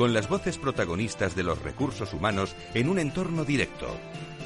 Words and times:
con 0.00 0.14
las 0.14 0.30
voces 0.30 0.56
protagonistas 0.56 1.36
de 1.36 1.42
los 1.42 1.60
recursos 1.60 2.14
humanos 2.14 2.56
en 2.72 2.88
un 2.88 2.98
entorno 2.98 3.44
directo. 3.44 3.86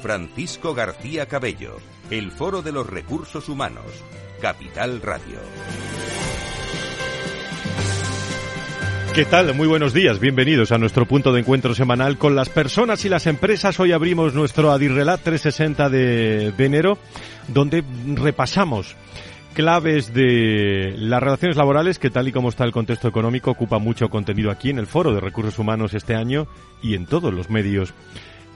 Francisco 0.01 0.73
García 0.73 1.27
Cabello, 1.27 1.77
el 2.09 2.31
Foro 2.31 2.61
de 2.61 2.73
los 2.73 2.85
Recursos 2.85 3.47
Humanos, 3.47 3.85
Capital 4.41 5.01
Radio. 5.01 5.39
¿Qué 9.13 9.23
tal? 9.23 9.55
Muy 9.55 9.69
buenos 9.69 9.93
días. 9.93 10.19
Bienvenidos 10.19 10.73
a 10.73 10.77
nuestro 10.77 11.05
punto 11.05 11.31
de 11.31 11.39
encuentro 11.39 11.73
semanal 11.73 12.17
con 12.17 12.35
las 12.35 12.49
personas 12.49 13.05
y 13.05 13.09
las 13.09 13.25
empresas. 13.25 13.79
Hoy 13.79 13.93
abrimos 13.93 14.33
nuestro 14.33 14.73
Adirrelat 14.73 15.21
360 15.21 15.89
de, 15.89 16.51
de 16.51 16.65
enero, 16.65 16.97
donde 17.47 17.81
repasamos 18.13 18.97
claves 19.55 20.13
de 20.13 20.93
las 20.97 21.23
relaciones 21.23 21.55
laborales 21.57 21.97
que 21.97 22.09
tal 22.11 22.27
y 22.27 22.31
como 22.33 22.49
está 22.49 22.65
el 22.65 22.73
contexto 22.73 23.07
económico 23.07 23.51
ocupa 23.51 23.79
mucho 23.79 24.09
contenido 24.09 24.51
aquí 24.51 24.69
en 24.69 24.77
el 24.77 24.85
Foro 24.85 25.13
de 25.13 25.21
Recursos 25.21 25.57
Humanos 25.57 25.93
este 25.93 26.13
año 26.13 26.45
y 26.83 26.93
en 26.93 27.05
todos 27.07 27.33
los 27.33 27.49
medios 27.49 27.93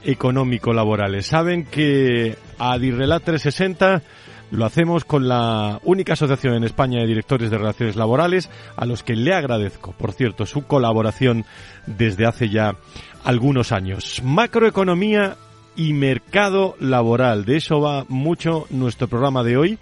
económico-laborales. 0.04 1.26
Saben 1.26 1.64
que 1.64 2.36
Adirrelat 2.58 3.24
360 3.24 4.02
lo 4.50 4.66
hacemos 4.66 5.06
con 5.06 5.26
la 5.26 5.80
única 5.84 6.12
asociación 6.12 6.54
en 6.54 6.64
España 6.64 7.00
de 7.00 7.06
directores 7.06 7.50
de 7.50 7.58
relaciones 7.58 7.96
laborales, 7.96 8.50
a 8.76 8.84
los 8.84 9.02
que 9.02 9.16
le 9.16 9.32
agradezco, 9.32 9.92
por 9.92 10.12
cierto, 10.12 10.44
su 10.44 10.66
colaboración 10.66 11.46
desde 11.86 12.26
hace 12.26 12.50
ya 12.50 12.76
algunos 13.24 13.72
años. 13.72 14.20
Macroeconomía 14.22 15.36
y 15.76 15.94
mercado 15.94 16.76
laboral. 16.78 17.46
De 17.46 17.56
eso 17.56 17.80
va 17.80 18.04
mucho 18.08 18.66
nuestro 18.68 19.08
programa 19.08 19.42
de 19.42 19.56
hoy. 19.56 19.78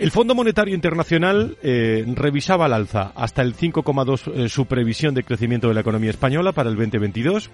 El 0.00 0.10
Fondo 0.12 0.34
Monetario 0.34 0.74
Internacional 0.74 1.58
eh, 1.62 2.06
revisaba 2.14 2.64
al 2.64 2.72
alza 2.72 3.12
hasta 3.14 3.42
el 3.42 3.54
5,2 3.54 4.32
eh, 4.32 4.48
su 4.48 4.64
previsión 4.64 5.12
de 5.14 5.24
crecimiento 5.24 5.68
de 5.68 5.74
la 5.74 5.82
economía 5.82 6.08
española 6.08 6.52
para 6.52 6.70
el 6.70 6.76
2022 6.76 7.50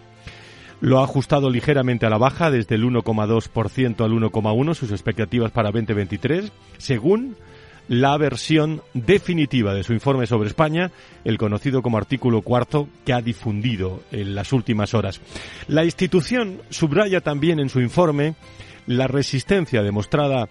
lo 0.80 1.00
ha 1.00 1.05
ajustado 1.05 1.50
ligeramente 1.50 2.06
a 2.06 2.11
la 2.11 2.19
baja 2.19 2.53
desde 2.53 2.77
el 2.77 2.84
1,2% 2.84 4.05
al 4.05 4.12
1,1% 4.12 4.75
sus 4.75 4.92
expectativas 4.92 5.50
para 5.50 5.72
2023, 5.72 6.53
según 6.78 7.34
la 7.88 8.16
versión 8.16 8.81
definitiva 8.94 9.75
de 9.75 9.83
su 9.83 9.92
informe 9.92 10.28
sobre 10.28 10.48
España, 10.48 10.92
el 11.25 11.38
conocido 11.38 11.83
como 11.83 11.98
artículo 11.98 12.42
cuarto, 12.42 12.88
que 13.05 13.12
ha 13.12 13.22
difundido 13.22 14.03
en 14.12 14.36
las 14.36 14.53
últimas 14.53 14.94
horas. 14.94 15.20
La 15.66 15.84
institución 15.84 16.58
subraya 16.70 17.22
también 17.22 17.58
en 17.58 17.70
su 17.70 17.81
informe 17.81 18.36
la 18.86 19.08
resistencia 19.08 19.83
demostrada 19.83 20.48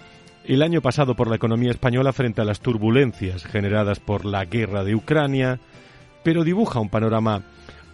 el 0.47 0.61
año 0.61 0.81
pasado 0.81 1.15
por 1.15 1.29
la 1.29 1.35
economía 1.35 1.71
española 1.71 2.13
frente 2.13 2.41
a 2.41 2.45
las 2.45 2.59
turbulencias 2.59 3.43
generadas 3.45 3.99
por 3.99 4.25
la 4.25 4.45
guerra 4.45 4.83
de 4.83 4.95
Ucrania, 4.95 5.59
pero 6.23 6.43
dibuja 6.43 6.79
un 6.79 6.89
panorama 6.89 7.43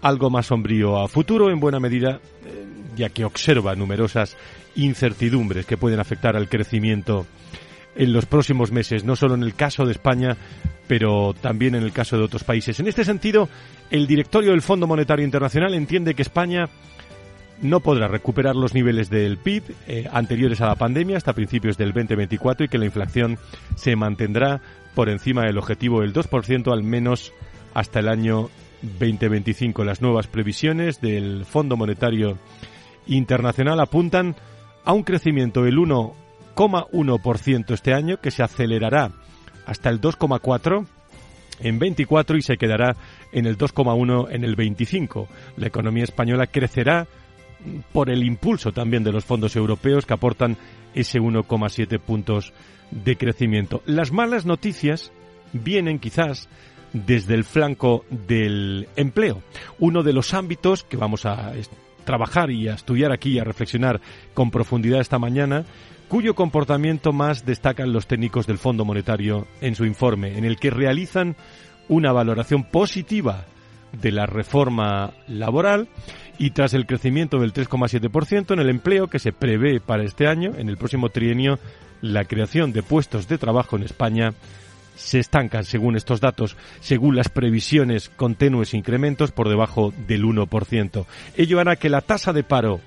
algo 0.01 0.29
más 0.29 0.47
sombrío 0.47 0.99
a 0.99 1.07
futuro, 1.07 1.51
en 1.51 1.59
buena 1.59 1.79
medida, 1.79 2.19
eh, 2.45 2.65
ya 2.95 3.09
que 3.09 3.23
observa 3.23 3.75
numerosas 3.75 4.35
incertidumbres 4.75 5.65
que 5.65 5.77
pueden 5.77 5.99
afectar 5.99 6.35
al 6.35 6.49
crecimiento 6.49 7.25
en 7.95 8.13
los 8.13 8.25
próximos 8.25 8.71
meses, 8.71 9.03
no 9.03 9.15
solo 9.15 9.35
en 9.35 9.43
el 9.43 9.53
caso 9.53 9.85
de 9.85 9.91
España, 9.91 10.37
pero 10.87 11.33
también 11.39 11.75
en 11.75 11.83
el 11.83 11.91
caso 11.91 12.17
de 12.17 12.23
otros 12.23 12.43
países. 12.43 12.79
En 12.79 12.87
este 12.87 13.03
sentido, 13.03 13.49
el 13.89 14.07
directorio 14.07 14.51
del 14.51 14.61
Fondo 14.61 14.87
Monetario 14.87 15.25
Internacional 15.25 15.73
entiende 15.73 16.15
que 16.15 16.21
España 16.21 16.69
no 17.61 17.79
podrá 17.79 18.07
recuperar 18.07 18.55
los 18.55 18.73
niveles 18.73 19.09
del 19.09 19.37
PIB 19.37 19.63
eh, 19.87 20.09
anteriores 20.11 20.61
a 20.61 20.67
la 20.67 20.75
pandemia 20.75 21.17
hasta 21.17 21.33
principios 21.33 21.77
del 21.77 21.93
2024 21.93 22.65
y 22.65 22.69
que 22.69 22.77
la 22.77 22.85
inflación 22.85 23.37
se 23.75 23.95
mantendrá 23.95 24.61
por 24.95 25.09
encima 25.09 25.43
del 25.45 25.57
objetivo 25.57 26.01
del 26.01 26.13
2% 26.13 26.71
al 26.73 26.83
menos 26.83 27.33
hasta 27.73 27.99
el 27.99 28.09
año 28.09 28.49
2025. 28.81 29.83
Las 29.83 30.01
nuevas 30.01 30.27
previsiones 30.27 31.01
del 31.01 31.45
Fondo 31.45 31.77
Monetario 31.77 32.37
Internacional 33.07 33.79
apuntan 33.79 34.35
a 34.83 34.93
un 34.93 35.03
crecimiento 35.03 35.63
del 35.63 35.77
1,1% 35.77 37.73
este 37.73 37.93
año 37.93 38.17
que 38.17 38.31
se 38.31 38.43
acelerará 38.43 39.11
hasta 39.65 39.89
el 39.89 40.01
2,4 40.01 40.85
en 41.59 41.79
24 41.79 42.37
y 42.37 42.41
se 42.41 42.57
quedará 42.57 42.95
en 43.31 43.45
el 43.45 43.57
2,1 43.57 44.27
en 44.31 44.43
el 44.43 44.55
25. 44.55 45.27
La 45.57 45.67
economía 45.67 46.03
española 46.03 46.47
crecerá 46.47 47.07
por 47.91 48.09
el 48.09 48.23
impulso 48.23 48.71
también 48.71 49.03
de 49.03 49.11
los 49.11 49.25
fondos 49.25 49.55
europeos 49.55 50.05
que 50.05 50.13
aportan 50.13 50.57
ese 50.93 51.19
1,7 51.19 51.99
puntos 51.99 52.53
de 52.91 53.15
crecimiento. 53.15 53.81
Las 53.85 54.11
malas 54.11 54.45
noticias 54.45 55.11
vienen 55.53 55.99
quizás 55.99 56.49
desde 56.93 57.35
el 57.35 57.43
flanco 57.43 58.05
del 58.09 58.87
empleo. 58.95 59.41
Uno 59.79 60.03
de 60.03 60.13
los 60.13 60.33
ámbitos 60.33 60.83
que 60.83 60.97
vamos 60.97 61.25
a 61.25 61.53
trabajar 62.03 62.51
y 62.51 62.67
a 62.67 62.73
estudiar 62.73 63.11
aquí 63.11 63.33
y 63.33 63.39
a 63.39 63.43
reflexionar 63.43 64.01
con 64.33 64.51
profundidad 64.51 64.99
esta 64.99 65.19
mañana, 65.19 65.65
cuyo 66.07 66.35
comportamiento 66.35 67.13
más 67.13 67.45
destacan 67.45 67.93
los 67.93 68.07
técnicos 68.07 68.47
del 68.47 68.57
Fondo 68.57 68.83
Monetario 68.83 69.47
en 69.61 69.75
su 69.75 69.85
informe, 69.85 70.37
en 70.37 70.43
el 70.43 70.57
que 70.57 70.71
realizan 70.71 71.35
una 71.87 72.11
valoración 72.11 72.63
positiva 72.63 73.45
de 73.93 74.11
la 74.11 74.25
reforma 74.25 75.11
laboral 75.27 75.87
y 76.37 76.51
tras 76.51 76.73
el 76.73 76.85
crecimiento 76.85 77.39
del 77.39 77.53
3,7% 77.53 78.53
en 78.53 78.59
el 78.59 78.69
empleo 78.69 79.07
que 79.07 79.19
se 79.19 79.33
prevé 79.33 79.79
para 79.79 80.03
este 80.03 80.27
año, 80.27 80.53
en 80.57 80.69
el 80.69 80.77
próximo 80.77 81.09
trienio, 81.09 81.59
la 82.01 82.25
creación 82.25 82.73
de 82.73 82.83
puestos 82.83 83.27
de 83.27 83.37
trabajo 83.37 83.75
en 83.75 83.83
España 83.83 84.33
se 84.95 85.19
estancan, 85.19 85.63
según 85.63 85.95
estos 85.95 86.21
datos, 86.21 86.57
según 86.79 87.15
las 87.15 87.29
previsiones 87.29 88.09
con 88.09 88.35
tenues 88.35 88.73
incrementos 88.73 89.31
por 89.31 89.49
debajo 89.49 89.93
del 90.07 90.23
1%. 90.23 91.05
Ello 91.37 91.59
hará 91.59 91.75
que 91.75 91.89
la 91.89 92.01
tasa 92.01 92.33
de 92.33 92.43
paro 92.43 92.81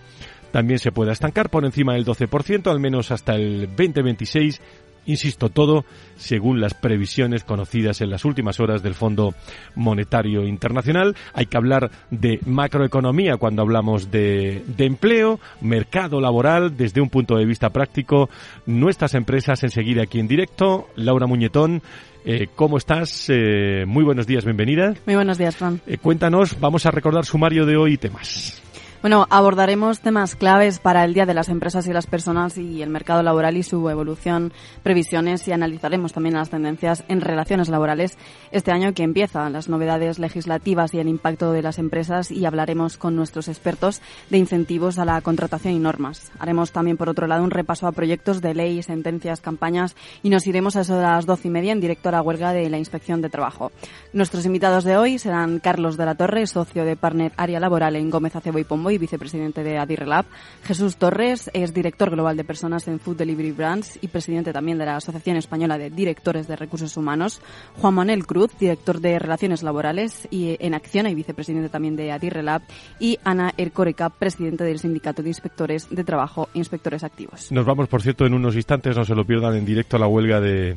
también 0.52 0.78
se 0.78 0.92
pueda 0.92 1.12
estancar 1.12 1.50
por 1.50 1.64
encima 1.64 1.94
del 1.94 2.04
12%, 2.04 2.70
al 2.70 2.78
menos 2.78 3.10
hasta 3.10 3.34
el 3.34 3.66
2026, 3.66 4.60
Insisto, 5.06 5.48
todo 5.48 5.84
según 6.16 6.60
las 6.60 6.74
previsiones 6.74 7.44
conocidas 7.44 8.00
en 8.00 8.10
las 8.10 8.24
últimas 8.24 8.60
horas 8.60 8.82
del 8.82 8.94
Fondo 8.94 9.34
Monetario 9.74 10.46
Internacional. 10.46 11.16
Hay 11.32 11.46
que 11.46 11.56
hablar 11.56 11.90
de 12.10 12.40
macroeconomía 12.46 13.36
cuando 13.36 13.62
hablamos 13.62 14.10
de, 14.10 14.62
empleo, 14.78 15.40
mercado 15.60 16.20
laboral, 16.20 16.76
desde 16.76 17.00
un 17.00 17.10
punto 17.10 17.36
de 17.36 17.44
vista 17.44 17.70
práctico. 17.70 18.30
Nuestras 18.66 19.14
empresas 19.14 19.62
enseguida 19.62 20.02
aquí 20.02 20.20
en 20.20 20.28
directo. 20.28 20.88
Laura 20.96 21.26
Muñetón. 21.26 21.82
Eh, 22.24 22.48
¿Cómo 22.54 22.78
estás? 22.78 23.26
Eh, 23.28 23.84
muy 23.86 24.02
buenos 24.02 24.26
días, 24.26 24.44
bienvenida. 24.44 24.94
Muy 25.04 25.14
buenos 25.14 25.36
días, 25.36 25.56
Fran. 25.56 25.80
Eh, 25.86 25.98
cuéntanos, 25.98 26.58
vamos 26.58 26.86
a 26.86 26.90
recordar 26.90 27.26
sumario 27.26 27.66
de 27.66 27.76
hoy 27.76 27.94
y 27.94 27.98
temas. 27.98 28.62
Bueno, 29.04 29.26
abordaremos 29.28 30.00
temas 30.00 30.34
claves 30.34 30.78
para 30.78 31.04
el 31.04 31.12
Día 31.12 31.26
de 31.26 31.34
las 31.34 31.50
Empresas 31.50 31.86
y 31.86 31.92
las 31.92 32.06
Personas 32.06 32.56
y 32.56 32.80
el 32.80 32.88
mercado 32.88 33.22
laboral 33.22 33.58
y 33.58 33.62
su 33.62 33.90
evolución, 33.90 34.54
previsiones 34.82 35.46
y 35.46 35.52
analizaremos 35.52 36.14
también 36.14 36.36
las 36.36 36.48
tendencias 36.48 37.04
en 37.08 37.20
relaciones 37.20 37.68
laborales 37.68 38.16
este 38.50 38.72
año 38.72 38.94
que 38.94 39.02
empieza, 39.02 39.50
las 39.50 39.68
novedades 39.68 40.18
legislativas 40.18 40.94
y 40.94 41.00
el 41.00 41.08
impacto 41.08 41.52
de 41.52 41.60
las 41.60 41.78
empresas 41.78 42.30
y 42.30 42.46
hablaremos 42.46 42.96
con 42.96 43.14
nuestros 43.14 43.48
expertos 43.48 44.00
de 44.30 44.38
incentivos 44.38 44.98
a 44.98 45.04
la 45.04 45.20
contratación 45.20 45.74
y 45.74 45.80
normas. 45.80 46.32
Haremos 46.38 46.72
también, 46.72 46.96
por 46.96 47.10
otro 47.10 47.26
lado, 47.26 47.44
un 47.44 47.50
repaso 47.50 47.86
a 47.86 47.92
proyectos 47.92 48.40
de 48.40 48.54
ley, 48.54 48.82
sentencias, 48.82 49.42
campañas 49.42 49.96
y 50.22 50.30
nos 50.30 50.46
iremos 50.46 50.76
a 50.76 50.80
eso 50.80 50.96
de 50.96 51.02
las 51.02 51.26
doce 51.26 51.48
y 51.48 51.50
media 51.50 51.72
en 51.72 51.80
directo 51.82 52.08
a 52.08 52.12
la 52.12 52.22
huelga 52.22 52.54
de 52.54 52.70
la 52.70 52.78
Inspección 52.78 53.20
de 53.20 53.28
Trabajo. 53.28 53.70
Nuestros 54.14 54.46
invitados 54.46 54.82
de 54.82 54.96
hoy 54.96 55.18
serán 55.18 55.58
Carlos 55.58 55.98
de 55.98 56.06
la 56.06 56.14
Torre, 56.14 56.46
socio 56.46 56.86
de 56.86 56.96
Partner 56.96 57.32
Área 57.36 57.60
Laboral 57.60 57.96
en 57.96 58.08
Gómez 58.08 58.34
Acebo 58.34 58.58
y 58.58 58.64
Pombo 58.64 58.93
y 58.94 58.98
vicepresidente 58.98 59.62
de 59.62 59.78
Adirrelab. 59.78 60.24
Jesús 60.64 60.96
Torres 60.96 61.50
es 61.52 61.74
director 61.74 62.10
global 62.10 62.36
de 62.36 62.44
personas 62.44 62.88
en 62.88 63.00
Food 63.00 63.16
Delivery 63.16 63.52
Brands 63.52 63.98
y 64.00 64.08
presidente 64.08 64.52
también 64.52 64.78
de 64.78 64.86
la 64.86 64.96
Asociación 64.96 65.36
Española 65.36 65.78
de 65.78 65.90
Directores 65.90 66.48
de 66.48 66.56
Recursos 66.56 66.96
Humanos. 66.96 67.40
Juan 67.80 67.94
Manuel 67.94 68.26
Cruz, 68.26 68.52
director 68.58 69.00
de 69.00 69.18
Relaciones 69.18 69.62
Laborales 69.62 70.28
y 70.30 70.56
en 70.60 70.74
Acción 70.74 71.06
y 71.06 71.14
vicepresidente 71.14 71.68
también 71.68 71.96
de 71.96 72.12
Adirrelab. 72.12 72.62
Y 72.98 73.18
Ana 73.24 73.52
Ercoreca, 73.56 74.10
presidente 74.10 74.64
del 74.64 74.78
Sindicato 74.78 75.22
de 75.22 75.28
Inspectores 75.28 75.88
de 75.90 76.04
Trabajo 76.04 76.48
e 76.54 76.58
Inspectores 76.58 77.04
Activos. 77.04 77.50
Nos 77.52 77.66
vamos, 77.66 77.88
por 77.88 78.02
cierto, 78.02 78.26
en 78.26 78.34
unos 78.34 78.54
instantes, 78.56 78.96
no 78.96 79.04
se 79.04 79.14
lo 79.14 79.24
pierdan 79.24 79.56
en 79.56 79.64
directo 79.64 79.96
a 79.96 80.00
la 80.00 80.06
huelga 80.06 80.40
de, 80.40 80.76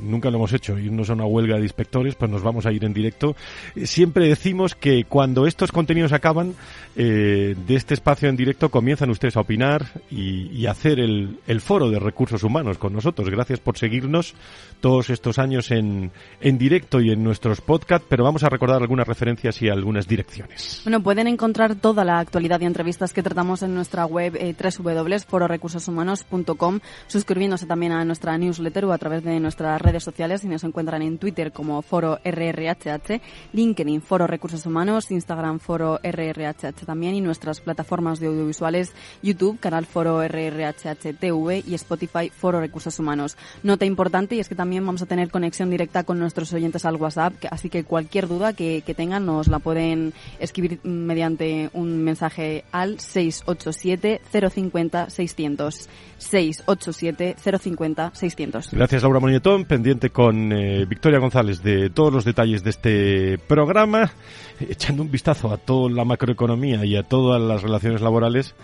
nunca 0.00 0.30
lo 0.30 0.36
hemos 0.36 0.52
hecho, 0.52 0.78
irnos 0.78 1.10
a 1.10 1.14
una 1.14 1.26
huelga 1.26 1.56
de 1.56 1.62
inspectores, 1.62 2.14
pues 2.14 2.30
nos 2.30 2.42
vamos 2.42 2.66
a 2.66 2.72
ir 2.72 2.84
en 2.84 2.92
directo. 2.92 3.36
Siempre 3.84 4.28
decimos 4.28 4.74
que 4.74 5.04
cuando 5.04 5.46
estos 5.46 5.72
contenidos 5.72 6.12
acaban, 6.12 6.54
eh, 6.96 7.47
de, 7.54 7.74
este 7.74 7.94
espacio 7.94 8.28
en 8.28 8.36
directo 8.36 8.70
comienzan 8.70 9.10
ustedes 9.10 9.36
a 9.36 9.40
opinar 9.40 9.86
y, 10.10 10.66
hacer 10.66 11.00
el, 11.00 11.38
el, 11.46 11.60
foro 11.60 11.88
de 11.88 11.98
recursos 11.98 12.42
humanos 12.42 12.76
con 12.76 12.92
nosotros. 12.92 13.30
Gracias 13.30 13.60
por 13.60 13.78
seguirnos 13.78 14.34
todos 14.80 15.10
estos 15.10 15.38
años 15.38 15.70
en, 15.70 16.10
en 16.40 16.58
directo 16.58 17.00
y 17.00 17.10
en 17.10 17.24
nuestros 17.24 17.60
podcasts, 17.60 18.06
pero 18.08 18.24
vamos 18.24 18.42
a 18.42 18.48
recordar 18.48 18.82
algunas 18.82 19.06
referencias 19.06 19.60
y 19.62 19.68
algunas 19.68 20.06
direcciones. 20.06 20.80
Bueno, 20.84 21.02
pueden 21.02 21.26
encontrar 21.26 21.74
toda 21.76 22.04
la 22.04 22.18
actualidad 22.18 22.60
y 22.60 22.66
entrevistas 22.66 23.12
que 23.12 23.22
tratamos 23.22 23.62
en 23.62 23.74
nuestra 23.74 24.04
web 24.04 24.36
eh, 24.36 24.54
www.fororecursoshumanos.com, 24.54 26.80
suscribiéndose 27.06 27.66
también 27.66 27.92
a 27.92 28.04
nuestra 28.04 28.36
newsletter 28.36 28.84
o 28.84 28.92
a 28.92 28.98
través 28.98 29.24
de 29.24 29.40
nuestras 29.40 29.80
redes 29.80 30.04
sociales 30.04 30.44
y 30.44 30.48
nos 30.48 30.64
encuentran 30.64 31.00
en 31.02 31.18
Twitter 31.18 31.52
como 31.52 31.80
Foro 31.82 32.18
RRHH, 32.24 33.20
LinkedIn 33.52 34.02
Foro 34.02 34.26
Recursos 34.26 34.66
Humanos, 34.66 35.10
Instagram 35.10 35.60
Foro 35.60 36.00
RRHH 36.02 36.84
también 36.84 37.14
y 37.14 37.20
nuestras 37.38 37.60
plataformas 37.60 38.18
de 38.18 38.26
audiovisuales 38.26 38.92
YouTube, 39.22 39.60
canal 39.60 39.86
Foro 39.86 40.26
RRHH 40.26 41.14
TV 41.20 41.62
y 41.64 41.74
Spotify 41.74 42.30
Foro 42.30 42.58
Recursos 42.58 42.98
Humanos. 42.98 43.36
Nota 43.62 43.84
importante 43.84 44.34
y 44.34 44.40
es 44.40 44.48
que 44.48 44.56
también 44.56 44.84
vamos 44.84 45.02
a 45.02 45.06
tener 45.06 45.30
conexión 45.30 45.70
directa 45.70 46.02
con 46.02 46.18
nuestros 46.18 46.52
oyentes 46.52 46.84
al 46.84 46.96
WhatsApp, 46.96 47.34
así 47.52 47.70
que 47.70 47.84
cualquier 47.84 48.26
duda 48.26 48.54
que, 48.54 48.82
tengan 48.96 49.26
nos 49.26 49.46
la 49.46 49.60
pueden 49.60 50.14
escribir 50.40 50.80
mediante 50.82 51.70
un 51.72 52.02
mensaje 52.02 52.64
al 52.72 52.98
687 52.98 54.20
050 54.32 55.10
600. 55.10 55.88
687 56.18 57.36
050 57.38 58.10
600. 58.14 58.70
Gracias 58.72 59.02
Laura 59.02 59.20
Moñetón, 59.20 59.64
pendiente 59.66 60.10
con 60.10 60.52
eh, 60.52 60.84
Victoria 60.86 61.20
González 61.20 61.62
de 61.62 61.90
todos 61.90 62.12
los 62.12 62.24
detalles 62.24 62.64
de 62.64 62.70
este 62.70 63.38
programa, 63.38 64.10
echando 64.60 65.02
un 65.02 65.10
vistazo 65.12 65.52
a 65.52 65.58
toda 65.58 65.90
la 65.90 66.04
macroeconomía 66.04 66.84
y 66.84 66.96
a 66.96 67.04
todas 67.28 67.42
las 67.42 67.62
relaciones 67.62 68.00
laborales 68.00 68.54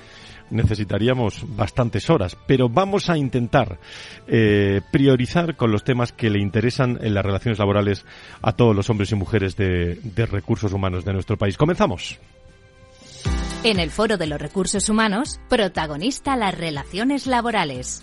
necesitaríamos 0.49 1.45
bastantes 1.55 2.09
horas, 2.09 2.35
pero 2.47 2.71
vamos 2.71 3.11
a 3.11 3.19
intentar 3.19 3.79
eh, 4.27 4.81
priorizar 4.91 5.55
con 5.55 5.71
los 5.71 5.85
temas 5.85 6.13
que 6.13 6.31
le 6.31 6.41
interesan 6.41 6.99
en 7.03 7.13
las 7.13 7.27
relaciones 7.27 7.59
laborales 7.59 8.07
a 8.41 8.53
todos 8.53 8.75
los 8.75 8.89
hombres 8.89 9.13
y 9.13 9.17
mujeres 9.17 9.55
de, 9.57 9.99
de 10.03 10.25
recursos 10.25 10.73
humanos 10.73 11.05
de 11.05 11.13
nuestro 11.13 11.37
país. 11.37 11.59
Comenzamos. 11.59 12.19
En 13.65 13.81
el 13.81 13.91
Foro 13.91 14.17
de 14.17 14.29
los 14.29 14.41
Recursos 14.41 14.89
Humanos, 14.89 15.41
protagonista 15.51 16.35
las 16.37 16.57
relaciones 16.57 17.27
laborales. 17.27 18.03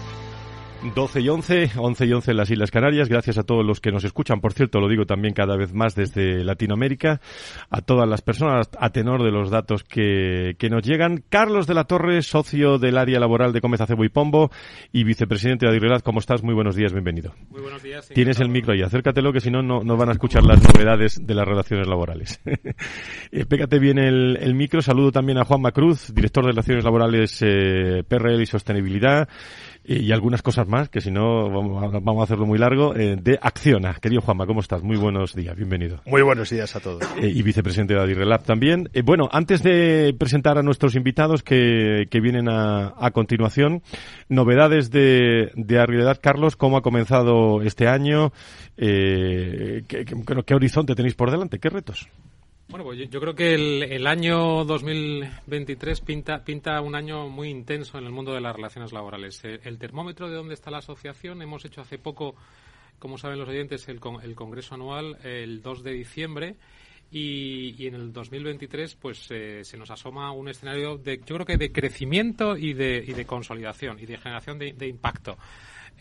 12 0.83 1.21
y 1.21 1.29
11, 1.29 1.71
11 1.77 2.05
y 2.05 2.13
11 2.13 2.31
en 2.31 2.37
las 2.37 2.49
Islas 2.49 2.71
Canarias. 2.71 3.07
Gracias 3.07 3.37
a 3.37 3.43
todos 3.43 3.63
los 3.63 3.79
que 3.79 3.91
nos 3.91 4.03
escuchan. 4.03 4.41
Por 4.41 4.53
cierto, 4.53 4.79
lo 4.79 4.89
digo 4.89 5.05
también 5.05 5.35
cada 5.35 5.55
vez 5.55 5.73
más 5.73 5.93
desde 5.93 6.43
Latinoamérica. 6.43 7.21
A 7.69 7.81
todas 7.81 8.09
las 8.09 8.21
personas, 8.21 8.67
a 8.79 8.89
tenor 8.89 9.23
de 9.23 9.31
los 9.31 9.51
datos 9.51 9.83
que, 9.83 10.55
que 10.57 10.69
nos 10.69 10.81
llegan. 10.81 11.23
Carlos 11.29 11.67
de 11.67 11.75
la 11.75 11.83
Torre, 11.83 12.23
socio 12.23 12.79
del 12.79 12.97
área 12.97 13.19
laboral 13.19 13.53
de 13.53 13.61
Comeza 13.61 13.85
Cebo 13.85 14.03
y 14.03 14.09
Pombo 14.09 14.49
y 14.91 15.03
vicepresidente 15.03 15.67
de 15.67 15.71
Adirrelat. 15.71 16.01
¿Cómo 16.01 16.19
estás? 16.19 16.41
Muy 16.41 16.55
buenos 16.55 16.75
días, 16.75 16.91
bienvenido. 16.93 17.35
Muy 17.51 17.61
buenos 17.61 17.83
días. 17.83 18.09
Tienes 18.09 18.39
el 18.39 18.49
micro 18.49 18.73
ahí, 18.73 18.81
acércatelo 18.81 19.31
que 19.31 19.39
si 19.39 19.51
no, 19.51 19.61
no 19.61 19.97
van 19.97 20.09
a 20.09 20.13
escuchar 20.13 20.43
las 20.43 20.63
novedades 20.63 21.25
de 21.25 21.35
las 21.35 21.47
relaciones 21.47 21.87
laborales. 21.87 22.41
eh, 23.31 23.45
pégate 23.45 23.77
bien 23.77 23.99
el, 23.99 24.37
el, 24.41 24.55
micro. 24.55 24.81
Saludo 24.81 25.11
también 25.11 25.37
a 25.37 25.45
Juan 25.45 25.61
Macruz, 25.61 26.11
director 26.11 26.43
de 26.43 26.51
Relaciones 26.51 26.83
Laborales 26.83 27.37
eh, 27.41 28.03
PRL 28.07 28.41
y 28.41 28.45
Sostenibilidad 28.47 29.29
y 29.83 30.11
algunas 30.11 30.41
cosas 30.41 30.67
más, 30.67 30.89
que 30.89 31.01
si 31.01 31.09
no 31.09 31.49
vamos 31.49 32.21
a 32.21 32.23
hacerlo 32.23 32.45
muy 32.45 32.59
largo, 32.59 32.95
eh, 32.95 33.17
de 33.19 33.39
Acciona. 33.41 33.95
Querido 33.95 34.21
Juanma, 34.21 34.45
¿cómo 34.45 34.59
estás? 34.59 34.83
Muy 34.83 34.95
buenos 34.97 35.33
días, 35.33 35.55
bienvenido. 35.55 36.01
Muy 36.05 36.21
buenos 36.21 36.49
días 36.49 36.75
a 36.75 36.79
todos. 36.79 37.01
Eh, 37.17 37.31
y 37.33 37.41
vicepresidente 37.41 37.95
de 37.95 37.99
Adirrelab 37.99 38.43
también. 38.43 38.89
Eh, 38.93 39.01
bueno, 39.01 39.27
antes 39.31 39.63
de 39.63 40.15
presentar 40.17 40.57
a 40.57 40.63
nuestros 40.63 40.95
invitados 40.95 41.41
que, 41.41 42.05
que 42.11 42.19
vienen 42.21 42.47
a, 42.47 42.93
a 42.97 43.11
continuación, 43.11 43.81
novedades 44.29 44.91
de, 44.91 45.51
de. 45.55 45.81
Carlos, 46.21 46.55
¿cómo 46.55 46.77
ha 46.77 46.81
comenzado 46.81 47.61
este 47.63 47.87
año? 47.87 48.31
¿qué, 48.77 49.83
qué, 49.87 50.05
qué 50.45 50.55
horizonte 50.55 50.95
tenéis 50.95 51.15
por 51.15 51.31
delante? 51.31 51.59
¿Qué 51.59 51.69
retos? 51.69 52.07
Bueno, 52.71 52.85
pues 52.85 53.09
yo 53.09 53.19
creo 53.19 53.35
que 53.35 53.53
el, 53.53 53.83
el, 53.83 54.07
año 54.07 54.63
2023 54.63 55.99
pinta, 55.99 56.41
pinta 56.45 56.79
un 56.79 56.95
año 56.95 57.27
muy 57.27 57.49
intenso 57.49 57.97
en 57.97 58.05
el 58.05 58.13
mundo 58.13 58.33
de 58.33 58.39
las 58.39 58.55
relaciones 58.55 58.93
laborales. 58.93 59.43
El, 59.43 59.59
el 59.65 59.77
termómetro 59.77 60.29
de 60.29 60.37
dónde 60.37 60.53
está 60.53 60.71
la 60.71 60.77
asociación, 60.77 61.41
hemos 61.41 61.65
hecho 61.65 61.81
hace 61.81 61.97
poco, 61.97 62.33
como 62.97 63.17
saben 63.17 63.39
los 63.39 63.49
oyentes, 63.49 63.89
el, 63.89 63.99
el 64.23 64.35
Congreso 64.35 64.75
Anual 64.75 65.17
el 65.21 65.61
2 65.61 65.83
de 65.83 65.91
diciembre. 65.91 66.55
Y, 67.11 67.87
en 67.87 67.95
el 67.95 68.13
2023 68.13 68.95
pues 68.95 69.27
eh, 69.31 69.65
se 69.65 69.75
nos 69.75 69.91
asoma 69.91 70.31
un 70.31 70.47
escenario 70.47 70.97
de 70.97 71.17
yo 71.17 71.35
creo 71.35 71.45
que 71.45 71.57
de 71.57 71.73
crecimiento 71.73 72.55
y 72.55 72.71
de, 72.71 73.03
y 73.05 73.11
de 73.11 73.25
consolidación 73.25 73.99
y 73.99 74.05
de 74.05 74.17
generación 74.17 74.57
de 74.57 74.87
impacto. 74.87 75.37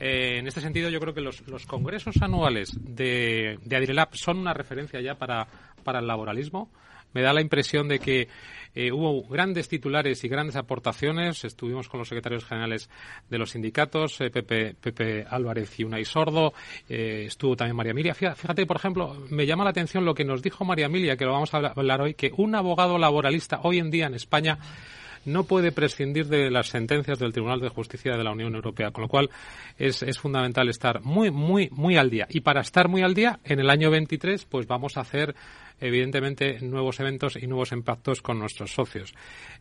Eh, 0.01 0.39
en 0.39 0.47
este 0.47 0.61
sentido, 0.61 0.89
yo 0.89 0.99
creo 0.99 1.15
que 1.15 1.21
los, 1.21 1.47
los 1.47 1.67
congresos 1.67 2.21
anuales 2.23 2.73
de, 2.81 3.59
de 3.63 3.77
Adirelab 3.77 4.09
son 4.17 4.39
una 4.39 4.55
referencia 4.55 5.01
ya 5.01 5.15
para, 5.17 5.47
para 5.85 6.01
el 6.01 6.07
laboralismo. 6.07 6.71
Me 7.13 7.23
da 7.23 7.33
la 7.33 7.41
impresión 7.41 7.89
de 7.89 7.99
que 7.99 8.29
eh, 8.75 8.93
hubo 8.93 9.27
grandes 9.29 9.69
titulares 9.69 10.23
y 10.23 10.29
grandes 10.29 10.57
aportaciones. 10.57 11.45
Estuvimos 11.45 11.89
con 11.89 11.99
los 11.99 12.09
secretarios 12.09 12.45
generales 12.45 12.89
de 13.29 13.39
los 13.39 13.51
sindicatos, 13.51 14.21
eh, 14.21 14.31
Pepe, 14.31 14.75
Pepe 14.75 15.27
Álvarez 15.29 15.79
y 15.81 15.85
Unai 15.85 16.05
Sordo. 16.05 16.55
Eh, 16.89 17.25
estuvo 17.27 17.57
también 17.57 17.77
María 17.77 17.91
Emilia. 17.91 18.15
Fíjate, 18.15 18.65
por 18.67 18.77
ejemplo, 18.77 19.17
me 19.29 19.45
llama 19.45 19.65
la 19.65 19.71
atención 19.71 20.05
lo 20.05 20.15
que 20.15 20.25
nos 20.25 20.41
dijo 20.41 20.65
María 20.65 20.87
Emilia, 20.87 21.17
que 21.17 21.25
lo 21.25 21.33
vamos 21.33 21.53
a 21.53 21.59
hablar 21.59 22.01
hoy, 22.01 22.15
que 22.15 22.33
un 22.37 22.55
abogado 22.55 22.97
laboralista 22.97 23.61
hoy 23.65 23.79
en 23.79 23.91
día 23.91 24.07
en 24.07 24.15
España 24.15 24.59
no 25.25 25.45
puede 25.45 25.73
prescindir 25.73 26.27
de 26.27 26.51
las 26.51 26.69
sentencias 26.69 27.19
del 27.19 27.33
Tribunal 27.33 27.61
de 27.61 27.69
Justicia 27.69 28.17
de 28.17 28.25
la 28.25 28.33
Unión 28.33 28.55
Europea, 28.55 28.91
con 28.91 29.03
lo 29.03 29.09
cual 29.09 29.31
es, 29.79 30.03
es, 30.03 30.19
fundamental 30.19 30.69
estar 30.69 31.03
muy, 31.03 31.31
muy, 31.31 31.69
muy 31.73 31.97
al 31.97 32.11
día. 32.11 32.27
Y 32.31 32.41
para 32.41 32.61
estar 32.61 32.89
muy 32.89 33.03
al 33.03 33.15
día, 33.15 33.41
en 33.45 33.61
el 33.61 33.71
año 33.71 33.91
23, 33.91 34.45
pues 34.47 34.67
vamos 34.67 34.97
a 34.97 35.01
hacer 35.01 35.35
evidentemente 35.81 36.61
nuevos 36.61 37.01
eventos 37.01 37.37
y 37.37 37.47
nuevos 37.47 37.73
impactos 37.73 38.23
con 38.23 38.39
nuestros 38.39 38.73
socios. 38.73 39.15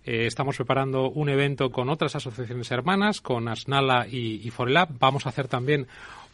Eh, 0.06 0.26
estamos 0.26 0.58
preparando 0.58 1.10
un 1.10 1.30
evento 1.30 1.72
con 1.72 1.90
otras 1.90 2.16
asociaciones 2.16 2.70
hermanas, 2.72 3.22
con 3.22 3.48
Asnala 3.48 4.08
y, 4.08 4.50
Forelab. 4.50 4.90
Vamos 5.00 5.26
a 5.26 5.30
hacer 5.30 5.48
también 5.48 5.88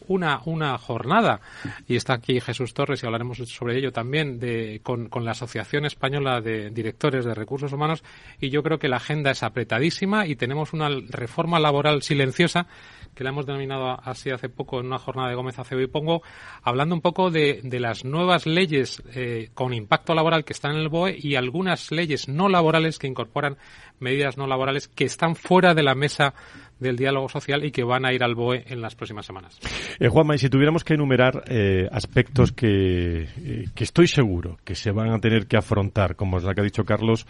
una, 0.07 0.41
una 0.45 0.77
jornada, 0.77 1.39
y 1.87 1.95
está 1.95 2.13
aquí 2.13 2.39
Jesús 2.39 2.73
Torres 2.73 3.01
y 3.01 3.05
hablaremos 3.05 3.37
sobre 3.37 3.77
ello 3.77 3.91
también, 3.91 4.39
de, 4.39 4.81
con, 4.83 5.09
con 5.09 5.25
la 5.25 5.31
Asociación 5.31 5.85
Española 5.85 6.41
de 6.41 6.69
Directores 6.69 7.25
de 7.25 7.33
Recursos 7.33 7.73
Humanos, 7.73 8.03
y 8.39 8.49
yo 8.49 8.61
creo 8.61 8.77
que 8.77 8.87
la 8.87 8.97
agenda 8.97 9.31
es 9.31 9.41
apretadísima 9.41 10.27
y 10.27 10.35
tenemos 10.35 10.73
una 10.73 10.89
reforma 11.09 11.59
laboral 11.59 12.03
silenciosa 12.03 12.67
que 13.15 13.23
la 13.23 13.29
hemos 13.31 13.45
denominado 13.45 13.97
así 14.03 14.29
hace 14.29 14.49
poco 14.49 14.79
en 14.79 14.87
una 14.87 14.99
jornada 14.99 15.29
de 15.29 15.35
Gómez 15.35 15.57
Acebo 15.57 15.81
y 15.81 15.87
Pongo, 15.87 16.21
hablando 16.61 16.93
un 16.93 17.01
poco 17.01 17.31
de, 17.31 17.61
de 17.63 17.79
las 17.79 18.03
nuevas 18.03 18.45
leyes 18.45 19.01
eh, 19.15 19.49
con 19.53 19.73
impacto 19.75 20.15
laboral 20.15 20.44
que 20.44 20.53
están 20.53 20.72
en 20.72 20.82
el 20.82 20.89
BOE 20.89 21.17
y 21.20 21.36
algunas 21.36 21.91
leyes 21.91 22.27
no 22.27 22.50
laborales 22.50 23.00
que 23.00 23.08
incorporan 23.08 23.58
medidas 24.00 24.38
no 24.38 24.48
laborales 24.48 24.88
que 24.88 25.05
están 25.05 25.36
fuera 25.36 25.74
de 25.74 25.84
la 25.84 25.96
mesa 25.96 26.34
del 26.79 26.98
diálogo 26.98 27.29
social 27.29 27.63
y 27.63 27.72
que 27.72 27.84
van 27.84 28.05
a 28.05 28.13
ir 28.13 28.24
al 28.24 28.36
BOE 28.36 28.65
en 28.67 28.82
las 28.82 28.96
próximas 28.96 29.25
semanas. 29.25 29.58
Eh, 30.00 30.10
Juanma, 30.10 30.36
y 30.36 30.39
si 30.39 30.50
tuviéramos 30.50 30.84
que 30.84 30.96
enumerar 30.96 31.44
eh, 31.48 31.88
aspectos 31.91 32.51
que, 32.51 33.24
eh, 33.24 33.65
que, 33.74 33.84
estoy 33.84 34.08
seguro 34.08 34.58
que 34.63 34.75
se 34.75 34.91
van 34.91 35.12
a 35.12 35.20
tener 35.20 35.48
que 35.48 35.58
afrontar, 35.58 36.15
como 36.15 36.38
es 36.38 36.44
la 36.44 36.53
que 36.53 36.62
ha 36.62 36.63
dicho 36.65 36.84
Carlos, 36.84 37.25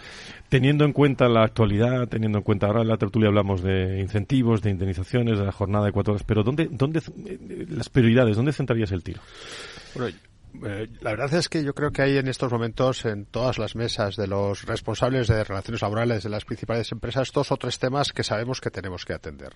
teniendo 0.49 0.83
en 0.85 0.93
cuenta 0.93 1.27
la 1.29 1.43
actualidad, 1.43 2.07
teniendo 2.07 2.39
en 2.39 2.43
cuenta 2.43 2.67
ahora 2.67 2.81
en 2.81 2.87
la 2.87 2.97
tertulia 2.97 3.27
hablamos 3.29 3.61
de 3.61 3.99
incentivos, 3.99 4.61
de 4.61 4.71
indemnizaciones, 4.71 5.37
de 5.37 5.45
la 5.45 5.51
jornada 5.51 5.85
de 5.85 5.91
cuatro 5.91 6.13
horas, 6.13 6.25
pero 6.25 6.43
¿dónde, 6.43 6.67
dónde 6.71 7.01
las 7.69 7.89
prioridades, 7.89 8.35
dónde 8.35 8.51
centrarías 8.51 8.91
el 8.91 9.03
tiro? 9.03 9.21
Bueno, 9.93 10.15
eh, 10.65 10.87
la 11.01 11.11
verdad 11.11 11.33
es 11.33 11.49
que 11.49 11.63
yo 11.63 11.73
creo 11.73 11.91
que 11.91 12.01
hay 12.01 12.17
en 12.17 12.27
estos 12.27 12.51
momentos 12.51 13.05
en 13.05 13.25
todas 13.25 13.57
las 13.57 13.75
mesas 13.75 14.15
de 14.15 14.27
los 14.27 14.63
responsables 14.65 15.27
de 15.27 15.43
relaciones 15.43 15.81
laborales 15.81 16.23
de 16.23 16.29
las 16.29 16.45
principales 16.45 16.91
empresas 16.91 17.31
dos 17.33 17.51
o 17.51 17.57
tres 17.57 17.79
temas 17.79 18.11
que 18.13 18.23
sabemos 18.23 18.61
que 18.61 18.71
tenemos 18.71 19.05
que 19.05 19.13
atender. 19.13 19.53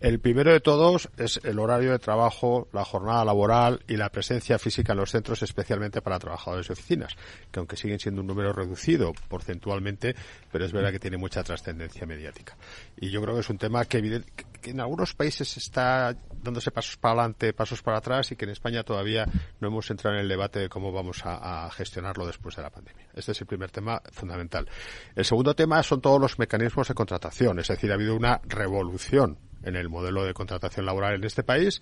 El 0.00 0.20
primero 0.20 0.52
de 0.52 0.60
todos 0.60 1.08
es 1.16 1.40
el 1.42 1.58
horario 1.58 1.90
de 1.90 1.98
trabajo, 1.98 2.68
la 2.72 2.84
jornada 2.84 3.24
laboral 3.24 3.82
y 3.88 3.96
la 3.96 4.10
presencia 4.10 4.56
física 4.56 4.92
en 4.92 5.00
los 5.00 5.10
centros, 5.10 5.42
especialmente 5.42 6.00
para 6.02 6.20
trabajadores 6.20 6.68
de 6.68 6.74
oficinas, 6.74 7.16
que 7.50 7.58
aunque 7.58 7.76
siguen 7.76 7.98
siendo 7.98 8.20
un 8.20 8.28
número 8.28 8.52
reducido 8.52 9.12
porcentualmente, 9.26 10.14
pero 10.52 10.64
es 10.64 10.70
verdad 10.70 10.92
que 10.92 11.00
tiene 11.00 11.16
mucha 11.16 11.42
trascendencia 11.42 12.06
mediática. 12.06 12.56
Y 12.96 13.10
yo 13.10 13.20
creo 13.20 13.34
que 13.34 13.40
es 13.40 13.50
un 13.50 13.58
tema 13.58 13.86
que, 13.86 14.22
que 14.62 14.70
en 14.70 14.78
algunos 14.78 15.14
países 15.14 15.56
está 15.56 16.16
dándose 16.44 16.70
pasos 16.70 16.96
para 16.96 17.14
adelante, 17.14 17.52
pasos 17.52 17.82
para 17.82 17.98
atrás 17.98 18.30
y 18.30 18.36
que 18.36 18.44
en 18.44 18.52
España 18.52 18.84
todavía 18.84 19.26
no 19.58 19.66
hemos 19.66 19.90
entrado 19.90 20.14
en 20.14 20.22
el 20.22 20.28
debate 20.28 20.60
de 20.60 20.68
cómo 20.68 20.92
vamos 20.92 21.26
a, 21.26 21.66
a 21.66 21.70
gestionarlo 21.72 22.24
después 22.24 22.54
de 22.54 22.62
la 22.62 22.70
pandemia. 22.70 23.08
Este 23.14 23.32
es 23.32 23.40
el 23.40 23.48
primer 23.48 23.72
tema 23.72 24.00
fundamental. 24.12 24.68
El 25.16 25.24
segundo 25.24 25.56
tema 25.56 25.82
son 25.82 26.00
todos 26.00 26.20
los 26.20 26.38
mecanismos 26.38 26.86
de 26.86 26.94
contratación, 26.94 27.58
es 27.58 27.66
decir, 27.66 27.90
ha 27.90 27.94
habido 27.94 28.14
una 28.14 28.40
revolución 28.44 29.47
en 29.62 29.76
el 29.76 29.88
modelo 29.88 30.24
de 30.24 30.34
contratación 30.34 30.86
laboral 30.86 31.14
en 31.14 31.24
este 31.24 31.42
país. 31.42 31.80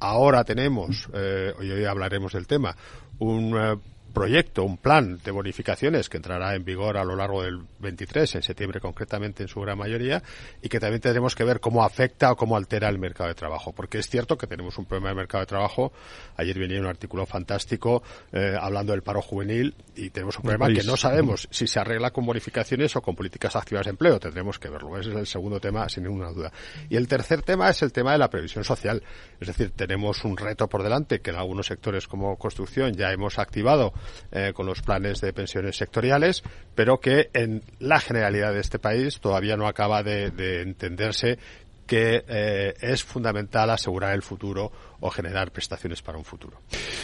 Ahora 0.00 0.44
tenemos, 0.44 1.08
eh, 1.14 1.52
hoy 1.58 1.84
hablaremos 1.84 2.32
del 2.32 2.46
tema, 2.46 2.76
un 3.18 3.56
eh, 3.56 3.76
proyecto, 4.18 4.64
un 4.64 4.78
plan 4.78 5.20
de 5.24 5.30
bonificaciones 5.30 6.08
que 6.08 6.16
entrará 6.16 6.56
en 6.56 6.64
vigor 6.64 6.96
a 6.96 7.04
lo 7.04 7.14
largo 7.14 7.44
del 7.44 7.60
23, 7.78 8.34
en 8.34 8.42
septiembre 8.42 8.80
concretamente 8.80 9.44
en 9.44 9.48
su 9.48 9.60
gran 9.60 9.78
mayoría, 9.78 10.20
y 10.60 10.68
que 10.68 10.80
también 10.80 11.00
tendremos 11.00 11.36
que 11.36 11.44
ver 11.44 11.60
cómo 11.60 11.84
afecta 11.84 12.32
o 12.32 12.36
cómo 12.36 12.56
altera 12.56 12.88
el 12.88 12.98
mercado 12.98 13.28
de 13.28 13.36
trabajo. 13.36 13.72
Porque 13.72 13.98
es 13.98 14.08
cierto 14.08 14.36
que 14.36 14.48
tenemos 14.48 14.76
un 14.76 14.86
problema 14.86 15.10
de 15.10 15.14
mercado 15.14 15.42
de 15.42 15.46
trabajo. 15.46 15.92
Ayer 16.36 16.58
venía 16.58 16.80
un 16.80 16.86
artículo 16.86 17.26
fantástico 17.26 18.02
eh, 18.32 18.56
hablando 18.60 18.92
del 18.92 19.02
paro 19.02 19.22
juvenil 19.22 19.76
y 19.94 20.10
tenemos 20.10 20.36
un 20.38 20.42
problema 20.42 20.68
que 20.68 20.84
no 20.84 20.96
sabemos 20.96 21.46
si 21.52 21.68
se 21.68 21.78
arregla 21.78 22.10
con 22.10 22.26
bonificaciones 22.26 22.96
o 22.96 23.02
con 23.02 23.14
políticas 23.14 23.54
activas 23.54 23.84
de 23.86 23.90
empleo. 23.90 24.18
Tendremos 24.18 24.58
que 24.58 24.68
verlo. 24.68 24.98
Ese 24.98 25.10
es 25.10 25.16
el 25.16 25.26
segundo 25.28 25.60
tema, 25.60 25.88
sin 25.88 26.02
ninguna 26.02 26.32
duda. 26.32 26.50
Y 26.88 26.96
el 26.96 27.06
tercer 27.06 27.42
tema 27.42 27.70
es 27.70 27.82
el 27.82 27.92
tema 27.92 28.12
de 28.12 28.18
la 28.18 28.28
previsión 28.28 28.64
social. 28.64 29.00
Es 29.38 29.46
decir, 29.46 29.70
tenemos 29.76 30.24
un 30.24 30.36
reto 30.36 30.68
por 30.68 30.82
delante 30.82 31.20
que 31.20 31.30
en 31.30 31.36
algunos 31.36 31.66
sectores 31.66 32.08
como 32.08 32.36
construcción 32.36 32.94
ya 32.94 33.12
hemos 33.12 33.38
activado 33.38 33.92
eh, 34.30 34.52
con 34.54 34.66
los 34.66 34.82
planes 34.82 35.20
de 35.20 35.32
pensiones 35.32 35.76
sectoriales, 35.76 36.42
pero 36.74 36.98
que 36.98 37.30
en 37.32 37.62
la 37.78 38.00
generalidad 38.00 38.52
de 38.52 38.60
este 38.60 38.78
país 38.78 39.20
todavía 39.20 39.56
no 39.56 39.66
acaba 39.66 40.02
de, 40.02 40.28
entenderse 40.62 41.38
que 41.86 42.22
eh, 42.28 42.74
es 42.80 43.02
fundamental 43.02 43.70
asegurar 43.70 44.14
el 44.14 44.22
futuro 44.22 44.70
o 45.00 45.10
generar 45.10 45.50
prestaciones 45.50 46.02
para 46.02 46.18
un 46.18 46.24
futuro. 46.24 46.60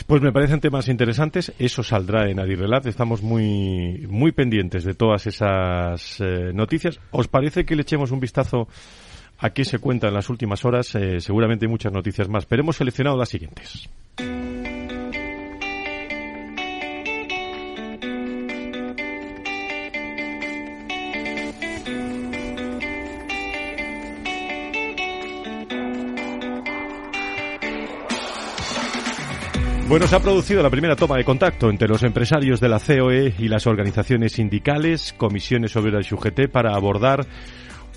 Pues 0.06 0.20
me 0.20 0.30
parecen 0.30 0.60
temas 0.60 0.88
interesantes. 0.88 1.52
Eso 1.58 1.82
saldrá 1.82 2.28
en 2.28 2.38
Adirrelat. 2.38 2.84
Estamos 2.86 3.22
muy, 3.22 4.06
muy 4.08 4.32
pendientes 4.32 4.84
de 4.84 4.92
todas 4.92 5.26
esas 5.26 6.20
eh, 6.20 6.52
noticias. 6.52 7.00
¿Os 7.12 7.28
parece 7.28 7.64
que 7.64 7.76
le 7.76 7.82
echemos 7.82 8.10
un 8.10 8.20
vistazo 8.20 8.68
a 9.38 9.50
qué 9.50 9.64
se 9.64 9.78
cuenta 9.78 10.08
en 10.08 10.14
las 10.14 10.28
últimas 10.28 10.64
horas? 10.66 10.88
seguramente 11.18 11.64
hay 11.64 11.70
muchas 11.70 11.92
noticias 11.92 12.28
más, 12.28 12.44
pero 12.44 12.62
hemos 12.62 12.76
seleccionado 12.76 13.16
las 13.16 13.30
siguientes. 13.30 13.88
Bueno, 29.94 30.08
se 30.08 30.16
ha 30.16 30.20
producido 30.20 30.60
la 30.60 30.70
primera 30.70 30.96
toma 30.96 31.16
de 31.18 31.24
contacto 31.24 31.70
entre 31.70 31.86
los 31.86 32.02
empresarios 32.02 32.58
de 32.58 32.68
la 32.68 32.80
COE 32.80 33.32
y 33.38 33.46
las 33.46 33.64
organizaciones 33.68 34.32
sindicales, 34.32 35.12
comisiones 35.16 35.70
sobre 35.70 35.96
el 35.96 36.04
UGT, 36.12 36.50
para 36.50 36.74
abordar 36.74 37.24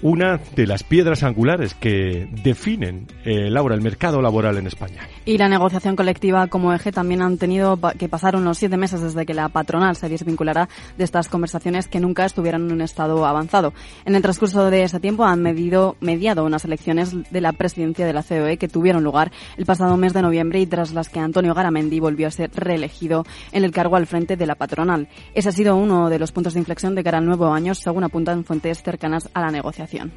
una 0.02 0.40
de 0.56 0.68
las 0.68 0.84
piedras 0.84 1.24
angulares 1.24 1.74
que 1.74 2.28
definen, 2.44 3.08
eh, 3.26 3.50
Laura, 3.50 3.76
el 3.76 3.82
mercado 3.82 4.22
laboral 4.22 4.58
en 4.58 4.68
España. 4.68 5.08
Y 5.26 5.38
la 5.38 5.50
negociación 5.50 5.96
colectiva 5.96 6.48
como 6.48 6.74
eje 6.74 6.92
también 6.92 7.22
han 7.22 7.38
tenido 7.38 7.80
que 7.98 8.08
pasar 8.08 8.36
unos 8.36 8.58
siete 8.58 8.78
meses 8.78 9.02
desde 9.02 9.26
que 9.26 9.34
la 9.34 9.50
patronal 9.50 9.96
se 9.96 10.10
desvinculara 10.10 10.70
de 10.98 11.04
estas 11.04 11.28
conversaciones 11.28 11.88
que 11.88 12.00
nunca 12.00 12.26
estuvieran 12.26 12.66
en 12.66 12.74
un 12.74 12.82
estado 12.82 13.26
avanzado. 13.26 13.74
En 14.06 14.16
el 14.16 14.22
transcurso 14.22 14.70
de 14.70 14.84
ese 14.84 15.00
tiempo 15.00 15.26
han 15.26 15.42
medido, 15.42 15.96
mediado 16.00 16.46
unas 16.46 16.66
elecciones 16.66 17.12
de 17.32 17.42
la 17.42 17.54
presidencia 17.54 18.06
de 18.06 18.14
la 18.14 18.24
COE 18.24 18.58
que 18.58 18.68
tuvieron 18.68 19.04
lugar 19.04 19.32
el 19.58 19.66
pasado 19.66 19.98
mes 19.98 20.14
de 20.14 20.22
noviembre 20.22 20.60
y 20.60 20.68
tras 20.68 20.94
las 20.94 21.10
que 21.10 21.20
Antonio 21.20 21.54
Garamendi 21.54 22.00
volvió 22.00 22.28
a 22.28 22.32
ser 22.32 22.52
reelegido 22.54 23.26
en 23.52 23.64
el 23.64 23.72
cargo 23.72 23.96
al 23.96 24.08
frente 24.08 24.38
de 24.38 24.46
la 24.46 24.56
patronal. 24.56 25.08
Ese 25.34 25.50
ha 25.50 25.52
sido 25.52 25.76
uno 25.76 26.10
de 26.10 26.20
los 26.20 26.32
puntos 26.32 26.54
de 26.54 26.60
inflexión 26.60 26.96
de 26.96 27.04
cara 27.04 27.18
al 27.18 27.26
nuevo 27.26 27.52
año, 27.52 27.74
según 27.74 28.04
apuntan 28.04 28.44
fuentes 28.46 28.84
cercanas 28.84 29.30
a 29.34 29.42
la 29.42 29.52
negociación 29.52 29.87
comunicación. 29.88 30.12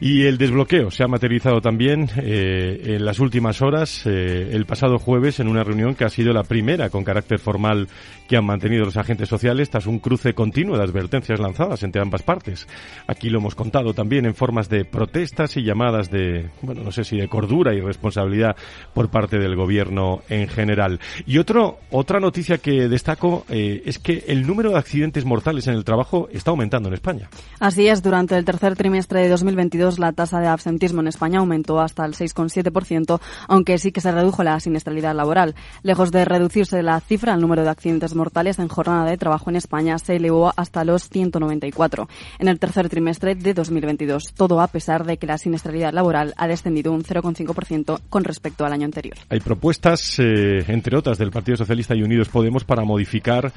Y 0.00 0.24
el 0.24 0.38
desbloqueo 0.38 0.90
se 0.90 1.04
ha 1.04 1.08
materializado 1.08 1.60
también 1.60 2.08
eh, 2.16 2.96
en 2.96 3.04
las 3.04 3.20
últimas 3.20 3.60
horas, 3.60 4.06
eh, 4.06 4.48
el 4.52 4.64
pasado 4.64 4.98
jueves, 4.98 5.40
en 5.40 5.48
una 5.48 5.62
reunión 5.62 5.94
que 5.94 6.04
ha 6.04 6.08
sido 6.08 6.32
la 6.32 6.42
primera 6.42 6.88
con 6.88 7.04
carácter 7.04 7.38
formal 7.38 7.86
que 8.26 8.38
han 8.38 8.46
mantenido 8.46 8.84
los 8.86 8.96
agentes 8.96 9.28
sociales 9.28 9.68
tras 9.68 9.86
un 9.86 9.98
cruce 9.98 10.32
continuo 10.32 10.78
de 10.78 10.84
advertencias 10.84 11.38
lanzadas 11.38 11.82
entre 11.82 12.00
ambas 12.00 12.22
partes. 12.22 12.66
Aquí 13.08 13.28
lo 13.28 13.40
hemos 13.40 13.54
contado 13.54 13.92
también 13.92 14.24
en 14.24 14.34
formas 14.34 14.70
de 14.70 14.86
protestas 14.86 15.56
y 15.58 15.64
llamadas 15.64 16.10
de, 16.10 16.48
bueno, 16.62 16.82
no 16.82 16.92
sé 16.92 17.04
si 17.04 17.18
de 17.18 17.28
cordura 17.28 17.74
y 17.74 17.80
responsabilidad 17.80 18.56
por 18.94 19.10
parte 19.10 19.38
del 19.38 19.54
gobierno 19.54 20.22
en 20.30 20.48
general. 20.48 20.98
Y 21.26 21.36
otro, 21.36 21.80
otra 21.90 22.20
noticia 22.20 22.56
que 22.56 22.88
destaco 22.88 23.44
eh, 23.50 23.82
es 23.84 23.98
que 23.98 24.24
el 24.28 24.46
número 24.46 24.70
de 24.70 24.78
accidentes 24.78 25.26
mortales 25.26 25.66
en 25.66 25.74
el 25.74 25.84
trabajo 25.84 26.28
está 26.32 26.52
aumentando 26.52 26.88
en 26.88 26.94
España. 26.94 27.28
Así 27.58 27.88
es, 27.88 28.02
durante 28.02 28.38
el 28.38 28.46
tercer 28.46 28.76
trimestre 28.76 29.20
de 29.20 29.28
2022 29.28 29.89
la 29.98 30.12
tasa 30.12 30.40
de 30.40 30.46
absentismo 30.46 31.00
en 31.00 31.08
España 31.08 31.40
aumentó 31.40 31.80
hasta 31.80 32.04
el 32.04 32.14
6,7%, 32.14 33.20
aunque 33.48 33.78
sí 33.78 33.92
que 33.92 34.00
se 34.00 34.12
redujo 34.12 34.42
la 34.42 34.60
siniestralidad 34.60 35.14
laboral. 35.14 35.54
Lejos 35.82 36.10
de 36.12 36.24
reducirse 36.24 36.82
la 36.82 37.00
cifra, 37.00 37.34
el 37.34 37.40
número 37.40 37.62
de 37.62 37.70
accidentes 37.70 38.14
mortales 38.14 38.58
en 38.58 38.68
jornada 38.68 39.10
de 39.10 39.16
trabajo 39.16 39.50
en 39.50 39.56
España 39.56 39.98
se 39.98 40.16
elevó 40.16 40.52
hasta 40.56 40.84
los 40.84 41.08
194 41.08 42.08
en 42.38 42.48
el 42.48 42.58
tercer 42.58 42.88
trimestre 42.88 43.34
de 43.34 43.54
2022, 43.54 44.32
todo 44.34 44.60
a 44.60 44.68
pesar 44.68 45.04
de 45.04 45.16
que 45.16 45.26
la 45.26 45.38
siniestralidad 45.38 45.92
laboral 45.92 46.34
ha 46.36 46.46
descendido 46.46 46.92
un 46.92 47.02
0,5% 47.02 48.00
con 48.08 48.24
respecto 48.24 48.64
al 48.64 48.72
año 48.72 48.84
anterior. 48.84 49.16
Hay 49.28 49.40
propuestas, 49.40 50.18
eh, 50.18 50.64
entre 50.68 50.96
otras, 50.96 51.18
del 51.18 51.30
Partido 51.30 51.56
Socialista 51.56 51.94
y 51.94 52.02
Unidos 52.02 52.28
Podemos 52.28 52.64
para 52.64 52.84
modificar 52.84 53.52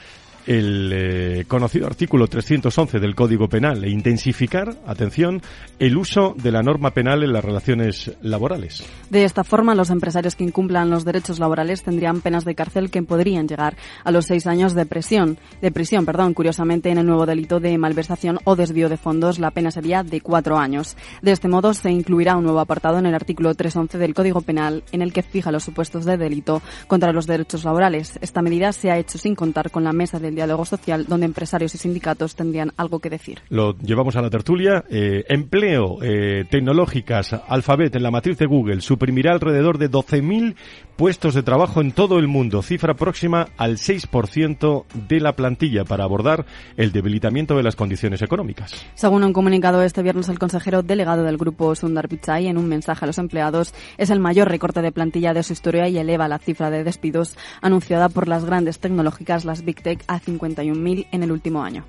el 0.46 0.92
eh, 0.94 1.46
conocido 1.48 1.88
artículo 1.88 2.28
311 2.28 3.00
del 3.00 3.16
Código 3.16 3.48
Penal 3.48 3.84
e 3.84 3.90
intensificar, 3.90 4.76
atención, 4.86 5.42
el 5.80 5.98
uso 5.98 6.36
de 6.38 6.52
la 6.52 6.62
norma 6.62 6.92
penal 6.92 7.24
en 7.24 7.34
las 7.34 7.44
relaciones 7.44 8.12
laborales. 8.22 8.84
De 9.10 9.24
esta 9.24 9.44
forma, 9.44 9.76
los 9.76 9.90
empresarios 9.90 10.36
que 10.36 10.44
incumplan 10.44 10.90
los 10.90 11.06
derechos 11.06 11.40
laborales 11.40 11.84
tendrían 11.84 12.22
penas 12.22 12.46
de 12.46 12.56
cárcel 12.56 12.90
que 12.90 13.04
podrían 13.04 13.48
llegar 13.48 13.78
a 14.04 14.12
los 14.12 14.26
seis 14.26 14.48
años 14.48 14.74
de 14.74 14.86
prisión. 14.86 15.38
De 15.62 15.72
prisión, 15.72 16.06
perdón. 16.06 16.34
Curiosamente, 16.34 16.90
en 16.90 16.98
el 16.98 17.06
nuevo 17.06 17.26
delito 17.26 17.60
de 17.60 17.78
malversación 17.78 18.40
o 18.44 18.56
desvío 18.56 18.90
de 18.90 18.98
fondos, 18.98 19.40
la 19.40 19.52
pena 19.52 19.72
sería 19.72 20.04
de 20.04 20.22
cuatro 20.22 20.58
años. 20.58 20.98
De 21.22 21.32
este 21.32 21.48
modo, 21.48 21.74
se 21.74 21.92
incluirá 21.92 22.36
un 22.36 22.44
nuevo 22.44 22.60
apartado 22.60 22.98
en 23.00 23.06
el 23.06 23.16
artículo 23.16 23.54
311 23.54 23.98
del 23.98 24.14
Código 24.14 24.42
Penal 24.42 24.84
en 24.92 25.02
el 25.02 25.14
que 25.14 25.24
fija 25.24 25.52
los 25.52 25.64
supuestos 25.64 26.06
de 26.06 26.18
delito 26.18 26.62
contra 26.88 27.14
los 27.14 27.28
derechos 27.28 27.64
laborales. 27.64 28.18
Esta 28.22 28.42
medida 28.42 28.72
se 28.74 28.92
ha 28.92 28.98
hecho 28.98 29.18
sin 29.18 29.36
contar 29.36 29.72
con 29.72 29.84
la 29.84 29.94
mesa 29.94 30.20
del 30.20 30.33
diálogo 30.36 30.66
social 30.66 31.06
donde 31.08 31.25
empresarios 31.25 31.75
y 31.75 31.78
sindicatos 31.78 32.36
tendrían 32.36 32.72
algo 32.78 33.00
que 33.00 33.10
decir. 33.10 33.40
Lo 33.50 33.78
llevamos 33.78 34.16
a 34.16 34.22
la 34.22 34.30
tertulia. 34.30 34.84
Eh, 34.90 35.24
empleo, 35.30 35.98
eh, 36.02 36.46
tecnológicas, 36.50 37.34
Alphabet 37.48 37.96
en 37.96 38.04
la 38.04 38.12
matriz 38.12 38.38
de 38.38 38.46
Google 38.46 38.82
suprimirá 38.82 39.32
alrededor 39.34 39.78
de 39.78 39.90
12.000 39.90 40.56
puestos 40.96 41.34
de 41.34 41.44
trabajo 41.44 41.82
en 41.82 41.92
todo 41.92 42.20
el 42.20 42.28
mundo, 42.28 42.62
cifra 42.62 42.94
próxima 42.94 43.48
al 43.58 43.78
6% 43.78 44.86
de 44.94 45.20
la 45.20 45.34
plantilla 45.34 45.86
para 45.86 46.04
abordar 46.04 46.46
el 46.78 46.92
debilitamiento 46.92 47.56
de 47.56 47.63
las 47.63 47.75
condiciones 47.75 48.22
económicas. 48.22 48.74
Según 48.96 49.24
un 49.24 49.34
comunicado 49.34 49.82
este 49.82 50.04
viernes, 50.04 50.30
el 50.30 50.40
consejero 50.40 50.84
delegado 50.84 51.24
del 51.24 51.38
grupo 51.38 51.75
Sundar 51.75 52.08
Pichai 52.08 52.48
en 52.48 52.58
un 52.58 52.68
mensaje 52.68 53.06
a 53.06 53.08
los 53.08 53.18
empleados 53.18 53.74
es 53.98 54.10
el 54.10 54.20
mayor 54.20 54.50
recorte 54.50 54.82
de 54.82 54.92
plantilla 54.92 55.34
de 55.34 55.44
su 55.44 55.54
historia 55.54 55.88
y 55.88 55.98
eleva 55.98 56.28
la 56.28 56.40
cifra 56.40 56.70
de 56.70 56.84
despidos 56.84 57.36
anunciada 57.62 58.10
por 58.10 58.28
las 58.28 58.46
grandes 58.46 58.80
tecnológicas, 58.80 59.46
las 59.46 59.63
Big 59.63 59.82
Tech, 59.82 60.04
a 60.08 60.20
51.000 60.25 61.08
en 61.12 61.24
el 61.24 61.32
último 61.32 61.63
año. 61.63 61.86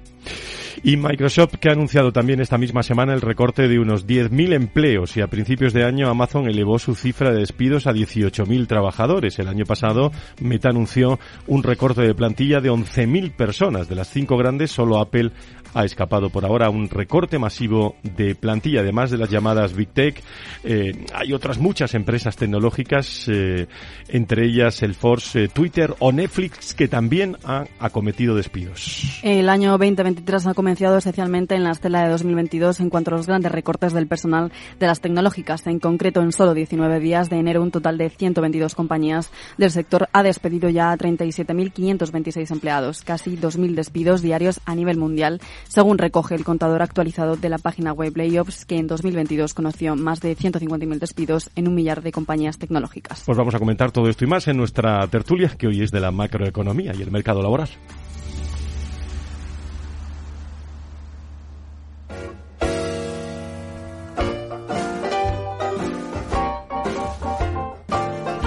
Y 0.83 0.97
Microsoft, 0.97 1.55
que 1.61 1.69
ha 1.69 1.73
anunciado 1.73 2.13
también 2.13 2.41
esta 2.41 2.59
misma 2.59 2.83
semana 2.83 3.15
el 3.15 3.21
recorte 3.21 3.69
de 3.69 3.79
unos 3.79 4.07
10.000 4.07 4.55
empleos 4.55 5.17
y 5.17 5.21
a 5.21 5.29
principios 5.29 5.73
de 5.73 5.85
año 5.85 6.11
Amazon 6.11 6.47
elevó 6.47 6.79
su 6.79 6.95
cifra 6.95 7.33
de 7.33 7.41
despidos 7.41 7.87
a 7.87 7.93
18.000 7.93 8.67
trabajadores. 8.67 9.39
El 9.39 9.49
año 9.49 9.65
pasado 9.65 10.13
Meta 10.41 10.71
anunció 10.71 11.19
un 11.47 11.63
recorte 11.63 12.03
de 12.03 12.15
plantilla 12.15 12.61
de 12.61 12.71
11.000 12.71 13.33
personas. 13.33 13.89
De 13.89 13.95
las 13.95 14.11
cinco 14.11 14.37
grandes, 14.37 14.73
solo 14.73 14.99
Apple 14.99 15.33
ha 15.75 15.85
escapado 15.85 16.31
por 16.31 16.45
ahora 16.45 16.71
un 16.71 16.89
recorte 16.89 17.39
masivo 17.39 17.97
de 18.03 18.35
plantilla. 18.35 18.81
Además 18.81 19.11
de 19.11 19.19
las 19.19 19.29
llamadas 19.29 19.75
Big 19.75 19.89
Tech, 19.89 20.23
eh, 20.63 21.05
hay 21.13 21.33
otras 21.33 21.59
muchas 21.59 21.95
empresas 21.95 22.37
tecnológicas, 22.37 23.29
eh, 23.29 23.67
entre 24.09 24.47
ellas 24.47 24.83
el 24.83 24.95
Force, 24.95 25.45
eh, 25.45 25.49
Twitter 25.49 25.95
o 25.99 26.13
Netflix, 26.13 26.75
que 26.75 26.89
también 26.89 27.37
han 27.45 27.69
acometido 27.81 28.24
despidos. 28.33 29.21
El 29.23 29.49
año 29.51 29.73
2023 29.73 30.47
ha 30.47 30.55
convencido 30.55 30.97
especialmente 30.97 31.55
en 31.55 31.65
la 31.65 31.73
estela 31.73 32.05
de 32.05 32.11
2022 32.11 32.81
en 32.81 32.89
cuanto 32.89 33.11
a 33.11 33.17
los 33.19 33.27
grandes 33.27 33.53
recortes 33.53 33.93
del 33.93 34.07
personal 34.07 34.53
de 34.81 34.87
las 34.87 35.01
tecnológicas. 35.01 35.67
En 35.67 35.81
concreto, 35.81 36.23
en 36.23 36.33
solo 36.33 36.55
19 36.55 37.01
días 37.01 37.29
de 37.29 37.37
enero, 37.37 37.63
un 37.63 37.71
total 37.71 37.99
de 37.99 38.09
122 38.09 38.75
compañías 38.75 39.31
del 39.59 39.71
sector 39.71 40.09
ha 40.13 40.23
despedido 40.23 40.69
ya 40.71 40.93
a 40.93 40.97
37.526 40.97 42.51
empleados, 42.53 43.03
casi 43.03 43.37
2.000 43.37 43.75
despidos 43.75 44.23
diarios 44.23 44.61
a 44.65 44.75
nivel 44.75 44.97
mundial, 44.97 45.41
según 45.69 45.99
recoge 45.99 46.35
el 46.35 46.45
contador 46.45 46.83
actualizado 46.83 47.37
de 47.37 47.49
la 47.49 47.59
página 47.59 47.93
web 47.93 48.17
Layoffs, 48.17 48.65
que 48.65 48.77
en 48.77 48.87
2022 48.87 49.55
conoció 49.55 49.97
más 49.97 50.21
de 50.21 50.37
150.000 50.37 50.99
despidos 50.99 51.51
en 51.57 51.69
un 51.69 51.75
millar 51.75 52.03
de 52.03 52.13
compañías 52.13 52.59
tecnológicas. 52.59 53.25
Pues 53.27 53.39
vamos 53.39 53.55
a 53.55 53.59
comentar 53.59 53.91
todo 53.91 54.09
esto 54.09 54.25
y 54.25 54.29
más 54.29 54.47
en 54.49 54.57
nuestra 54.57 55.07
tertulia, 55.09 55.49
que 55.59 55.67
hoy 55.67 55.83
es 55.83 55.91
de 55.91 56.01
la 56.01 56.11
macroeconomía 56.11 56.93
y 56.95 57.03
el 57.03 57.11
mercado 57.11 57.43
laboral. 57.43 57.69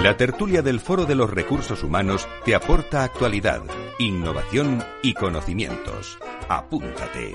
La 0.02 0.16
tertulia 0.16 0.62
del 0.62 0.78
Foro 0.78 1.06
de 1.06 1.16
los 1.16 1.28
Recursos 1.28 1.82
Humanos 1.82 2.28
te 2.44 2.54
aporta 2.54 3.02
actualidad, 3.02 3.62
innovación 3.98 4.80
y 5.02 5.12
conocimientos. 5.12 6.18
Apúntate. 6.48 7.34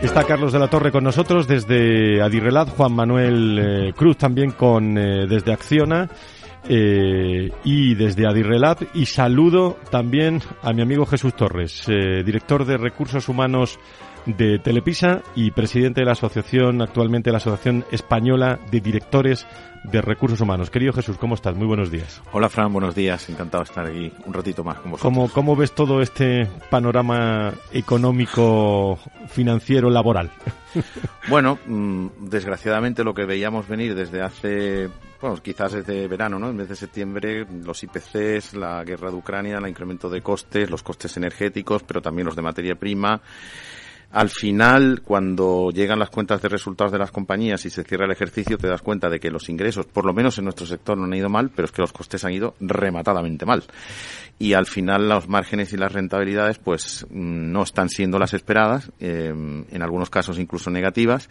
Está 0.00 0.22
Carlos 0.22 0.52
de 0.52 0.60
la 0.60 0.70
Torre 0.70 0.92
con 0.92 1.02
nosotros 1.02 1.48
desde 1.48 2.22
Adirrelat, 2.22 2.68
Juan 2.68 2.92
Manuel 2.92 3.58
eh, 3.58 3.92
Cruz 3.96 4.16
también 4.16 4.52
con 4.52 4.96
eh, 4.96 5.26
desde 5.26 5.52
Acciona 5.52 6.08
eh, 6.68 7.50
y 7.64 7.94
desde 7.96 8.28
Adirrelat 8.28 8.94
y 8.94 9.06
saludo 9.06 9.76
también 9.90 10.40
a 10.62 10.72
mi 10.72 10.82
amigo 10.82 11.04
Jesús 11.04 11.34
Torres, 11.34 11.86
director 11.86 12.64
de 12.64 12.76
Recursos 12.76 13.28
Humanos 13.28 13.78
de 14.26 14.58
Telepisa 14.58 15.22
y 15.34 15.50
presidente 15.50 16.00
de 16.00 16.06
la 16.06 16.12
asociación, 16.12 16.80
actualmente 16.82 17.30
la 17.30 17.38
Asociación 17.38 17.84
Española 17.90 18.58
de 18.70 18.80
Directores 18.80 19.46
de 19.84 20.00
Recursos 20.00 20.40
Humanos. 20.40 20.70
Querido 20.70 20.92
Jesús, 20.92 21.18
¿cómo 21.18 21.34
estás? 21.34 21.54
Muy 21.56 21.66
buenos 21.66 21.90
días. 21.90 22.22
Hola 22.32 22.48
Fran, 22.48 22.72
buenos 22.72 22.94
días. 22.94 23.28
Encantado 23.28 23.64
de 23.64 23.68
estar 23.68 23.86
aquí 23.86 24.12
un 24.24 24.32
ratito 24.32 24.64
más 24.64 24.78
con 24.78 24.92
vosotros. 24.92 25.12
¿Cómo, 25.12 25.28
cómo 25.30 25.56
ves 25.56 25.72
todo 25.72 26.00
este 26.00 26.48
panorama 26.70 27.52
económico, 27.72 28.98
financiero, 29.28 29.90
laboral? 29.90 30.30
Bueno, 31.28 31.58
mm, 31.66 32.28
desgraciadamente 32.28 33.04
lo 33.04 33.14
que 33.14 33.24
veíamos 33.24 33.66
venir 33.66 33.94
desde 33.94 34.20
hace, 34.20 34.90
bueno, 35.20 35.36
quizás 35.36 35.72
desde 35.72 36.06
verano, 36.06 36.38
¿no? 36.38 36.50
En 36.50 36.56
vez 36.58 36.68
de 36.68 36.76
septiembre, 36.76 37.46
los 37.64 37.82
IPCs, 37.82 38.54
la 38.54 38.84
guerra 38.84 39.10
de 39.10 39.16
Ucrania, 39.16 39.56
el 39.56 39.68
incremento 39.68 40.10
de 40.10 40.20
costes, 40.20 40.68
los 40.68 40.82
costes 40.82 41.16
energéticos, 41.16 41.82
pero 41.84 42.02
también 42.02 42.26
los 42.26 42.36
de 42.36 42.42
materia 42.42 42.74
prima 42.74 43.22
al 44.14 44.30
final, 44.30 45.02
cuando 45.04 45.72
llegan 45.72 45.98
las 45.98 46.08
cuentas 46.08 46.40
de 46.40 46.48
resultados 46.48 46.92
de 46.92 47.00
las 47.00 47.10
compañías 47.10 47.66
y 47.66 47.70
se 47.70 47.82
cierra 47.82 48.04
el 48.04 48.12
ejercicio, 48.12 48.56
te 48.56 48.68
das 48.68 48.80
cuenta 48.80 49.10
de 49.10 49.18
que 49.18 49.28
los 49.28 49.48
ingresos, 49.48 49.86
por 49.86 50.04
lo 50.04 50.14
menos 50.14 50.38
en 50.38 50.44
nuestro 50.44 50.66
sector, 50.66 50.96
no 50.96 51.04
han 51.04 51.14
ido 51.14 51.28
mal, 51.28 51.50
pero 51.50 51.66
es 51.66 51.72
que 51.72 51.82
los 51.82 51.92
costes 51.92 52.24
han 52.24 52.32
ido 52.32 52.54
rematadamente 52.60 53.44
mal. 53.44 53.64
Y 54.38 54.54
al 54.54 54.66
final 54.66 55.08
los 55.08 55.28
márgenes 55.28 55.72
y 55.72 55.76
las 55.76 55.92
rentabilidades, 55.92 56.58
pues 56.58 57.06
no 57.10 57.62
están 57.62 57.88
siendo 57.88 58.18
las 58.18 58.34
esperadas, 58.34 58.90
eh, 58.98 59.28
en 59.28 59.82
algunos 59.82 60.10
casos 60.10 60.38
incluso 60.38 60.70
negativas, 60.70 61.28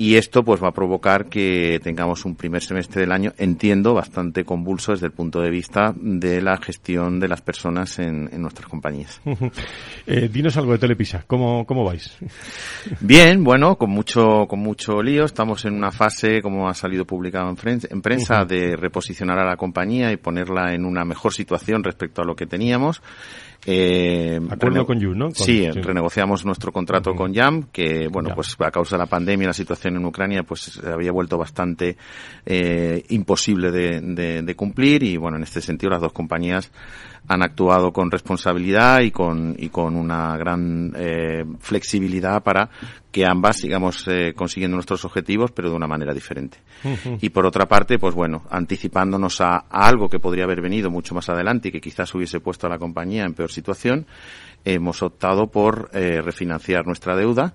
y 0.00 0.16
esto 0.16 0.42
pues 0.42 0.62
va 0.62 0.68
a 0.68 0.72
provocar 0.72 1.26
que 1.26 1.78
tengamos 1.82 2.24
un 2.24 2.34
primer 2.34 2.62
semestre 2.62 3.02
del 3.02 3.12
año, 3.12 3.34
entiendo, 3.36 3.92
bastante 3.92 4.46
convulso 4.46 4.92
desde 4.92 5.04
el 5.04 5.12
punto 5.12 5.42
de 5.42 5.50
vista 5.50 5.92
de 5.94 6.40
la 6.40 6.56
gestión 6.56 7.20
de 7.20 7.28
las 7.28 7.42
personas 7.42 7.98
en, 7.98 8.30
nuestras 8.40 8.66
compañías. 8.66 9.20
eh, 10.06 10.30
dinos 10.32 10.56
algo 10.56 10.72
de 10.72 10.78
Telepisa, 10.78 11.24
¿cómo, 11.26 11.66
cómo 11.66 11.84
vais? 11.84 12.16
Bien, 13.00 13.44
bueno, 13.44 13.76
con 13.76 13.90
mucho, 13.90 14.46
con 14.48 14.60
mucho 14.60 15.02
lío. 15.02 15.26
Estamos 15.26 15.66
en 15.66 15.74
una 15.74 15.90
fase, 15.90 16.40
como 16.40 16.66
ha 16.66 16.72
salido 16.72 17.04
publicado 17.04 17.50
en, 17.50 18.00
prensa, 18.00 18.46
de 18.46 18.76
reposicionar 18.76 19.38
a 19.38 19.44
la 19.44 19.58
compañía 19.58 20.10
y 20.12 20.16
ponerla 20.16 20.72
en 20.72 20.86
una 20.86 21.04
mejor 21.04 21.34
situación 21.34 21.84
respecto 21.84 22.22
a 22.22 22.24
lo 22.30 22.36
que 22.36 22.46
teníamos. 22.46 23.02
Eh, 23.66 24.40
Acuerdo 24.50 24.86
con 24.86 24.98
You, 24.98 25.14
¿no? 25.14 25.30
sí, 25.32 25.70
renegociamos 25.70 26.44
nuestro 26.46 26.72
contrato 26.72 27.14
con 27.14 27.34
Jam, 27.34 27.66
que, 27.70 28.08
bueno, 28.08 28.30
pues 28.34 28.56
a 28.58 28.70
causa 28.70 28.96
de 28.96 29.00
la 29.00 29.06
pandemia 29.06 29.44
y 29.44 29.46
la 29.48 29.52
situación 29.52 29.96
en 29.96 30.04
Ucrania, 30.04 30.42
pues 30.44 30.60
se 30.60 30.88
había 30.88 31.12
vuelto 31.12 31.36
bastante 31.36 31.96
eh, 32.46 33.04
imposible 33.10 33.70
de, 33.70 34.42
de, 34.42 34.54
cumplir 34.54 35.02
y, 35.02 35.16
bueno, 35.16 35.36
en 35.36 35.42
este 35.42 35.60
sentido 35.60 35.90
las 35.90 36.00
dos 36.00 36.12
compañías 36.12 36.70
han 37.28 37.42
actuado 37.42 37.92
con 37.92 38.10
responsabilidad 38.10 39.00
y 39.00 39.10
con, 39.10 39.54
y 39.58 39.68
con 39.68 39.96
una 39.96 40.36
gran 40.36 40.92
eh, 40.96 41.44
flexibilidad 41.60 42.42
para 42.42 42.70
que 43.12 43.26
ambas 43.26 43.56
sigamos 43.58 44.06
eh, 44.08 44.32
consiguiendo 44.34 44.76
nuestros 44.76 45.04
objetivos, 45.04 45.50
pero 45.50 45.68
de 45.68 45.76
una 45.76 45.86
manera 45.88 46.14
diferente. 46.14 46.58
Y 47.20 47.30
por 47.30 47.44
otra 47.44 47.66
parte, 47.66 47.98
pues 47.98 48.14
bueno, 48.14 48.44
anticipándonos 48.50 49.40
a, 49.40 49.64
algo 49.68 50.08
que 50.08 50.20
podría 50.20 50.44
haber 50.44 50.60
venido 50.60 50.90
mucho 50.90 51.14
más 51.14 51.28
adelante 51.28 51.68
y 51.68 51.72
que 51.72 51.80
quizás 51.80 52.14
hubiese 52.14 52.40
puesto 52.40 52.66
a 52.66 52.70
la 52.70 52.78
compañía 52.78 53.24
en 53.24 53.34
peor 53.34 53.49
situación, 53.50 54.06
hemos 54.64 55.02
optado 55.02 55.48
por 55.48 55.90
eh, 55.92 56.20
refinanciar 56.22 56.86
nuestra 56.86 57.16
deuda. 57.16 57.54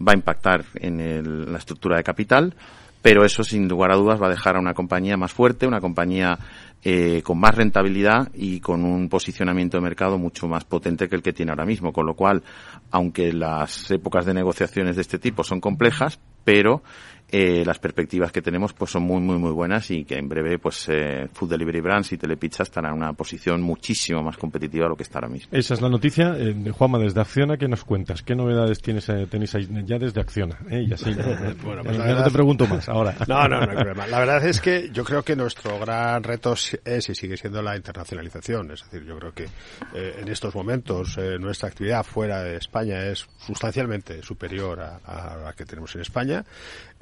Va 0.00 0.12
a 0.12 0.16
impactar 0.16 0.64
en 0.74 1.52
la 1.52 1.58
estructura 1.58 1.96
de 1.96 2.02
capital, 2.02 2.54
pero 3.02 3.24
eso 3.24 3.44
sin 3.44 3.68
lugar 3.68 3.92
a 3.92 3.96
dudas 3.96 4.20
va 4.20 4.26
a 4.26 4.30
dejar 4.30 4.56
a 4.56 4.60
una 4.60 4.74
compañía 4.74 5.16
más 5.16 5.32
fuerte, 5.32 5.66
una 5.66 5.80
compañía 5.80 6.38
eh, 6.84 7.22
con 7.22 7.38
más 7.38 7.54
rentabilidad 7.54 8.28
y 8.34 8.58
con 8.60 8.84
un 8.84 9.08
posicionamiento 9.08 9.76
de 9.76 9.82
mercado 9.82 10.18
mucho 10.18 10.48
más 10.48 10.64
potente 10.64 11.08
que 11.08 11.16
el 11.16 11.22
que 11.22 11.32
tiene 11.32 11.52
ahora 11.52 11.66
mismo. 11.66 11.92
Con 11.92 12.06
lo 12.06 12.14
cual, 12.14 12.42
aunque 12.90 13.32
las 13.32 13.90
épocas 13.90 14.26
de 14.26 14.34
negociaciones 14.34 14.96
de 14.96 15.02
este 15.02 15.18
tipo 15.18 15.44
son 15.44 15.60
complejas, 15.60 16.18
pero 16.44 16.82
eh, 17.32 17.64
las 17.64 17.78
perspectivas 17.78 18.30
que 18.30 18.42
tenemos 18.42 18.74
pues 18.74 18.90
son 18.90 19.02
muy 19.04 19.20
muy 19.20 19.38
muy 19.38 19.50
buenas 19.50 19.90
y 19.90 20.04
que 20.04 20.18
en 20.18 20.28
breve 20.28 20.58
pues 20.58 20.86
eh, 20.88 21.28
Food 21.32 21.50
Delivery 21.50 21.80
Brands 21.80 22.12
y 22.12 22.18
Telepizza 22.18 22.62
estarán 22.62 22.92
en 22.92 22.98
una 22.98 23.12
posición 23.14 23.62
muchísimo 23.62 24.22
más 24.22 24.36
competitiva 24.36 24.84
de 24.84 24.90
lo 24.90 24.96
que 24.96 25.02
está 25.02 25.18
ahora 25.18 25.28
mismo. 25.28 25.48
Esa 25.52 25.74
es 25.74 25.80
la 25.80 25.88
noticia. 25.88 26.34
Eh, 26.36 26.54
Juanma, 26.70 26.98
desde 26.98 27.20
Acciona, 27.20 27.56
¿qué 27.56 27.68
nos 27.68 27.84
cuentas? 27.84 28.22
¿Qué 28.22 28.34
novedades 28.34 28.80
tienes, 28.82 29.08
eh, 29.08 29.26
tenéis 29.30 29.54
ahí 29.54 29.68
ya 29.84 29.98
desde 29.98 30.20
Acciona? 30.20 30.58
Eh, 30.70 30.84
y 30.88 30.92
así, 30.92 31.12
bueno, 31.64 31.82
pues 31.82 31.98
no 31.98 32.24
te 32.24 32.30
pregunto 32.30 32.66
más 32.66 32.88
ahora. 32.88 33.16
No, 33.32 33.48
no, 33.48 33.60
no 33.60 33.70
hay 33.70 33.76
problema. 33.76 34.06
La 34.08 34.18
verdad 34.18 34.44
es 34.44 34.60
que 34.60 34.90
yo 34.92 35.04
creo 35.04 35.22
que 35.22 35.34
nuestro 35.36 35.78
gran 35.78 36.22
reto 36.22 36.52
es 36.52 37.08
y 37.08 37.14
sigue 37.14 37.36
siendo 37.36 37.62
la 37.62 37.76
internacionalización. 37.76 38.72
Es 38.72 38.82
decir, 38.82 39.06
yo 39.06 39.18
creo 39.18 39.32
que 39.32 39.46
en 39.94 40.28
estos 40.28 40.54
momentos 40.54 41.18
nuestra 41.40 41.68
actividad 41.68 42.02
fuera 42.04 42.42
de 42.42 42.56
España 42.56 43.06
es 43.06 43.26
sustancialmente 43.38 44.22
superior 44.22 44.80
a, 44.80 44.96
a 44.96 45.36
la 45.36 45.52
que 45.54 45.64
tenemos 45.64 45.94
en 45.94 46.02
España. 46.02 46.44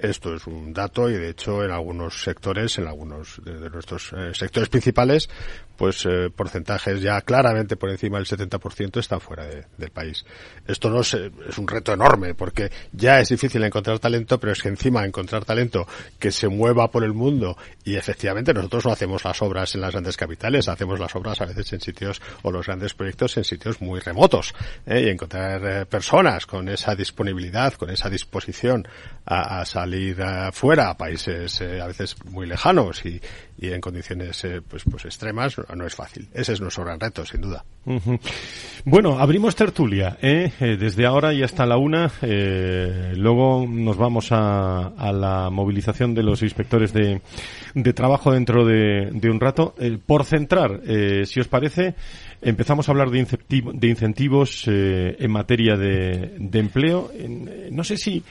Esto 0.03 0.35
es 0.35 0.47
un 0.47 0.73
dato 0.73 1.11
y 1.11 1.15
de 1.15 1.31
hecho 1.31 1.65
en 1.65 1.71
algunos 1.71 2.23
sectores, 2.23 2.79
en 2.79 2.87
algunos 2.87 3.41
de, 3.45 3.69
nuestros 3.71 4.13
eh, 4.13 4.33
sectores 4.35 4.69
principales, 4.69 5.29
pues 5.81 6.07
eh, 6.07 6.31
porcentajes 6.35 7.01
ya 7.03 7.21
claramente 7.23 7.77
por 7.77 7.91
encima 7.91 8.19
del 8.19 8.27
70% 8.27 8.99
están 8.99 9.21
fuera 9.21 9.45
del 9.47 9.91
país. 9.91 10.25
Esto 10.67 10.91
no 10.91 11.01
es, 11.01 11.15
es, 11.15 11.59
un 11.59 11.67
reto 11.67 11.93
enorme 11.93 12.35
porque 12.35 12.71
ya 12.93 13.21
es 13.21 13.29
difícil 13.29 13.63
encontrar 13.65 13.99
talento, 13.99 14.39
pero 14.39 14.53
es 14.53 14.63
que 14.63 14.69
encima 14.69 15.05
encontrar 15.05 15.45
talento 15.45 15.87
que 16.19 16.33
se 16.33 16.49
mueva 16.49 16.91
por 16.91 17.05
el 17.05 17.13
mundo 17.13 17.57
y 17.85 17.97
efectivamente 17.97 18.55
nosotros 18.55 18.87
no 18.87 18.93
hacemos 18.93 19.25
las 19.25 19.43
obras 19.43 19.75
en 19.75 19.81
las 19.81 19.93
grandes 19.93 20.17
capitales, 20.17 20.69
hacemos 20.69 20.99
las 20.99 21.15
obras 21.17 21.41
a 21.41 21.47
veces 21.47 21.73
en 21.73 21.81
sitios 21.81 22.21
o 22.43 22.51
los 22.51 22.67
grandes 22.67 22.95
proyectos 22.95 23.37
en 23.37 23.45
sitios 23.45 23.81
muy 23.81 24.01
remotos 24.01 24.55
¿eh? 24.87 25.05
y 25.07 25.09
encontrar 25.09 25.87
personas 25.87 26.47
con 26.47 26.69
esa 26.69 26.95
disponibilidad, 26.95 27.75
con 27.75 27.91
esa 27.91 28.09
disposición 28.09 28.87
a, 29.27 29.61
a 29.61 29.65
salir 29.65 29.91
salir 29.91 30.17
fuera 30.53 30.91
a 30.91 30.97
países 30.97 31.61
eh, 31.61 31.81
a 31.81 31.87
veces 31.87 32.17
muy 32.27 32.47
lejanos 32.47 33.05
y, 33.05 33.21
y 33.59 33.73
en 33.73 33.81
condiciones 33.81 34.45
eh, 34.45 34.61
pues, 34.67 34.85
pues 34.91 35.05
extremas 35.05 35.57
no 35.75 35.87
es 35.87 35.95
fácil. 35.95 36.29
Ese 36.33 36.53
es 36.53 36.61
nuestro 36.61 36.85
gran 36.85 37.01
reto, 37.01 37.25
sin 37.25 37.41
duda. 37.41 37.65
Bueno, 38.85 39.19
abrimos 39.19 39.57
tertulia 39.57 40.19
¿eh? 40.21 40.53
desde 40.61 41.07
ahora 41.07 41.33
y 41.33 41.43
hasta 41.43 41.67
la 41.67 41.77
una. 41.77 42.11
luego 42.21 43.67
nos 43.69 43.97
vamos 43.97 44.33
a, 44.33 44.89
a, 44.89 45.13
la 45.13 45.51
movilización 45.51 46.15
de 46.15 46.23
los 46.23 46.43
inspectores 46.43 46.93
de, 46.93 47.21
de 47.75 47.93
trabajo 47.93 48.33
dentro 48.33 48.65
de, 48.65 49.11
de 49.13 49.31
un 49.31 49.41
rato. 49.41 49.75
por 50.07 50.25
centrar, 50.25 50.81
si 51.25 51.41
os 51.41 51.49
parece, 51.49 51.95
empezamos 52.43 52.89
a 52.89 52.93
hablar 52.93 53.11
de, 53.11 53.27
de 53.49 53.89
incentivos 53.89 54.65
en 54.67 55.31
materia 55.31 55.77
de, 55.77 56.35
de 56.39 56.59
empleo. 56.59 57.11
no 57.71 57.85
sé 57.85 57.97
si 57.97 58.23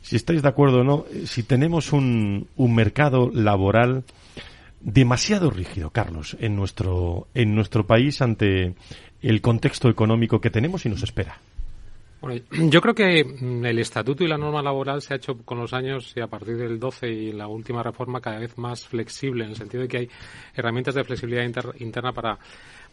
si 0.00 0.16
estáis 0.16 0.42
de 0.42 0.48
acuerdo 0.48 0.80
o 0.80 0.84
no, 0.84 1.04
si 1.26 1.42
tenemos 1.42 1.92
un, 1.92 2.46
un 2.56 2.74
mercado 2.74 3.30
laboral 3.34 4.04
demasiado 4.80 5.50
rígido, 5.50 5.90
Carlos, 5.90 6.36
en 6.40 6.56
nuestro, 6.56 7.28
en 7.34 7.54
nuestro 7.54 7.86
país 7.86 8.22
ante 8.22 8.74
el 9.22 9.40
contexto 9.40 9.88
económico 9.88 10.40
que 10.40 10.50
tenemos 10.50 10.86
y 10.86 10.88
nos 10.88 11.02
espera. 11.02 11.38
Bueno, 12.20 12.40
yo 12.70 12.80
creo 12.80 12.94
que 12.94 13.24
mm, 13.24 13.64
el 13.64 13.78
estatuto 13.78 14.24
y 14.24 14.28
la 14.28 14.38
norma 14.38 14.62
laboral 14.62 15.02
se 15.02 15.14
ha 15.14 15.16
hecho 15.16 15.38
con 15.38 15.58
los 15.58 15.72
años 15.72 16.12
y 16.16 16.20
a 16.20 16.26
partir 16.26 16.56
del 16.56 16.78
12 16.78 17.08
y 17.08 17.32
la 17.32 17.48
última 17.48 17.82
reforma 17.82 18.20
cada 18.20 18.38
vez 18.38 18.56
más 18.58 18.86
flexible 18.86 19.44
en 19.44 19.50
el 19.50 19.56
sentido 19.56 19.82
de 19.82 19.88
que 19.88 19.98
hay 19.98 20.10
herramientas 20.54 20.94
de 20.94 21.04
flexibilidad 21.04 21.44
interna 21.78 22.12
para 22.12 22.38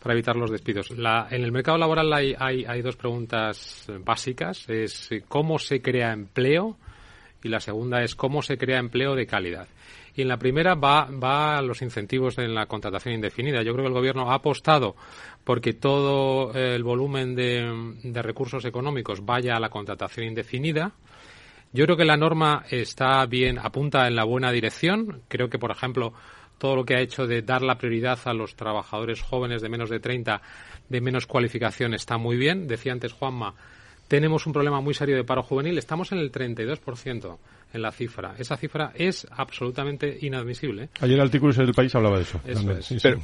para 0.06 0.14
evitar 0.14 0.36
los 0.36 0.52
despidos. 0.52 0.92
La, 0.92 1.28
en 1.32 1.44
el 1.44 1.52
mercado 1.52 1.80
laboral 1.80 2.14
hay, 2.14 2.36
hay, 2.38 2.64
hay 2.64 2.84
dos 2.84 2.96
preguntas 2.96 3.88
básicas. 4.06 4.70
Es 4.70 5.10
cómo 5.28 5.58
se 5.58 5.82
crea 5.82 6.14
empleo 6.14 6.78
y 7.42 7.50
la 7.50 7.60
segunda 7.60 8.04
es 8.04 8.14
cómo 8.14 8.44
se 8.44 8.56
crea 8.56 8.78
empleo 8.78 9.16
de 9.16 9.26
calidad. 9.26 9.68
Y 10.16 10.22
en 10.22 10.28
la 10.30 10.38
primera 10.38 10.76
va, 10.76 11.06
va 11.12 11.62
los 11.62 11.82
incentivos 11.82 12.38
en 12.38 12.56
la 12.56 12.68
contratación 12.68 13.16
indefinida. 13.16 13.64
Yo 13.64 13.74
creo 13.74 13.84
que 13.84 13.90
el 13.90 13.94
Gobierno 13.94 14.32
ha 14.32 14.36
apostado 14.36 14.96
porque 15.44 15.74
todo 15.74 16.54
el 16.54 16.84
volumen 16.84 17.36
de, 17.36 17.94
de 18.04 18.22
recursos 18.22 18.64
económicos 18.66 19.26
vaya 19.26 19.56
a 19.56 19.60
la 19.60 19.70
contratación 19.70 20.28
indefinida. 20.28 20.94
Yo 21.74 21.84
creo 21.86 21.98
que 21.98 22.06
la 22.06 22.16
norma 22.16 22.64
está 22.70 23.26
bien, 23.26 23.60
apunta 23.60 24.08
en 24.08 24.16
la 24.16 24.24
buena 24.24 24.52
dirección. 24.52 25.24
Creo 25.28 25.50
que, 25.50 25.60
por 25.60 25.72
ejemplo, 25.72 26.14
todo 26.58 26.78
lo 26.78 26.86
que 26.86 26.96
ha 26.96 27.02
hecho 27.02 27.28
de 27.28 27.42
dar 27.42 27.62
la 27.62 27.78
prioridad 27.78 28.20
a 28.26 28.34
los 28.34 28.56
trabajadores 28.56 29.22
jóvenes 29.22 29.62
de 29.62 29.70
menos 29.70 29.90
de 29.90 30.00
30, 30.00 30.42
de 30.88 31.02
menos 31.02 31.28
cualificación, 31.28 31.94
está 31.94 32.18
muy 32.18 32.38
bien. 32.38 32.68
Decía 32.68 32.94
antes 32.94 33.12
Juanma, 33.12 33.56
tenemos 34.08 34.48
un 34.48 34.54
problema 34.54 34.80
muy 34.82 34.94
serio 34.94 35.16
de 35.18 35.24
paro 35.24 35.44
juvenil. 35.44 35.78
Estamos 35.78 36.12
en 36.12 36.20
el 36.20 36.32
32% 36.32 37.38
en 37.76 37.82
la 37.82 37.92
cifra. 37.92 38.34
Esa 38.38 38.56
cifra 38.56 38.92
es 38.96 39.28
absolutamente 39.30 40.18
inadmisible. 40.22 40.90
Ayer 41.02 41.16
el 41.16 41.26
artículo 41.26 41.54
del 41.54 41.74
País 41.74 41.94
hablaba 41.94 42.18
de 42.18 42.24
eso. 42.24 42.40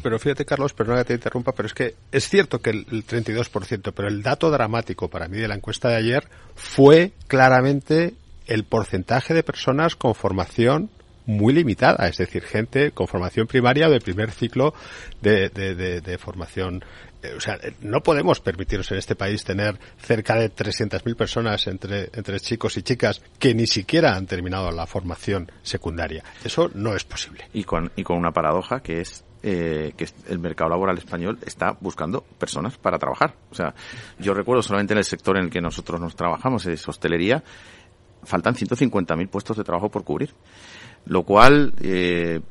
pero, 0.03 0.19
fíjate, 0.19 0.45
Carlos, 0.45 0.73
perdona 0.73 0.99
que 0.99 1.05
te 1.05 1.13
interrumpa, 1.13 1.53
pero 1.53 1.67
es 1.67 1.73
que 1.73 1.95
es 2.11 2.27
cierto 2.27 2.59
que 2.59 2.71
el, 2.71 2.85
el 2.91 3.05
32%, 3.05 3.93
pero 3.95 4.07
el 4.09 4.21
dato 4.21 4.51
dramático 4.51 5.09
para 5.09 5.27
mí 5.27 5.37
de 5.37 5.47
la 5.47 5.55
encuesta 5.55 5.89
de 5.89 5.95
ayer 5.95 6.27
fue 6.53 7.13
claramente 7.27 8.13
el 8.45 8.65
porcentaje 8.65 9.33
de 9.33 9.43
personas 9.43 9.95
con 9.95 10.13
formación 10.13 10.89
muy 11.25 11.53
limitada, 11.53 12.07
es 12.07 12.17
decir, 12.17 12.43
gente 12.43 12.91
con 12.91 13.07
formación 13.07 13.47
primaria 13.47 13.87
o 13.87 13.91
de 13.91 13.99
primer 13.99 14.31
ciclo 14.31 14.73
de, 15.21 15.49
de, 15.49 16.17
formación. 16.17 16.83
Eh, 17.21 17.33
o 17.35 17.39
sea, 17.39 17.59
no 17.81 18.01
podemos 18.01 18.39
permitirnos 18.39 18.91
en 18.91 18.97
este 18.97 19.15
país 19.15 19.43
tener 19.43 19.79
cerca 19.99 20.35
de 20.35 20.53
300.000 20.53 21.15
personas 21.15 21.67
entre, 21.67 22.09
entre 22.13 22.39
chicos 22.39 22.77
y 22.77 22.83
chicas 22.83 23.21
que 23.37 23.53
ni 23.53 23.67
siquiera 23.67 24.15
han 24.15 24.25
terminado 24.25 24.71
la 24.71 24.87
formación 24.87 25.51
secundaria. 25.61 26.23
Eso 26.43 26.71
no 26.73 26.95
es 26.95 27.03
posible. 27.03 27.47
Y 27.53 27.63
con, 27.63 27.91
y 27.95 28.03
con 28.03 28.17
una 28.17 28.31
paradoja 28.31 28.81
que 28.81 29.01
es 29.01 29.23
eh, 29.43 29.93
que 29.97 30.07
el 30.29 30.37
mercado 30.37 30.69
laboral 30.69 30.97
español 30.99 31.39
está 31.43 31.75
buscando 31.79 32.21
personas 32.21 32.77
para 32.77 32.99
trabajar. 32.99 33.33
O 33.49 33.55
sea, 33.55 33.73
yo 34.19 34.33
recuerdo 34.33 34.61
solamente 34.61 34.93
en 34.93 34.99
el 34.99 35.05
sector 35.05 35.37
en 35.37 35.45
el 35.45 35.49
que 35.49 35.61
nosotros 35.61 35.99
nos 35.99 36.15
trabajamos, 36.15 36.65
es 36.67 36.87
hostelería, 36.87 37.43
faltan 38.23 38.53
150.000 38.53 39.29
puestos 39.29 39.57
de 39.57 39.63
trabajo 39.63 39.89
por 39.89 40.03
cubrir 40.03 40.33
lo 41.05 41.23
cual 41.23 41.73
eh, 41.81 42.41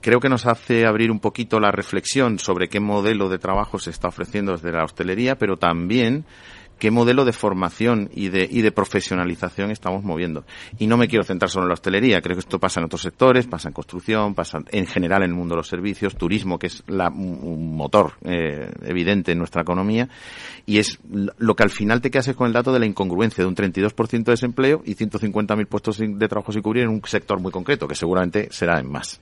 creo 0.00 0.20
que 0.20 0.28
nos 0.28 0.46
hace 0.46 0.86
abrir 0.86 1.10
un 1.10 1.20
poquito 1.20 1.60
la 1.60 1.70
reflexión 1.70 2.38
sobre 2.38 2.68
qué 2.68 2.80
modelo 2.80 3.28
de 3.28 3.38
trabajo 3.38 3.78
se 3.78 3.90
está 3.90 4.08
ofreciendo 4.08 4.52
desde 4.52 4.72
la 4.72 4.84
hostelería, 4.84 5.36
pero 5.36 5.56
también 5.56 6.24
qué 6.78 6.90
modelo 6.90 7.24
de 7.24 7.32
formación 7.32 8.10
y 8.14 8.28
de, 8.28 8.48
y 8.50 8.62
de 8.62 8.72
profesionalización 8.72 9.70
estamos 9.70 10.02
moviendo. 10.04 10.44
Y 10.78 10.86
no 10.86 10.96
me 10.96 11.08
quiero 11.08 11.24
centrar 11.24 11.50
solo 11.50 11.64
en 11.64 11.68
la 11.68 11.74
hostelería, 11.74 12.20
creo 12.20 12.36
que 12.36 12.40
esto 12.40 12.58
pasa 12.58 12.80
en 12.80 12.86
otros 12.86 13.02
sectores, 13.02 13.46
pasa 13.46 13.68
en 13.68 13.74
construcción, 13.74 14.34
pasa 14.34 14.58
en 14.70 14.86
general 14.86 15.22
en 15.22 15.30
el 15.30 15.36
mundo 15.36 15.54
de 15.54 15.58
los 15.58 15.68
servicios, 15.68 16.16
turismo, 16.16 16.58
que 16.58 16.68
es 16.68 16.82
la, 16.86 17.08
un 17.08 17.76
motor 17.76 18.14
eh, 18.24 18.70
evidente 18.82 19.32
en 19.32 19.38
nuestra 19.38 19.62
economía, 19.62 20.08
y 20.66 20.78
es 20.78 20.98
lo 21.38 21.54
que 21.54 21.62
al 21.62 21.70
final 21.70 22.00
te 22.00 22.10
quedas 22.10 22.24
con 22.34 22.46
el 22.46 22.52
dato 22.52 22.72
de 22.72 22.78
la 22.78 22.86
incongruencia 22.86 23.42
de 23.42 23.48
un 23.48 23.54
32% 23.54 24.24
de 24.24 24.32
desempleo 24.32 24.82
y 24.84 24.94
150.000 24.94 25.66
puestos 25.66 25.98
de 25.98 26.28
trabajo 26.28 26.52
sin 26.52 26.62
cubrir 26.62 26.84
en 26.84 26.90
un 26.90 27.02
sector 27.04 27.40
muy 27.40 27.52
concreto, 27.52 27.86
que 27.86 27.94
seguramente 27.94 28.48
será 28.50 28.78
en 28.78 28.90
más. 28.90 29.20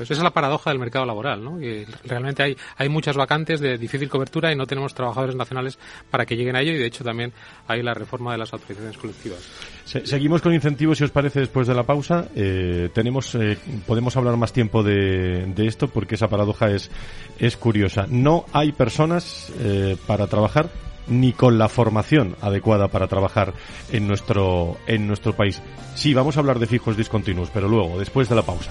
Esa 0.00 0.02
es 0.02 0.22
la 0.22 0.30
paradoja 0.30 0.70
del 0.70 0.78
mercado 0.78 1.06
laboral, 1.06 1.42
¿no? 1.42 1.58
Que 1.58 1.86
realmente 2.04 2.42
hay, 2.42 2.56
hay 2.76 2.88
muchas 2.88 3.16
vacantes 3.16 3.60
de 3.60 3.78
difícil 3.78 4.08
cobertura 4.08 4.52
y 4.52 4.56
no 4.56 4.66
tenemos 4.66 4.94
trabajadores 4.94 5.34
nacionales 5.34 5.78
para 6.10 6.26
que 6.26 6.36
lleguen 6.36 6.56
a 6.56 6.59
y 6.68 6.78
de 6.78 6.86
hecho 6.86 7.04
también 7.04 7.32
hay 7.66 7.82
la 7.82 7.94
reforma 7.94 8.32
de 8.32 8.38
las 8.38 8.52
autorizaciones 8.52 8.96
colectivas. 8.96 9.38
seguimos 9.84 10.42
con 10.42 10.54
incentivos, 10.54 10.98
si 10.98 11.04
os 11.04 11.10
parece, 11.10 11.40
después 11.40 11.66
de 11.66 11.74
la 11.74 11.84
pausa. 11.84 12.28
Eh, 12.34 12.90
tenemos, 12.92 13.34
eh, 13.34 13.58
podemos 13.86 14.16
hablar 14.16 14.36
más 14.36 14.52
tiempo 14.52 14.82
de, 14.82 15.52
esto 15.56 15.88
porque 15.88 16.14
esa 16.14 16.28
paradoja 16.28 16.70
es, 16.70 16.90
es 17.38 17.56
curiosa. 17.56 18.06
No 18.08 18.46
hay 18.52 18.72
personas 18.72 19.52
eh, 19.60 19.96
para 20.06 20.26
trabajar 20.26 20.70
ni 21.08 21.32
con 21.32 21.58
la 21.58 21.68
formación 21.68 22.36
adecuada 22.40 22.88
para 22.88 23.08
trabajar 23.08 23.52
en 23.90 24.06
nuestro, 24.06 24.78
en 24.86 25.06
nuestro 25.06 25.34
país. 25.34 25.60
Sí, 25.94 26.14
vamos 26.14 26.36
a 26.36 26.40
hablar 26.40 26.58
de 26.58 26.66
fijos 26.66 26.96
discontinuos, 26.96 27.50
pero 27.52 27.68
luego, 27.68 27.98
después 27.98 28.28
de 28.28 28.36
la 28.36 28.42
pausa. 28.42 28.70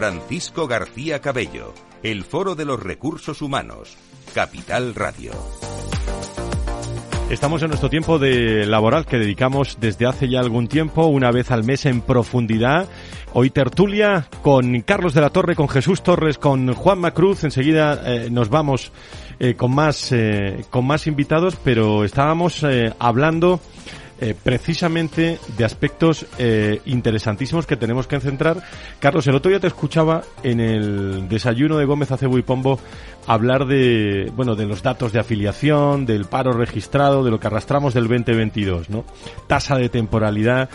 Francisco 0.00 0.66
García 0.66 1.20
Cabello, 1.20 1.74
el 2.02 2.24
Foro 2.24 2.54
de 2.54 2.64
los 2.64 2.82
Recursos 2.82 3.42
Humanos, 3.42 3.98
Capital 4.32 4.94
Radio. 4.94 5.32
Estamos 7.28 7.62
en 7.62 7.68
nuestro 7.68 7.90
tiempo 7.90 8.18
de 8.18 8.64
laboral 8.64 9.04
que 9.04 9.18
dedicamos 9.18 9.76
desde 9.78 10.06
hace 10.06 10.30
ya 10.30 10.40
algún 10.40 10.68
tiempo, 10.68 11.04
una 11.04 11.30
vez 11.30 11.50
al 11.50 11.64
mes 11.64 11.84
en 11.84 12.00
profundidad. 12.00 12.88
Hoy 13.34 13.50
tertulia 13.50 14.26
con 14.40 14.80
Carlos 14.80 15.12
de 15.12 15.20
la 15.20 15.28
Torre, 15.28 15.54
con 15.54 15.68
Jesús 15.68 16.02
Torres, 16.02 16.38
con 16.38 16.72
Juan 16.72 16.98
Macruz. 16.98 17.44
Enseguida 17.44 18.00
eh, 18.06 18.30
nos 18.30 18.48
vamos 18.48 18.92
eh, 19.38 19.54
con 19.54 19.74
más 19.74 20.12
eh, 20.12 20.64
con 20.70 20.86
más 20.86 21.06
invitados, 21.08 21.58
pero 21.62 22.04
estábamos 22.04 22.64
hablando 22.98 23.60
eh, 24.20 24.34
precisamente 24.40 25.38
de 25.56 25.64
aspectos 25.64 26.26
eh, 26.38 26.80
interesantísimos 26.84 27.66
que 27.66 27.76
tenemos 27.76 28.06
que 28.06 28.20
centrar. 28.20 28.62
Carlos, 28.98 29.26
el 29.26 29.34
otro 29.34 29.50
día 29.50 29.60
te 29.60 29.66
escuchaba 29.66 30.22
en 30.42 30.60
el 30.60 31.28
desayuno 31.28 31.78
de 31.78 31.86
Gómez 31.86 32.12
Acebo 32.12 32.36
y 32.36 32.42
Pombo 32.42 32.78
hablar 33.26 33.66
de, 33.66 34.30
bueno, 34.36 34.56
de 34.56 34.66
los 34.66 34.82
datos 34.82 35.12
de 35.12 35.20
afiliación, 35.20 36.04
del 36.04 36.26
paro 36.26 36.52
registrado, 36.52 37.24
de 37.24 37.30
lo 37.30 37.40
que 37.40 37.46
arrastramos 37.46 37.94
del 37.94 38.08
2022, 38.08 38.90
¿no? 38.90 39.04
Tasa 39.46 39.76
de 39.76 39.88
temporalidad 39.88 40.68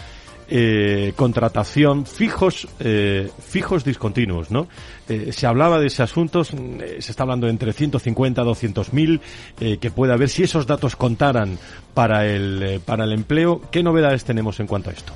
eh, 0.47 1.13
contratación 1.15 2.05
fijos 2.05 2.67
eh, 2.79 3.29
fijos 3.39 3.84
discontinuos 3.84 4.51
no 4.51 4.67
eh, 5.08 5.31
se 5.31 5.47
hablaba 5.47 5.79
de 5.79 5.88
ese 5.88 6.03
asunto 6.03 6.41
eh, 6.41 6.97
se 6.99 7.12
está 7.12 7.23
hablando 7.23 7.47
de 7.47 7.51
entre 7.51 7.73
150 7.73 8.43
200 8.43 8.93
mil 8.93 9.21
que 9.58 9.91
puede 9.91 10.13
haber 10.13 10.29
si 10.29 10.43
esos 10.43 10.67
datos 10.67 10.95
contaran 10.95 11.58
para 11.93 12.25
el 12.25 12.81
para 12.86 13.05
el 13.05 13.13
empleo 13.13 13.62
qué 13.71 13.84
novedades 13.84 14.23
tenemos 14.23 14.60
en 14.60 14.67
cuanto 14.67 14.89
a 14.89 14.93
esto 14.93 15.13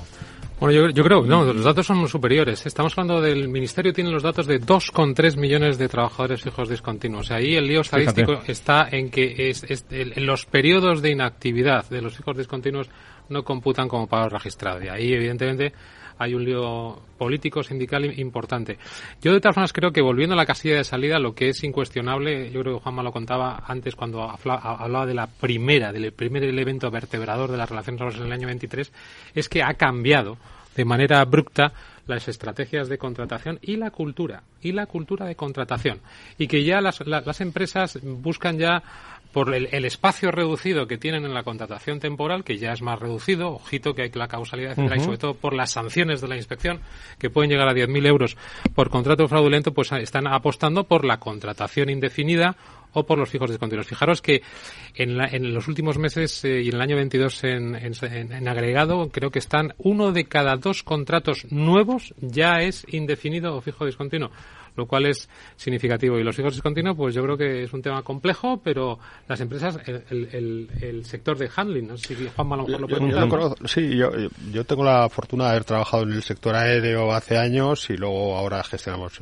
bueno, 0.60 0.74
yo, 0.74 0.90
yo 0.90 1.02
creo, 1.02 1.22
no, 1.24 1.42
los 1.42 1.64
datos 1.64 1.86
son 1.86 2.06
superiores. 2.06 2.66
Estamos 2.66 2.92
hablando 2.92 3.22
del 3.22 3.48
Ministerio 3.48 3.94
tiene 3.94 4.10
los 4.10 4.22
datos 4.22 4.46
de 4.46 4.60
2,3 4.60 5.38
millones 5.38 5.78
de 5.78 5.88
trabajadores 5.88 6.42
fijos 6.42 6.68
discontinuos. 6.68 7.30
Ahí 7.30 7.56
el 7.56 7.66
lío 7.66 7.80
estadístico 7.80 8.42
está 8.46 8.86
en 8.90 9.08
que 9.08 9.48
es, 9.48 9.64
es 9.64 9.86
en 9.88 10.26
los 10.26 10.44
periodos 10.44 11.00
de 11.00 11.12
inactividad 11.12 11.88
de 11.88 12.02
los 12.02 12.14
fijos 12.14 12.36
discontinuos 12.36 12.90
no 13.30 13.42
computan 13.42 13.88
como 13.88 14.06
paro 14.06 14.28
registrado. 14.28 14.82
Y 14.82 14.88
ahí, 14.88 15.12
evidentemente, 15.12 15.72
hay 16.20 16.34
un 16.34 16.44
lío 16.44 17.00
político, 17.16 17.62
sindical 17.62 18.04
importante. 18.18 18.76
Yo, 19.22 19.32
de 19.32 19.40
todas 19.40 19.54
formas, 19.54 19.72
creo 19.72 19.90
que 19.90 20.02
volviendo 20.02 20.34
a 20.34 20.36
la 20.36 20.44
casilla 20.44 20.76
de 20.76 20.84
salida, 20.84 21.18
lo 21.18 21.34
que 21.34 21.48
es 21.48 21.64
incuestionable, 21.64 22.50
yo 22.50 22.60
creo 22.60 22.74
que 22.74 22.82
Juanma 22.82 23.02
lo 23.02 23.10
contaba 23.10 23.64
antes 23.66 23.96
cuando 23.96 24.22
hablaba 24.28 25.06
de 25.06 25.14
la 25.14 25.26
primera, 25.26 25.92
del 25.92 26.12
primer 26.12 26.44
elemento 26.44 26.90
vertebrador 26.90 27.50
de 27.50 27.56
las 27.56 27.70
relaciones 27.70 28.00
laborales 28.00 28.20
en 28.20 28.26
el 28.26 28.32
año 28.34 28.46
23, 28.48 28.92
es 29.34 29.48
que 29.48 29.62
ha 29.62 29.72
cambiado 29.74 30.36
de 30.76 30.84
manera 30.84 31.20
abrupta 31.20 31.72
las 32.06 32.28
estrategias 32.28 32.88
de 32.88 32.98
contratación 32.98 33.58
y 33.62 33.76
la 33.76 33.90
cultura, 33.90 34.42
y 34.60 34.72
la 34.72 34.84
cultura 34.84 35.24
de 35.24 35.36
contratación. 35.36 36.00
Y 36.36 36.48
que 36.48 36.64
ya 36.64 36.82
las, 36.82 37.00
las 37.06 37.40
empresas 37.40 37.98
buscan 38.02 38.58
ya 38.58 38.82
por 39.32 39.54
el, 39.54 39.84
espacio 39.84 40.30
reducido 40.30 40.86
que 40.86 40.98
tienen 40.98 41.24
en 41.24 41.34
la 41.34 41.42
contratación 41.42 42.00
temporal, 42.00 42.44
que 42.44 42.58
ya 42.58 42.72
es 42.72 42.82
más 42.82 42.98
reducido, 42.98 43.50
ojito 43.50 43.94
que 43.94 44.02
hay 44.02 44.10
la 44.12 44.28
causalidad, 44.28 44.72
etcétera, 44.72 44.96
y 44.96 45.00
sobre 45.00 45.18
todo 45.18 45.34
por 45.34 45.54
las 45.54 45.70
sanciones 45.70 46.20
de 46.20 46.28
la 46.28 46.36
inspección, 46.36 46.80
que 47.18 47.30
pueden 47.30 47.50
llegar 47.50 47.68
a 47.68 47.72
10.000 47.72 48.06
euros 48.06 48.36
por 48.74 48.90
contrato 48.90 49.28
fraudulento, 49.28 49.72
pues 49.72 49.92
están 49.92 50.26
apostando 50.26 50.84
por 50.84 51.04
la 51.04 51.18
contratación 51.18 51.90
indefinida 51.90 52.56
o 52.92 53.04
por 53.04 53.18
los 53.18 53.28
fijos 53.28 53.50
discontinuos. 53.50 53.86
Fijaros 53.86 54.20
que 54.20 54.42
en, 54.94 55.20
en 55.20 55.54
los 55.54 55.68
últimos 55.68 55.98
meses 55.98 56.44
eh, 56.44 56.62
y 56.62 56.68
en 56.68 56.74
el 56.74 56.80
año 56.80 56.96
22 56.96 57.44
en, 57.44 57.76
en, 57.76 57.92
en, 58.32 58.48
agregado, 58.48 59.10
creo 59.10 59.30
que 59.30 59.38
están 59.38 59.74
uno 59.78 60.12
de 60.12 60.24
cada 60.24 60.56
dos 60.56 60.82
contratos 60.82 61.46
nuevos 61.50 62.14
ya 62.20 62.62
es 62.62 62.84
indefinido 62.88 63.56
o 63.56 63.60
fijo 63.60 63.86
discontinuo 63.86 64.30
lo 64.76 64.86
cual 64.86 65.06
es 65.06 65.28
significativo. 65.56 66.18
Y 66.18 66.24
los 66.24 66.36
fijos 66.36 66.54
discontinuos, 66.54 66.96
pues 66.96 67.14
yo 67.14 67.22
creo 67.22 67.36
que 67.36 67.64
es 67.64 67.72
un 67.72 67.82
tema 67.82 68.02
complejo, 68.02 68.60
pero 68.62 68.98
las 69.28 69.40
empresas, 69.40 69.78
el, 69.86 70.68
el, 70.80 71.04
sector 71.04 71.38
de 71.38 71.50
handling, 71.54 71.88
no 71.88 71.96
sé 71.96 72.14
si 72.14 72.28
Juanma 72.28 72.56
lo, 72.56 72.66
lo 72.66 72.88
puede 72.88 73.10
yo, 73.10 73.54
Sí, 73.64 73.96
yo, 73.96 74.10
yo 74.52 74.64
tengo 74.64 74.84
la 74.84 75.08
fortuna 75.08 75.44
de 75.44 75.50
haber 75.50 75.64
trabajado 75.64 76.02
en 76.04 76.12
el 76.12 76.22
sector 76.22 76.54
aéreo 76.54 77.12
hace 77.12 77.38
años 77.38 77.88
y 77.90 77.96
luego 77.96 78.36
ahora 78.36 78.62
gestionamos 78.62 79.20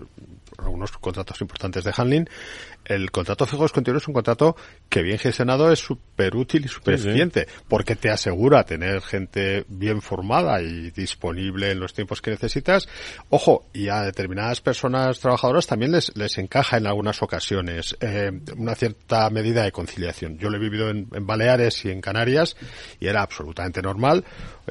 algunos 0.58 0.90
contratos 0.92 1.40
importantes 1.40 1.84
de 1.84 1.92
handling 1.96 2.28
el 2.88 3.11
contrato 3.11 3.46
fijo 3.46 3.62
discontinuo 3.62 3.98
es 3.98 4.09
un 4.09 4.14
contrato 4.14 4.57
que 4.88 5.03
bien 5.03 5.18
gestionado 5.18 5.70
es 5.70 5.79
súper 5.79 6.35
útil 6.35 6.64
y 6.64 6.68
súper 6.68 6.94
eficiente, 6.94 7.46
porque 7.68 7.96
te 7.96 8.11
asegura 8.11 8.64
tener 8.64 9.03
gente 9.03 9.64
bien 9.68 10.03
formada 10.03 10.61
y 10.62 10.90
disponible 10.90 11.70
en 11.70 11.81
los 11.81 11.92
tiempos 11.92 12.20
que 12.20 12.31
necesitas. 12.31 12.88
Ojo, 13.31 13.66
y 13.72 13.88
a 13.88 14.03
determinadas 14.03 14.61
personas 14.61 15.20
trabajadoras 15.20 15.66
también 15.66 15.92
les, 15.92 16.16
les 16.16 16.38
encaja 16.38 16.79
en 16.79 16.87
algunas 16.87 17.22
ocasiones 17.22 17.96
eh, 18.01 18.33
una 18.57 18.74
cierta 18.74 19.29
medida 19.31 19.62
de 19.62 19.72
conciliación. 19.72 20.38
Yo 20.38 20.51
lo 20.51 20.57
he 20.57 20.61
vivido 20.61 20.90
en, 20.90 21.09
en 21.12 21.27
Baleares 21.27 21.85
y 21.85 21.90
en 21.90 22.01
Canarias 22.01 22.57
y 23.01 23.07
era 23.07 23.22
absolutamente 23.22 23.83
normal. 23.83 24.24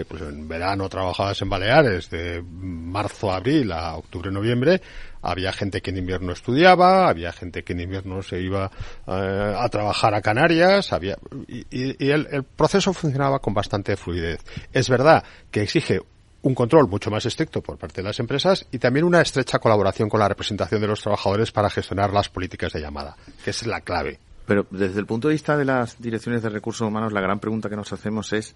Pues 0.08 0.22
en 0.22 0.48
verano 0.48 0.90
trabajabas 0.90 1.42
en 1.42 1.50
Baleares 1.50 2.10
de 2.12 2.44
marzo 2.44 3.32
a 3.32 3.38
abril 3.38 3.72
a 3.72 3.96
octubre 3.96 4.32
noviembre 4.32 4.82
había 5.28 5.52
gente 5.52 5.82
que 5.82 5.92
en 5.92 5.98
invierno 5.98 6.32
estudiaba, 6.32 7.10
había 7.10 7.32
gente 7.34 7.64
que 7.64 7.74
en 7.74 7.82
invierno 7.82 8.24
se 8.24 8.40
iba 8.40 8.72
eh, 9.06 9.56
a 9.58 9.68
trabajar 9.70 10.16
a 10.16 10.22
Canarias, 10.22 10.94
había, 10.94 11.18
y, 11.48 11.66
el, 12.10 12.28
el 12.32 12.44
proceso 12.44 12.94
funcionaba 12.94 13.40
con 13.40 13.54
bastante 13.54 13.98
fluidez. 13.98 14.40
Es 14.72 14.90
verdad 14.90 15.24
que 15.52 15.62
exige 15.62 16.02
un 16.44 16.56
control 16.56 16.88
mucho 16.88 17.12
más 17.12 17.26
estricto 17.26 17.62
por 17.62 17.78
parte 17.78 18.02
de 18.02 18.08
las 18.08 18.20
empresas 18.20 18.66
y 18.72 18.80
también 18.80 19.06
una 19.06 19.22
estrecha 19.22 19.60
colaboración 19.60 20.08
con 20.08 20.22
la 20.22 20.30
representación 20.30 20.80
de 20.80 20.88
los 20.88 21.02
trabajadores 21.02 21.52
para 21.52 21.70
gestionar 21.70 22.14
las 22.14 22.30
políticas 22.30 22.72
de 22.72 22.80
llamada, 22.80 23.18
que 23.44 23.50
es 23.50 23.68
la 23.68 23.82
clave. 23.82 24.20
Pero 24.48 24.66
desde 24.72 25.02
el 25.02 25.06
punto 25.06 25.28
de 25.28 25.34
vista 25.34 25.58
de 25.58 25.66
las 25.66 26.02
direcciones 26.02 26.42
de 26.42 26.48
recursos 26.48 26.88
humanos, 26.88 27.12
la 27.12 27.20
gran 27.20 27.40
pregunta 27.40 27.70
que 27.70 27.76
nos 27.76 27.92
hacemos 27.92 28.32
es, 28.32 28.56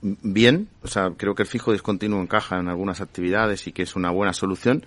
bien, 0.00 0.68
o 0.82 0.88
sea, 0.88 1.10
creo 1.14 1.34
que 1.34 1.42
el 1.42 1.48
fijo 1.48 1.72
discontinuo 1.72 2.22
encaja 2.22 2.58
en 2.58 2.68
algunas 2.68 3.02
actividades 3.02 3.66
y 3.66 3.72
que 3.72 3.82
es 3.82 3.96
una 3.96 4.10
buena 4.10 4.32
solución, 4.32 4.86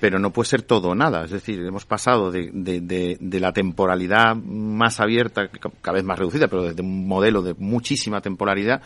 pero 0.00 0.18
no 0.18 0.32
puede 0.32 0.48
ser 0.48 0.62
todo 0.62 0.88
o 0.88 0.94
nada. 0.94 1.24
Es 1.24 1.30
decir, 1.30 1.60
hemos 1.60 1.84
pasado 1.84 2.30
de, 2.30 2.50
de, 2.52 3.16
de, 3.20 3.40
la 3.40 3.52
temporalidad 3.52 4.36
más 4.36 5.00
abierta, 5.00 5.48
cada 5.80 5.96
vez 5.96 6.04
más 6.04 6.18
reducida, 6.18 6.48
pero 6.48 6.62
desde 6.62 6.82
un 6.82 7.06
modelo 7.06 7.42
de 7.42 7.54
muchísima 7.54 8.20
temporalidad 8.20 8.82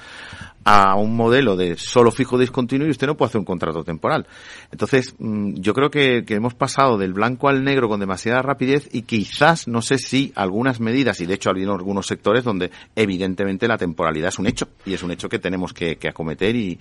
a 0.64 0.94
un 0.94 1.16
modelo 1.16 1.56
de 1.56 1.76
solo 1.76 2.12
fijo 2.12 2.38
discontinuo 2.38 2.86
y 2.86 2.90
usted 2.90 3.06
no 3.06 3.16
puede 3.16 3.30
hacer 3.30 3.40
un 3.40 3.44
contrato 3.44 3.82
temporal. 3.84 4.26
Entonces, 4.70 5.14
mm, 5.18 5.54
yo 5.54 5.74
creo 5.74 5.90
que, 5.90 6.24
que 6.24 6.34
hemos 6.34 6.54
pasado 6.54 6.98
del 6.98 7.12
blanco 7.12 7.48
al 7.48 7.64
negro 7.64 7.88
con 7.88 8.00
demasiada 8.00 8.42
rapidez 8.42 8.88
y 8.92 9.02
quizás, 9.02 9.66
no 9.66 9.82
sé 9.82 9.98
si 9.98 10.32
algunas 10.36 10.80
medidas, 10.80 11.20
y 11.20 11.26
de 11.26 11.34
hecho 11.34 11.50
ha 11.50 11.52
habido 11.52 11.72
algunos 11.72 12.06
sectores 12.06 12.44
donde 12.44 12.70
evidentemente 12.94 13.66
la 13.66 13.76
temporalidad 13.76 14.28
es 14.28 14.38
un 14.38 14.46
hecho 14.46 14.68
y 14.86 14.94
es 14.94 15.02
un 15.02 15.10
hecho 15.10 15.28
que 15.28 15.38
tenemos 15.38 15.72
que, 15.72 15.96
que 15.96 16.08
acometer 16.08 16.54
y, 16.54 16.78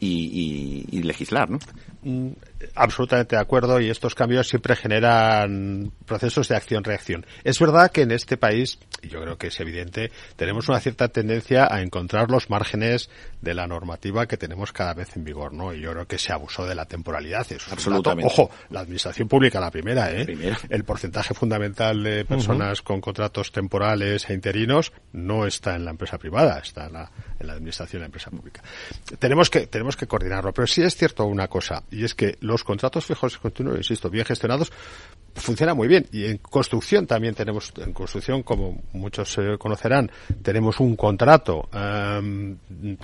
y, 0.00 0.86
y 0.90 1.02
legislar, 1.02 1.50
¿no? 1.50 1.58
Mm, 2.02 2.30
absolutamente 2.76 3.36
de 3.36 3.42
acuerdo 3.42 3.78
y 3.78 3.90
estos 3.90 4.14
cambios 4.14 4.48
siempre 4.48 4.74
generan 4.74 5.92
procesos 6.06 6.48
de 6.48 6.56
acción-reacción. 6.56 7.26
Es 7.44 7.58
verdad 7.58 7.90
que 7.90 8.02
en 8.02 8.10
este 8.10 8.38
país, 8.38 8.78
y 9.02 9.08
yo 9.08 9.20
creo 9.20 9.36
que 9.36 9.48
es 9.48 9.60
evidente, 9.60 10.10
tenemos 10.36 10.68
una 10.70 10.80
cierta 10.80 11.08
tendencia 11.08 11.68
a 11.70 11.82
encontrar 11.82 12.30
los 12.30 12.48
márgenes 12.48 13.10
de 13.40 13.54
la 13.54 13.66
normativa 13.66 14.26
que 14.26 14.36
tenemos 14.36 14.72
cada 14.72 14.94
vez 14.94 15.16
en 15.16 15.24
vigor, 15.24 15.52
¿no? 15.52 15.72
Y 15.72 15.80
yo 15.80 15.92
creo 15.92 16.06
que 16.06 16.18
se 16.18 16.32
abusó 16.32 16.66
de 16.66 16.74
la 16.74 16.84
temporalidad. 16.84 17.46
Absolutamente. 17.70 18.26
Ojo, 18.26 18.50
la 18.70 18.80
administración 18.80 19.28
pública, 19.28 19.60
la 19.60 19.70
primera, 19.70 20.12
¿eh? 20.12 20.26
El 20.68 20.84
porcentaje 20.84 21.34
fundamental 21.34 22.02
de 22.02 22.24
personas 22.24 22.82
con 22.82 23.00
contratos 23.00 23.52
temporales 23.52 24.28
e 24.28 24.34
interinos 24.34 24.92
no 25.12 25.46
está 25.46 25.74
en 25.74 25.84
la 25.84 25.90
empresa 25.90 26.18
privada, 26.18 26.58
está 26.58 26.86
en 26.86 26.94
la, 26.94 27.10
en 27.38 27.46
la 27.46 27.54
administración 27.54 28.00
de 28.00 28.04
la 28.04 28.06
empresa 28.06 28.30
pública. 28.30 28.62
Tenemos 29.18 29.50
que, 29.50 29.66
tenemos 29.66 29.96
que 29.96 30.06
coordinarlo, 30.06 30.52
pero 30.52 30.66
sí 30.66 30.82
es 30.82 30.96
cierto 30.96 31.24
una 31.24 31.48
cosa, 31.48 31.82
y 31.90 32.04
es 32.04 32.14
que 32.14 32.36
los 32.40 32.64
contratos 32.64 33.06
fijos 33.06 33.38
continuos, 33.38 33.78
insisto, 33.78 34.10
bien 34.10 34.24
gestionados, 34.24 34.72
funciona 35.34 35.74
muy 35.74 35.88
bien. 35.88 36.06
Y 36.12 36.26
en 36.26 36.38
construcción 36.38 37.06
también 37.06 37.34
tenemos, 37.34 37.72
en 37.76 37.92
construcción, 37.92 38.42
como 38.42 38.82
muchos 38.92 39.38
conocerán, 39.58 40.10
tenemos 40.42 40.80
un 40.80 40.96
contrato, 40.96 41.68
um, 41.72 42.56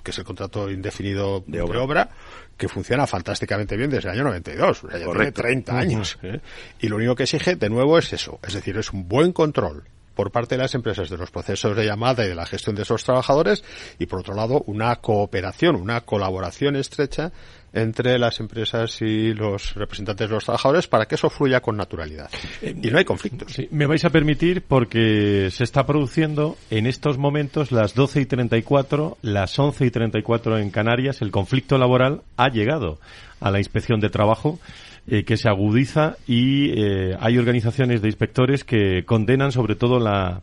que 0.03 0.11
es 0.11 0.19
el 0.19 0.25
contrato 0.25 0.71
indefinido 0.71 1.45
de 1.47 1.61
obra. 1.61 2.09
que 2.57 2.69
funciona 2.69 3.07
fantásticamente 3.07 3.77
bien 3.77 3.91
desde 3.91 4.09
el 4.09 4.15
año 4.15 4.25
92, 4.25 4.85
o 4.85 4.91
sea, 4.91 4.99
ya 4.99 5.05
tiene 5.05 5.31
30 5.31 5.79
años. 5.79 6.19
¿eh? 6.23 6.41
Y 6.81 6.89
lo 6.89 6.97
único 6.97 7.15
que 7.15 7.25
exige, 7.25 7.55
de 7.55 7.69
nuevo, 7.69 7.99
es 7.99 8.11
eso, 8.15 8.39
es 8.43 8.55
decir, 8.55 8.79
es 8.79 8.95
un 8.95 9.07
buen 9.07 9.35
control 9.35 9.85
por 10.17 10.33
parte 10.33 10.57
de 10.57 10.63
las 10.63 10.75
empresas 10.75 11.09
de 11.09 11.19
los 11.19 11.31
procesos 11.31 11.77
de 11.77 11.85
llamada 11.85 12.25
y 12.25 12.29
de 12.29 12.35
la 12.35 12.47
gestión 12.47 12.75
de 12.75 12.83
esos 12.83 13.05
trabajadores 13.05 13.63
y 14.01 14.07
por 14.07 14.21
otro 14.21 14.35
lado 14.35 14.65
una 14.67 14.97
cooperación, 14.97 15.77
una 15.77 16.01
colaboración 16.01 16.75
estrecha 16.75 17.31
entre 17.73 18.19
las 18.19 18.41
empresas 18.41 19.03
y 19.03 19.35
los 19.35 19.75
representantes 19.75 20.29
de 20.29 20.35
los 20.35 20.45
trabajadores 20.45 20.89
para 20.89 21.07
que 21.07 21.17
eso 21.17 21.29
fluya 21.29 21.61
con 21.61 21.77
naturalidad. 21.77 22.31
Y 22.63 22.91
no 22.91 22.97
hay 22.97 23.05
conflictos. 23.05 23.53
Sí, 23.53 23.69
me 23.71 23.85
vais 23.85 24.05
a 24.07 24.11
permitir 24.11 24.63
porque 24.63 25.51
se 25.53 25.63
está 25.63 25.85
produciendo 25.85 26.57
en 26.71 26.87
estos 26.87 27.19
momentos 27.19 27.73
las 27.73 27.95
12 27.95 28.23
y 28.23 28.27
34, 28.27 29.19
las 29.21 29.59
11 29.59 29.85
y 29.85 29.91
34 29.91 30.59
en 30.59 30.71
Canarias, 30.71 31.21
el 31.21 31.31
conflicto 31.31 31.77
laboral 31.77 32.23
ha 32.39 32.49
llegado 32.49 32.99
a 33.41 33.51
la 33.51 33.59
inspección 33.59 34.01
de 34.01 34.09
trabajo 34.09 34.59
eh, 35.09 35.25
que 35.25 35.37
se 35.37 35.49
agudiza 35.49 36.17
y 36.27 36.71
eh, 36.81 37.17
hay 37.21 37.39
organizaciones 37.39 38.03
de 38.03 38.09
inspectores 38.09 38.65
que 38.65 39.05
condenan 39.05 39.53
sobre 39.53 39.75
todo 39.75 39.99
la 39.99 40.43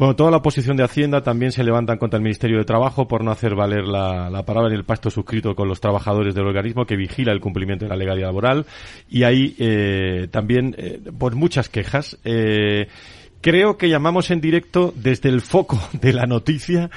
bueno, 0.00 0.16
toda 0.16 0.30
la 0.30 0.38
oposición 0.38 0.78
de 0.78 0.84
Hacienda 0.84 1.22
también 1.22 1.52
se 1.52 1.62
levantan 1.62 1.98
contra 1.98 2.16
el 2.16 2.22
Ministerio 2.22 2.56
de 2.56 2.64
Trabajo 2.64 3.06
por 3.06 3.22
no 3.22 3.32
hacer 3.32 3.54
valer 3.54 3.84
la, 3.84 4.30
la 4.30 4.44
palabra 4.44 4.70
en 4.70 4.76
el 4.76 4.84
pacto 4.84 5.10
suscrito 5.10 5.54
con 5.54 5.68
los 5.68 5.80
trabajadores 5.80 6.34
del 6.34 6.46
organismo 6.46 6.86
que 6.86 6.96
vigila 6.96 7.32
el 7.32 7.40
cumplimiento 7.40 7.84
de 7.84 7.90
la 7.90 7.96
legalidad 7.96 8.28
laboral. 8.28 8.64
Y 9.10 9.24
hay 9.24 9.54
eh, 9.58 10.28
también 10.30 10.74
eh, 10.78 11.00
pues 11.18 11.34
muchas 11.34 11.68
quejas. 11.68 12.16
Eh, 12.24 12.88
creo 13.42 13.76
que 13.76 13.90
llamamos 13.90 14.30
en 14.30 14.40
directo 14.40 14.94
desde 14.96 15.28
el 15.28 15.42
foco 15.42 15.78
de 16.00 16.14
la 16.14 16.24
noticia 16.24 16.88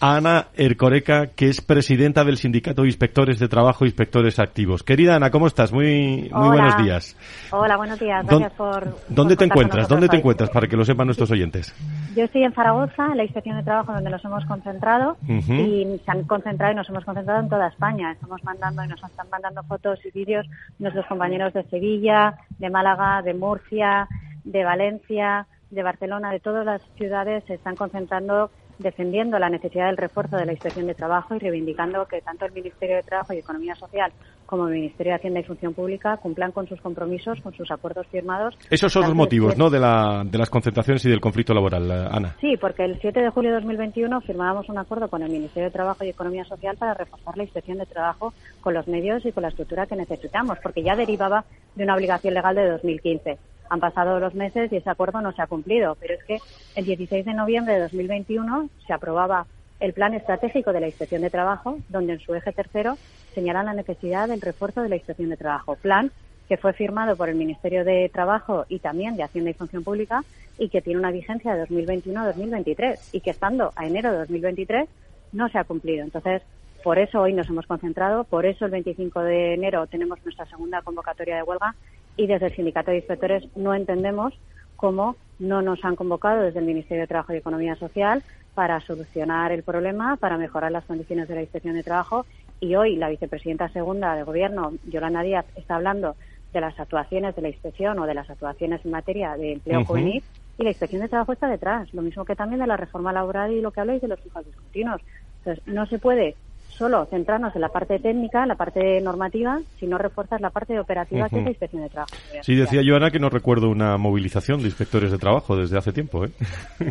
Ana 0.00 0.46
Ercoreca, 0.56 1.26
que 1.34 1.48
es 1.48 1.60
presidenta 1.60 2.24
del 2.24 2.36
Sindicato 2.36 2.82
de 2.82 2.88
Inspectores 2.88 3.38
de 3.38 3.48
Trabajo 3.48 3.84
e 3.84 3.88
Inspectores 3.88 4.38
Activos. 4.38 4.84
Querida 4.84 5.16
Ana, 5.16 5.30
¿cómo 5.30 5.48
estás? 5.48 5.72
Muy, 5.72 6.30
muy 6.32 6.48
buenos 6.48 6.76
días. 6.76 7.16
Hola, 7.50 7.76
buenos 7.76 7.98
días. 7.98 8.24
Gracias 8.24 8.52
por. 8.52 8.96
¿Dónde 9.08 9.36
te 9.36 9.44
encuentras? 9.44 9.88
¿Dónde 9.88 10.08
te 10.08 10.16
encuentras 10.16 10.50
para 10.50 10.68
que 10.68 10.76
lo 10.76 10.84
sepan 10.84 11.06
nuestros 11.06 11.30
oyentes? 11.32 11.74
Yo 12.14 12.24
estoy 12.24 12.44
en 12.44 12.52
Zaragoza, 12.52 13.06
en 13.06 13.16
la 13.16 13.24
inspección 13.24 13.56
de 13.56 13.64
trabajo 13.64 13.92
donde 13.92 14.10
nos 14.10 14.24
hemos 14.24 14.44
concentrado 14.44 15.16
y 15.26 16.00
se 16.04 16.10
han 16.10 16.24
concentrado 16.24 16.72
y 16.72 16.76
nos 16.76 16.88
hemos 16.88 17.04
concentrado 17.04 17.40
en 17.40 17.48
toda 17.48 17.68
España. 17.68 18.12
Estamos 18.12 18.42
mandando 18.44 18.84
y 18.84 18.88
nos 18.88 19.02
están 19.02 19.28
mandando 19.30 19.62
fotos 19.64 19.98
y 20.04 20.10
vídeos 20.12 20.46
nuestros 20.78 21.06
compañeros 21.06 21.52
de 21.54 21.64
Sevilla, 21.64 22.34
de 22.58 22.70
Málaga, 22.70 23.22
de 23.22 23.34
Murcia, 23.34 24.06
de 24.44 24.64
Valencia, 24.64 25.46
de 25.70 25.82
Barcelona, 25.82 26.30
de 26.30 26.40
todas 26.40 26.64
las 26.64 26.82
ciudades 26.96 27.44
se 27.46 27.54
están 27.54 27.76
concentrando 27.76 28.50
defendiendo 28.78 29.38
la 29.38 29.50
necesidad 29.50 29.86
del 29.86 29.96
refuerzo 29.96 30.36
de 30.36 30.46
la 30.46 30.52
inspección 30.52 30.86
de 30.86 30.94
trabajo 30.94 31.34
y 31.34 31.38
reivindicando 31.38 32.06
que 32.06 32.20
tanto 32.20 32.46
el 32.46 32.52
Ministerio 32.52 32.96
de 32.96 33.02
Trabajo 33.02 33.32
y 33.32 33.38
Economía 33.38 33.74
Social 33.74 34.12
como 34.46 34.66
el 34.68 34.74
Ministerio 34.74 35.12
de 35.12 35.16
Hacienda 35.16 35.40
y 35.40 35.44
Función 35.44 35.74
Pública 35.74 36.16
cumplan 36.16 36.52
con 36.52 36.66
sus 36.66 36.80
compromisos, 36.80 37.40
con 37.42 37.52
sus 37.54 37.70
acuerdos 37.70 38.06
firmados. 38.06 38.56
Esos 38.70 38.92
son 38.92 39.02
los 39.02 39.14
motivos, 39.14 39.58
¿no? 39.58 39.68
De, 39.68 39.78
la, 39.78 40.22
de 40.24 40.38
las 40.38 40.48
concentraciones 40.48 41.04
y 41.04 41.10
del 41.10 41.20
conflicto 41.20 41.52
laboral, 41.52 41.90
eh, 41.90 42.08
Ana. 42.10 42.36
Sí, 42.40 42.56
porque 42.56 42.84
el 42.84 42.98
7 43.00 43.20
de 43.20 43.30
julio 43.30 43.50
de 43.50 43.56
2021 43.56 44.20
firmábamos 44.22 44.68
un 44.68 44.78
acuerdo 44.78 45.08
con 45.08 45.22
el 45.22 45.30
Ministerio 45.30 45.68
de 45.68 45.72
Trabajo 45.72 46.04
y 46.04 46.08
Economía 46.08 46.44
Social 46.44 46.76
para 46.78 46.94
reforzar 46.94 47.36
la 47.36 47.42
inspección 47.42 47.78
de 47.78 47.86
trabajo 47.86 48.32
con 48.60 48.72
los 48.72 48.88
medios 48.88 49.26
y 49.26 49.32
con 49.32 49.42
la 49.42 49.48
estructura 49.48 49.86
que 49.86 49.96
necesitamos, 49.96 50.58
porque 50.62 50.82
ya 50.82 50.96
derivaba 50.96 51.44
de 51.74 51.84
una 51.84 51.94
obligación 51.94 52.32
legal 52.32 52.54
de 52.54 52.70
2015. 52.70 53.38
Han 53.70 53.80
pasado 53.80 54.18
los 54.20 54.34
meses 54.34 54.72
y 54.72 54.76
ese 54.76 54.90
acuerdo 54.90 55.20
no 55.20 55.32
se 55.32 55.42
ha 55.42 55.46
cumplido, 55.46 55.96
pero 56.00 56.14
es 56.14 56.24
que 56.24 56.38
el 56.74 56.84
16 56.84 57.24
de 57.24 57.34
noviembre 57.34 57.74
de 57.74 57.80
2021 57.80 58.68
se 58.86 58.92
aprobaba 58.92 59.46
el 59.80 59.92
Plan 59.92 60.14
Estratégico 60.14 60.72
de 60.72 60.80
la 60.80 60.88
Inspección 60.88 61.22
de 61.22 61.30
Trabajo, 61.30 61.78
donde 61.88 62.14
en 62.14 62.20
su 62.20 62.34
eje 62.34 62.52
tercero 62.52 62.96
señalan 63.34 63.66
la 63.66 63.74
necesidad 63.74 64.28
del 64.28 64.40
refuerzo 64.40 64.82
de 64.82 64.88
la 64.88 64.96
Inspección 64.96 65.30
de 65.30 65.36
Trabajo. 65.36 65.76
Plan 65.76 66.10
que 66.48 66.56
fue 66.56 66.72
firmado 66.72 67.16
por 67.16 67.28
el 67.28 67.36
Ministerio 67.36 67.84
de 67.84 68.10
Trabajo 68.12 68.64
y 68.68 68.78
también 68.78 69.16
de 69.16 69.22
Hacienda 69.22 69.50
y 69.50 69.54
Función 69.54 69.84
Pública 69.84 70.24
y 70.58 70.70
que 70.70 70.80
tiene 70.80 70.98
una 70.98 71.10
vigencia 71.10 71.52
de 71.52 71.60
2021 71.60 72.20
a 72.20 72.26
2023 72.26 73.10
y 73.12 73.20
que 73.20 73.30
estando 73.30 73.72
a 73.76 73.86
enero 73.86 74.10
de 74.10 74.18
2023 74.18 74.88
no 75.32 75.48
se 75.50 75.58
ha 75.58 75.64
cumplido. 75.64 76.04
Entonces, 76.04 76.42
por 76.82 76.98
eso 76.98 77.20
hoy 77.20 77.32
nos 77.32 77.48
hemos 77.48 77.66
concentrado, 77.66 78.24
por 78.24 78.46
eso 78.46 78.64
el 78.64 78.70
25 78.70 79.20
de 79.20 79.54
enero 79.54 79.86
tenemos 79.86 80.18
nuestra 80.24 80.46
segunda 80.46 80.82
convocatoria 80.82 81.36
de 81.36 81.42
huelga 81.42 81.74
y 82.16 82.26
desde 82.26 82.46
el 82.46 82.54
Sindicato 82.54 82.90
de 82.90 82.98
Inspectores 82.98 83.44
no 83.56 83.74
entendemos 83.74 84.34
cómo 84.76 85.16
no 85.38 85.62
nos 85.62 85.84
han 85.84 85.96
convocado 85.96 86.42
desde 86.42 86.60
el 86.60 86.66
Ministerio 86.66 87.02
de 87.02 87.08
Trabajo 87.08 87.32
y 87.32 87.36
Economía 87.36 87.76
Social 87.76 88.22
para 88.54 88.80
solucionar 88.80 89.52
el 89.52 89.62
problema, 89.62 90.16
para 90.16 90.36
mejorar 90.36 90.72
las 90.72 90.84
condiciones 90.84 91.28
de 91.28 91.34
la 91.36 91.42
inspección 91.42 91.74
de 91.74 91.82
trabajo. 91.82 92.26
Y 92.60 92.74
hoy 92.74 92.96
la 92.96 93.08
vicepresidenta 93.08 93.68
segunda 93.68 94.14
de 94.16 94.24
Gobierno, 94.24 94.72
Yolanda 94.88 95.22
Díaz, 95.22 95.46
está 95.56 95.76
hablando 95.76 96.16
de 96.52 96.60
las 96.60 96.78
actuaciones 96.80 97.36
de 97.36 97.42
la 97.42 97.48
inspección 97.48 97.98
o 97.98 98.06
de 98.06 98.14
las 98.14 98.28
actuaciones 98.30 98.84
en 98.84 98.90
materia 98.90 99.36
de 99.36 99.52
empleo 99.52 99.84
juvenil 99.84 100.22
y 100.58 100.64
la 100.64 100.70
inspección 100.70 101.02
de 101.02 101.08
trabajo 101.08 101.32
está 101.32 101.48
detrás, 101.48 101.92
lo 101.94 102.02
mismo 102.02 102.24
que 102.24 102.34
también 102.34 102.60
de 102.60 102.66
la 102.66 102.76
reforma 102.76 103.12
laboral 103.12 103.52
y 103.52 103.60
lo 103.60 103.70
que 103.70 103.80
habláis 103.80 104.02
de 104.02 104.08
los 104.08 104.20
fijos 104.20 104.44
discontinuos. 104.44 105.00
Entonces, 105.38 105.64
no 105.66 105.86
se 105.86 105.98
puede 105.98 106.34
solo 106.78 107.04
centrarnos 107.06 107.54
en 107.56 107.60
la 107.60 107.68
parte 107.68 107.98
técnica, 107.98 108.46
la 108.46 108.54
parte 108.54 109.00
normativa, 109.00 109.60
si 109.78 109.86
no 109.86 109.98
refuerzas 109.98 110.40
la 110.40 110.50
parte 110.50 110.78
operativa 110.78 111.28
que 111.28 111.38
es 111.38 111.44
la 111.44 111.50
inspección 111.50 111.82
de 111.82 111.88
trabajo. 111.88 112.14
Sí, 112.42 112.54
decía 112.54 112.82
yo, 112.82 112.96
Ana, 112.96 113.10
que 113.10 113.18
no 113.18 113.28
recuerdo 113.28 113.68
una 113.68 113.98
movilización 113.98 114.60
de 114.60 114.66
inspectores 114.66 115.10
de 115.10 115.18
trabajo 115.18 115.56
desde 115.56 115.76
hace 115.76 115.92
tiempo, 115.92 116.24
¿eh? 116.24 116.30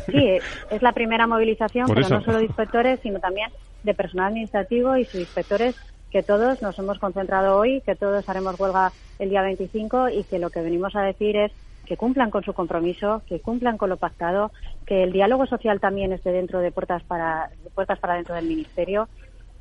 Sí, 0.06 0.38
es 0.70 0.82
la 0.82 0.92
primera 0.92 1.26
movilización, 1.26 1.88
pero 1.88 2.08
no 2.08 2.22
solo 2.22 2.40
de 2.40 2.46
inspectores, 2.46 3.00
sino 3.02 3.20
también 3.20 3.50
de 3.84 3.94
personal 3.94 4.28
administrativo 4.28 4.98
y 4.98 5.06
subinspectores 5.06 5.76
que 6.12 6.24
todos 6.24 6.62
nos 6.62 6.78
hemos 6.80 7.00
concentrado 7.00 7.58
hoy, 7.58 7.82
que 7.82 7.96
todos 7.96 8.28
haremos 8.28 8.60
huelga 8.60 8.92
el 9.20 9.30
día 9.30 9.42
25 9.42 10.10
y 10.10 10.24
que 10.24 10.40
lo 10.40 10.50
que 10.50 10.62
venimos 10.62 10.96
a 10.96 11.02
decir 11.02 11.38
es 11.38 11.52
que 11.86 11.96
cumplan 11.96 12.32
con 12.32 12.44
su 12.44 12.54
compromiso, 12.54 13.22
que 13.28 13.40
cumplan 13.40 13.78
con 13.78 13.90
lo 13.90 13.98
pactado, 13.98 14.52
que 14.86 15.04
el 15.04 15.14
diálogo 15.14 15.46
social 15.46 15.80
también 15.80 16.12
esté 16.12 16.32
dentro 16.32 16.60
de 16.60 16.72
puertas 16.72 17.02
para 17.04 17.50
de 17.64 17.70
puertas 17.70 17.98
para 18.00 18.16
dentro 18.16 18.36
del 18.36 18.46
ministerio 18.46 19.08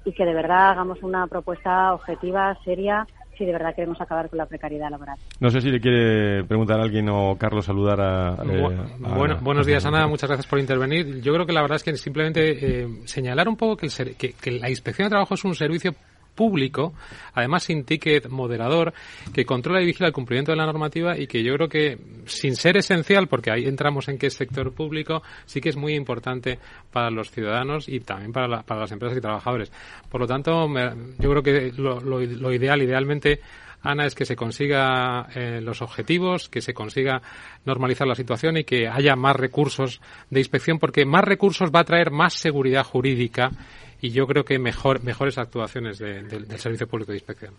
y 0.07 0.13
que 0.13 0.25
de 0.25 0.33
verdad 0.33 0.71
hagamos 0.71 1.03
una 1.03 1.27
propuesta 1.27 1.93
objetiva, 1.93 2.57
seria, 2.65 3.07
si 3.37 3.45
de 3.45 3.53
verdad 3.53 3.75
queremos 3.75 4.01
acabar 4.01 4.31
con 4.31 4.39
la 4.39 4.47
precariedad 4.47 4.89
laboral. 4.89 5.17
No 5.41 5.51
sé 5.51 5.61
si 5.61 5.69
le 5.71 5.79
quiere 5.81 6.43
preguntar 6.45 6.81
a 6.81 6.85
alguien 6.85 7.07
o 7.11 7.37
Carlos 7.37 7.67
saludar 7.67 8.01
a... 8.01 8.35
eh, 8.45 8.65
a- 9.05 9.15
bueno, 9.15 9.37
buenos 9.43 9.67
días, 9.67 9.85
Ana. 9.85 10.07
Muchas 10.07 10.31
gracias 10.31 10.47
por 10.47 10.59
intervenir. 10.59 11.21
Yo 11.21 11.35
creo 11.35 11.45
que 11.45 11.53
la 11.53 11.61
verdad 11.61 11.77
es 11.77 11.83
que 11.83 11.95
simplemente 11.97 12.83
eh, 12.83 12.89
señalar 13.05 13.47
un 13.49 13.57
poco 13.57 13.77
que, 13.77 13.87
el 13.87 13.93
ser- 13.93 14.15
que- 14.17 14.33
que 14.33 14.53
la 14.53 14.71
inspección 14.71 15.07
de 15.07 15.11
trabajo 15.11 15.35
es 15.35 15.45
un 15.45 15.55
servicio 15.55 15.93
público, 16.37 16.95
además 17.35 17.65
sin 17.65 17.85
ticket 17.85 18.29
moderador, 18.29 18.93
que 19.35 19.45
controla 19.45 19.83
y 19.83 19.87
vigila 19.87 20.07
el 20.07 20.13
cumplimiento 20.13 20.53
de 20.53 20.57
la 20.59 20.67
normativa 20.67 21.19
y 21.19 21.27
que 21.27 21.43
yo 21.43 21.55
creo 21.55 21.69
que, 21.69 21.99
sin 22.27 22.55
ser 22.55 22.77
esencial, 22.77 23.27
porque 23.27 23.51
ahí 23.51 23.65
entramos 23.65 24.07
en 24.09 24.19
que 24.19 24.29
es 24.29 24.35
sector 24.35 24.73
público, 24.73 25.23
sí 25.47 25.61
que 25.61 25.71
es 25.71 25.77
muy 25.77 25.95
importante 25.95 26.61
para 26.93 27.11
los 27.11 27.31
ciudadanos 27.33 27.89
y 27.89 27.99
también 28.01 28.33
para, 28.33 28.47
la- 28.47 28.63
para 28.63 28.83
las 28.83 28.93
empresas 28.93 29.19
y 29.19 29.21
trabajadores. 29.21 29.73
Por 30.09 30.21
lo 30.21 30.27
tanto, 30.29 30.69
me- 30.69 30.93
yo 31.19 31.31
creo 31.31 31.43
que 31.43 31.73
lo, 31.77 32.01
lo- 32.01 32.21
lo 32.21 32.53
ideal, 32.53 32.81
idealmente, 32.83 33.41
Ana, 33.83 34.05
es 34.07 34.15
que 34.17 34.25
se 34.25 34.35
consiga 34.35 35.29
eh, 35.35 35.61
los 35.63 35.81
objetivos, 35.81 36.49
que 36.49 36.61
se 36.61 36.75
consiga 36.75 37.23
normalizar 37.65 38.07
la 38.09 38.15
situación 38.17 38.57
y 38.57 38.65
que 38.65 38.89
haya 38.89 39.15
más 39.15 39.37
recursos 39.37 40.01
de 40.29 40.41
inspección, 40.41 40.79
porque 40.81 41.05
más 41.05 41.23
recursos 41.23 41.71
va 41.73 41.81
a 41.81 41.85
traer 41.85 42.11
más 42.11 42.35
seguridad 42.35 42.83
jurídica 42.85 43.51
y 44.01 44.11
yo 44.11 44.27
creo 44.27 44.45
que 44.45 44.59
mejor, 44.59 45.03
mejores 45.03 45.39
actuaciones 45.39 45.99
de- 45.99 46.23
del- 46.23 46.47
del 46.49 46.59
Servicio 46.59 46.87
Público 46.89 47.13
de 47.13 47.19
Inspección. 47.19 47.55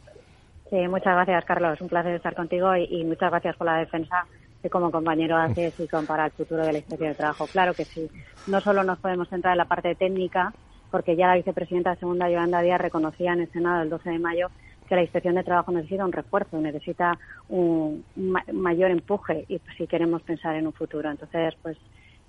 Sí, 0.69 0.75
muchas 0.87 1.13
gracias, 1.15 1.45
Carlos. 1.45 1.79
Un 1.81 1.87
placer 1.87 2.13
estar 2.15 2.35
contigo 2.35 2.75
y, 2.75 3.03
muchas 3.05 3.31
gracias 3.31 3.55
por 3.55 3.65
la 3.67 3.77
defensa 3.77 4.25
que 4.61 4.69
como 4.69 4.91
compañero 4.91 5.37
haces 5.37 5.73
y 5.79 5.87
con 5.87 6.05
para 6.05 6.25
el 6.25 6.31
futuro 6.31 6.65
de 6.65 6.73
la 6.73 6.79
inspección 6.79 7.09
de 7.09 7.15
trabajo. 7.15 7.47
Claro 7.47 7.73
que 7.73 7.85
sí. 7.85 8.09
No 8.47 8.59
solo 8.61 8.83
nos 8.83 8.99
podemos 8.99 9.29
centrar 9.29 9.53
en 9.53 9.59
la 9.59 9.65
parte 9.65 9.95
técnica, 9.95 10.53
porque 10.91 11.15
ya 11.15 11.27
la 11.27 11.35
vicepresidenta 11.35 11.95
segunda, 11.95 12.29
Yolanda 12.29 12.61
Díaz, 12.61 12.81
reconocía 12.81 13.33
en 13.33 13.41
el 13.41 13.51
Senado 13.51 13.83
el 13.83 13.89
12 13.89 14.09
de 14.09 14.19
mayo 14.19 14.49
que 14.89 14.95
la 14.95 15.01
inspección 15.01 15.35
de 15.35 15.43
trabajo 15.43 15.71
necesita 15.71 16.05
un 16.05 16.11
refuerzo, 16.13 16.57
necesita 16.59 17.17
un 17.49 18.03
ma- 18.15 18.43
mayor 18.53 18.89
empuje 18.91 19.45
y 19.49 19.59
si 19.77 19.85
queremos 19.85 20.21
pensar 20.23 20.55
en 20.55 20.65
un 20.65 20.73
futuro. 20.73 21.09
Entonces, 21.11 21.53
pues 21.61 21.77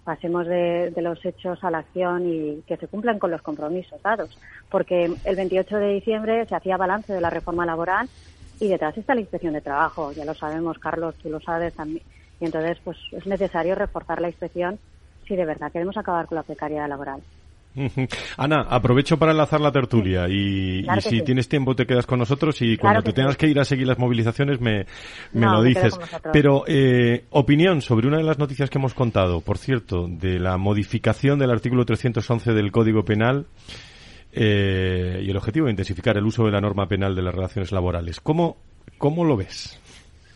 pasemos 0.09 0.47
de, 0.47 0.91
los 1.03 1.23
hechos 1.23 1.63
a 1.63 1.71
la 1.71 1.81
acción 1.81 2.27
y 2.27 2.63
que 2.67 2.79
se 2.79 2.89
cumplan 2.89 3.19
con 3.19 3.31
los 3.31 3.43
compromisos 3.43 4.01
dados. 4.01 4.39
Porque 4.71 5.05
el 5.23 5.37
28 5.37 5.77
de 5.77 5.93
diciembre 5.93 6.47
se 6.47 6.55
hacía 6.55 6.79
balance 6.79 7.13
de 7.13 7.21
la 7.21 7.29
reforma 7.29 7.67
laboral 7.67 8.09
y 8.59 8.69
detrás 8.69 8.97
está 8.97 9.15
la 9.15 9.21
inspección 9.21 9.53
de 9.53 9.61
trabajo. 9.61 10.13
Ya 10.13 10.25
lo 10.25 10.33
sabemos, 10.33 10.79
Carlos, 10.79 11.15
tú 11.23 11.29
lo 11.29 11.41
sabes 11.41 11.75
también. 11.75 12.03
Y 12.41 12.47
entonces, 12.47 12.79
pues 12.83 12.97
es 13.13 13.27
necesario 13.27 13.75
reforzar 13.75 14.23
la 14.23 14.29
inspección 14.29 14.79
si 15.27 15.37
de 15.37 15.45
verdad 15.45 15.71
queremos 15.71 15.99
acabar 15.99 16.27
con 16.27 16.37
la 16.37 16.43
precariedad 16.43 16.89
laboral. 16.89 17.21
Ana, 18.37 18.67
aprovecho 18.69 19.19
para 19.19 19.33
enlazar 19.33 19.61
la 19.61 19.73
tertulia 19.73 20.27
y, 20.29 20.83
Claro 20.83 21.01
y 21.01 21.03
que 21.03 21.09
si 21.09 21.19
sí. 21.19 21.23
tienes 21.25 21.49
tiempo 21.49 21.75
te 21.75 21.87
quedas 21.87 22.07
con 22.07 22.19
nosotros 22.19 22.61
y 22.63 22.77
cuando 22.77 23.03
te 23.03 23.13
tengas 23.13 23.35
sí. 23.35 23.39
que 23.39 23.49
ir 23.49 23.59
a 23.59 23.65
seguir 23.65 23.87
las 23.87 23.99
movilizaciones 23.99 24.61
me, 24.61 24.87
me 25.33 25.47
No, 25.47 25.55
lo 25.55 25.63
dices. 25.63 25.99
Pero 26.33 26.65
eh, 26.67 27.25
opinión 27.31 27.81
sobre 27.83 28.09
una 28.09 28.19
de 28.19 28.25
las 28.25 28.39
noticias 28.39 28.71
que 28.71 28.79
hemos 28.79 28.95
contado, 28.95 29.41
por 29.41 29.59
cierto, 29.59 30.07
de 30.09 30.39
la 30.39 30.57
modificación 30.57 31.39
del 31.39 31.51
artículo 31.51 31.85
311 31.85 32.53
del 32.53 32.73
Código 32.73 33.05
Penal 33.05 33.47
eh, 34.33 35.21
y 35.23 35.31
el 35.31 35.37
objetivo 35.37 35.67
de 35.67 35.73
intensificar 35.73 36.17
el 36.17 36.25
uso 36.25 36.45
de 36.45 36.53
la 36.53 36.61
norma 36.61 36.87
penal 36.87 37.15
de 37.15 37.23
las 37.23 37.35
relaciones 37.35 37.73
laborales. 37.73 38.21
¿Cómo, 38.21 38.57
cómo 38.99 39.25
lo 39.25 39.37
ves? 39.37 39.81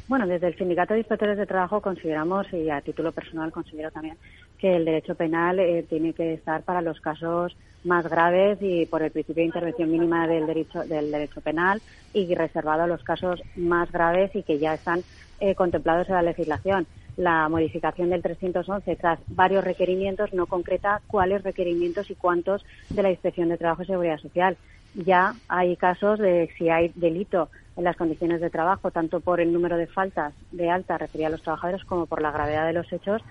Bueno, 0.09 0.27
desde 0.27 0.49
el 0.49 0.57
Sindicato 0.57 0.95
de 0.95 1.01
Inspectores 1.01 1.39
de 1.39 1.47
Trabajo 1.47 1.81
consideramos, 1.81 2.47
y 2.53 2.69
a 2.69 2.81
título 2.81 3.13
personal 3.13 3.51
considero 3.53 3.91
también, 3.91 4.17
que 4.63 4.77
el 4.77 4.85
derecho 4.85 5.17
penal 5.17 5.59
eh, 5.59 5.85
tiene 5.91 6.13
que 6.13 6.35
estar 6.35 6.63
para 6.63 6.83
los 6.83 7.01
casos 7.01 7.57
más 7.83 8.09
graves 8.09 8.59
y 8.61 8.87
por 8.87 9.03
el 9.03 9.11
principio 9.11 9.43
de 9.43 9.47
intervención 9.47 9.91
mínima 9.91 10.29
del 10.29 10.47
derecho, 10.47 10.85
del 10.85 11.11
derecho 11.11 11.41
penal 11.41 11.83
y 12.15 12.33
reservado 12.33 12.85
a 12.85 12.87
los 12.87 13.03
casos 13.03 13.43
más 13.57 13.91
graves 13.91 14.31
y 14.37 14.45
que 14.45 14.61
ya 14.61 14.75
están 14.75 15.03
eh, 15.41 15.57
contemplados 15.57 16.09
en 16.09 16.15
la 16.15 16.23
legislación. 16.23 16.87
La 17.17 17.49
modificación 17.49 18.11
del 18.11 18.23
311 18.23 18.95
tras 18.95 19.19
varios 19.27 19.65
requerimientos 19.65 20.33
no 20.33 20.47
concreta 20.47 21.03
cuáles 21.09 21.43
requerimientos 21.43 22.09
y 22.13 22.15
cuántos 22.15 22.65
de 22.89 23.03
la 23.03 23.11
Inspección 23.11 23.49
de 23.49 23.59
Trabajo 23.59 23.83
y 23.83 23.87
Seguridad 23.87 24.19
Social. 24.19 24.57
Ya 24.95 25.35
hay 25.49 25.75
casos 25.75 26.21
de 26.21 26.51
si 26.57 26.71
hay 26.71 26.93
delito 26.95 27.49
en 27.77 27.83
las 27.83 27.97
condiciones 27.97 28.41
de 28.41 28.49
trabajo, 28.49 28.93
tanto 28.93 29.19
por 29.19 29.41
el 29.41 29.53
número 29.53 29.77
de 29.77 29.89
faltas 29.89 30.35
de 30.53 30.71
alta 30.71 30.99
referida 30.99 31.27
a 31.27 31.31
los 31.31 31.43
trabajadores 31.43 31.85
como 31.85 32.07
por 32.07 32.23
la 32.23 32.31
gravedad 32.31 32.65
de 32.65 32.75
los 32.75 32.93
hechos, 32.93 33.23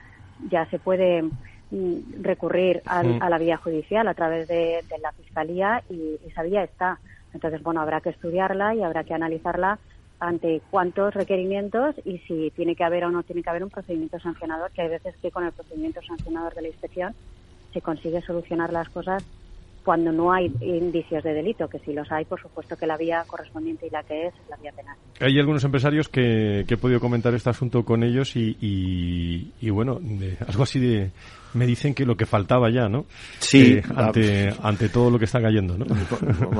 ya 0.49 0.65
se 0.67 0.79
puede 0.79 1.23
mm, 1.23 2.21
recurrir 2.21 2.81
a 2.85 3.29
la 3.29 3.37
vía 3.37 3.57
judicial 3.57 4.07
a 4.07 4.13
través 4.13 4.47
de, 4.47 4.83
la 5.01 5.11
Fiscalía 5.11 5.83
y 5.89 6.17
esa 6.27 6.43
vía 6.43 6.63
está. 6.63 6.99
Entonces, 7.33 7.63
bueno, 7.63 7.81
habrá 7.81 8.01
que 8.01 8.09
estudiarla 8.09 8.75
y 8.75 8.83
habrá 8.83 9.03
que 9.03 9.13
analizarla 9.13 9.79
ante 10.19 10.61
cuántos 10.69 11.13
requerimientos 11.13 11.95
y 12.05 12.19
si 12.19 12.51
tiene 12.51 12.75
que 12.75 12.83
haber 12.83 13.05
o 13.05 13.11
no 13.11 13.23
tiene 13.23 13.41
que 13.41 13.49
haber 13.49 13.63
un 13.63 13.69
procedimiento 13.69 14.19
sancionador, 14.19 14.71
que 14.71 14.83
hay 14.83 14.89
veces 14.89 15.15
que 15.17 15.31
con 15.31 15.45
el 15.45 15.51
procedimiento 15.51 16.01
sancionador 16.03 16.53
de 16.53 16.61
la 16.61 16.67
inspección 16.67 17.15
se 17.73 17.81
consigue 17.81 18.21
solucionar 18.21 18.71
las 18.71 18.89
cosas 18.89 19.25
cuando 19.83 20.11
no 20.11 20.31
hay 20.31 20.51
indicios 20.61 21.23
de 21.23 21.33
delito, 21.33 21.67
que 21.67 21.79
si 21.79 21.93
los 21.93 22.11
hay, 22.11 22.25
por 22.25 22.39
supuesto 22.41 22.75
que 22.75 22.85
la 22.85 22.97
vía 22.97 23.23
correspondiente 23.27 23.87
y 23.87 23.89
la 23.89 24.03
que 24.03 24.27
es 24.27 24.33
es 24.33 24.49
la 24.49 24.57
vía 24.57 24.71
penal. 24.71 24.95
Hay 25.19 25.39
algunos 25.39 25.63
empresarios 25.63 26.07
que, 26.07 26.61
he 26.61 26.77
podido 26.77 26.99
comentar 26.99 27.33
este 27.33 27.49
asunto 27.49 27.83
con 27.83 28.03
ellos 28.03 28.35
y, 28.35 28.57
y, 29.59 29.69
bueno, 29.69 29.99
algo 30.47 30.63
así 30.63 30.79
de... 30.79 31.11
Me 31.53 31.65
dicen 31.65 31.93
que 31.93 32.05
lo 32.05 32.15
que 32.15 32.25
faltaba 32.25 32.71
ya, 32.71 32.87
¿no? 32.87 33.05
Sí. 33.39 33.73
Eh, 33.73 33.83
ante, 33.93 34.53
ante 34.63 34.87
todo 34.87 35.11
lo 35.11 35.19
que 35.19 35.25
está 35.25 35.41
cayendo, 35.41 35.77
¿no? 35.77 35.85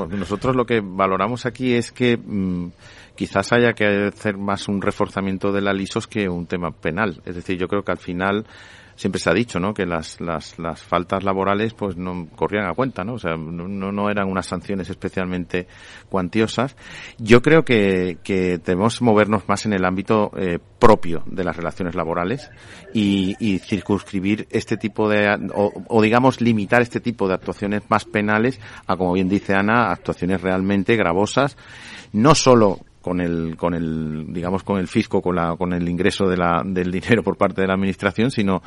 Nosotros 0.06 0.54
lo 0.54 0.66
que 0.66 0.82
valoramos 0.84 1.46
aquí 1.46 1.72
es 1.72 1.92
que 1.92 2.18
mm, 2.18 2.68
quizás 3.16 3.54
haya 3.54 3.72
que 3.72 4.08
hacer 4.08 4.36
más 4.36 4.68
un 4.68 4.82
reforzamiento 4.82 5.50
de 5.50 5.62
la 5.62 5.72
LISOS 5.72 6.06
que 6.06 6.28
un 6.28 6.46
tema 6.46 6.72
penal. 6.72 7.22
Es 7.24 7.36
decir, 7.36 7.56
yo 7.56 7.68
creo 7.68 7.82
que 7.82 7.92
al 7.92 7.98
final 7.98 8.44
siempre 9.02 9.20
se 9.20 9.28
ha 9.28 9.34
dicho, 9.34 9.58
¿no? 9.58 9.74
Que 9.74 9.84
las, 9.84 10.20
las, 10.20 10.58
las 10.60 10.80
faltas 10.80 11.24
laborales 11.24 11.74
pues 11.74 11.96
no 11.96 12.28
corrían 12.36 12.66
a 12.66 12.72
cuenta, 12.72 13.02
¿no? 13.02 13.14
O 13.14 13.18
sea, 13.18 13.36
no, 13.36 13.66
no 13.68 14.10
eran 14.10 14.30
unas 14.30 14.46
sanciones 14.46 14.88
especialmente 14.88 15.66
cuantiosas. 16.08 16.76
Yo 17.18 17.42
creo 17.42 17.64
que, 17.64 18.18
que 18.22 18.58
debemos 18.58 19.02
movernos 19.02 19.48
más 19.48 19.66
en 19.66 19.72
el 19.72 19.84
ámbito 19.84 20.30
eh, 20.36 20.60
propio 20.78 21.24
de 21.26 21.42
las 21.42 21.56
relaciones 21.56 21.96
laborales 21.96 22.48
y, 22.94 23.34
y 23.40 23.58
circunscribir 23.58 24.46
este 24.50 24.76
tipo 24.76 25.08
de, 25.08 25.28
o, 25.52 25.72
o, 25.88 26.00
digamos 26.02 26.40
limitar 26.40 26.80
este 26.80 27.00
tipo 27.00 27.26
de 27.26 27.34
actuaciones 27.34 27.82
más 27.88 28.04
penales 28.04 28.60
a, 28.86 28.96
como 28.96 29.14
bien 29.14 29.28
dice 29.28 29.54
Ana, 29.54 29.90
actuaciones 29.90 30.40
realmente 30.40 30.94
gravosas, 30.94 31.56
no 32.12 32.36
solo 32.36 32.78
con 33.02 33.20
el, 33.20 33.56
con 33.56 33.74
el, 33.74 34.32
digamos, 34.32 34.62
con 34.62 34.78
el 34.78 34.88
fisco, 34.88 35.20
con 35.20 35.36
la, 35.36 35.56
con 35.56 35.72
el 35.72 35.88
ingreso 35.88 36.26
de 36.26 36.36
la, 36.36 36.62
del 36.64 36.90
dinero 36.90 37.22
por 37.22 37.36
parte 37.36 37.60
de 37.60 37.66
la 37.66 37.74
administración, 37.74 38.30
sino 38.30 38.62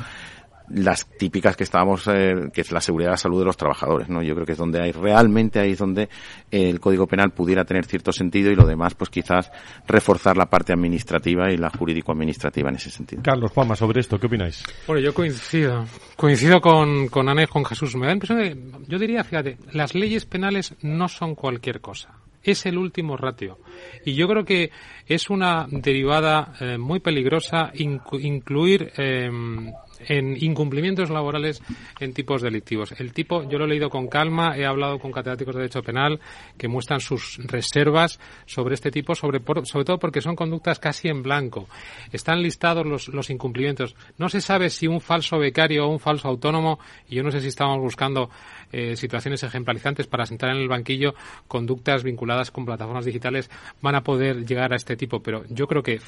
las 0.70 1.08
típicas 1.18 1.56
que 1.56 1.64
estábamos, 1.64 2.08
eh, 2.08 2.50
que 2.54 2.62
es 2.62 2.72
la 2.72 2.82
seguridad 2.82 3.10
y 3.10 3.14
la 3.14 3.18
salud 3.18 3.40
de 3.40 3.46
los 3.46 3.58
trabajadores, 3.58 4.10
¿no? 4.10 4.22
Yo 4.24 4.34
creo 4.34 4.46
que 4.46 4.54
es 4.54 4.58
donde 4.58 4.82
hay, 4.82 4.92
realmente 4.92 5.60
ahí 5.60 5.72
es 5.72 5.80
donde 5.80 6.10
el 6.50 6.80
Código 6.80 7.08
Penal 7.08 7.32
pudiera 7.32 7.66
tener 7.66 7.86
cierto 7.86 8.12
sentido 8.12 8.52
y 8.52 8.56
lo 8.56 8.66
demás, 8.66 8.96
pues 8.96 9.10
quizás 9.10 9.52
reforzar 9.88 10.38
la 10.38 10.48
parte 10.48 10.74
administrativa 10.74 11.52
y 11.52 11.58
la 11.58 11.70
jurídico-administrativa 11.70 12.70
en 12.70 12.76
ese 12.76 12.90
sentido. 12.90 13.22
Carlos, 13.24 13.52
Juanma, 13.52 13.76
sobre 13.76 14.02
esto, 14.02 14.20
¿qué 14.20 14.28
opináis? 14.28 14.64
Bueno, 14.88 15.02
yo 15.02 15.14
coincido. 15.14 15.86
Coincido 16.16 16.60
con, 16.62 17.08
con 17.10 17.30
Ana 17.30 17.44
y 17.44 17.48
con 17.48 17.66
Jesús. 17.66 17.96
Me 17.96 18.08
da 18.08 18.14
impresión 18.14 18.40
de, 18.40 18.58
yo 18.88 18.98
diría, 18.98 19.24
fíjate, 19.24 19.58
las 19.72 19.94
leyes 19.94 20.26
penales 20.26 20.76
no 20.82 21.08
son 21.08 21.36
cualquier 21.36 21.82
cosa 21.82 22.25
es 22.52 22.66
el 22.66 22.78
último 22.78 23.18
ratio. 23.18 23.60
Y 24.06 24.14
yo 24.16 24.28
creo 24.28 24.46
que 24.46 24.72
es 25.08 25.30
una 25.30 25.68
derivada 25.70 26.54
eh, 26.60 26.78
muy 26.78 27.00
peligrosa 27.00 27.72
incluir 27.76 28.92
em, 28.98 29.72
en 30.00 30.36
incumplimientos 30.42 31.10
laborales 31.10 31.62
en 32.00 32.14
tipos 32.14 32.42
delictivos. 32.42 32.94
El 33.00 33.14
tipo, 33.14 33.48
yo 33.50 33.58
lo 33.58 33.66
he 33.66 33.70
leído 33.70 33.90
con 33.90 34.08
calma, 34.08 34.58
he 34.58 34.66
hablado 34.66 35.00
con 35.00 35.12
catedráticos 35.12 35.56
de 35.56 35.62
Derecho 35.62 35.84
Penal 35.84 36.20
que 36.58 36.68
muestran 36.68 37.00
sus 37.00 37.38
reservas 37.46 38.20
sobre 38.46 38.76
este 38.76 38.92
tipo, 38.92 39.16
sobre, 39.16 39.42
sobre 39.64 39.86
todo 39.86 40.00
porque 40.00 40.22
son 40.22 40.36
conductas 40.36 40.80
casi 40.80 41.08
en 41.08 41.24
blanco. 41.24 41.68
Están 42.12 42.42
listados 42.42 42.86
los, 42.86 43.08
los 43.10 43.30
incumplimientos. 43.30 43.96
No 44.18 44.30
se 44.30 44.42
sabe 44.42 44.70
si 44.70 44.88
un 44.88 45.02
falso 45.02 45.38
becario 45.38 45.86
o 45.86 45.90
un 45.90 46.00
falso 46.00 46.28
autónomo, 46.28 46.80
y 47.10 47.16
yo 47.16 47.24
no 47.24 47.32
sé 47.32 47.42
si 47.42 47.48
estamos 47.48 47.80
buscando 47.80 48.30
eh, 48.72 48.96
situaciones 48.96 49.44
ejemplarizantes 49.44 50.08
para 50.08 50.26
sentar 50.26 50.50
en 50.50 50.58
el 50.58 50.68
banquillo 50.68 51.14
conductas 51.48 52.04
vinculadas 52.04 52.52
con 52.52 52.66
plataformas 52.66 53.06
digitales 53.06 53.50
van 53.82 53.96
a 53.96 54.04
poder 54.04 54.46
llegar 54.46 54.74
a 54.74 54.76
este 54.76 54.96
tipo. 54.98 55.22
Pero 55.22 55.46
yo 55.50 55.68
creo 55.68 55.82
que, 55.82 56.00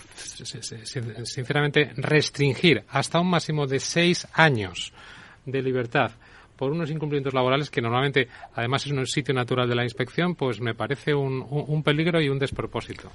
sinceramente, 1.23 1.91
restringir 1.95 2.83
hasta 2.89 3.19
un 3.19 3.29
máximo 3.29 3.67
de 3.67 3.76
seis 3.79 4.27
años 4.33 4.93
de 5.45 5.61
libertad 5.61 6.11
por 6.57 6.71
unos 6.71 6.89
incumplimientos 6.89 7.33
laborales 7.33 7.69
que 7.69 7.81
normalmente, 7.81 8.27
además, 8.55 8.85
es 8.85 8.91
un 8.91 9.05
sitio 9.05 9.33
natural 9.33 9.69
de 9.69 9.75
la 9.75 9.83
inspección, 9.83 10.35
pues 10.35 10.59
me 10.59 10.73
parece 10.73 11.13
un, 11.13 11.45
un 11.49 11.83
peligro 11.83 12.19
y 12.19 12.29
un 12.29 12.39
despropósito. 12.39 13.11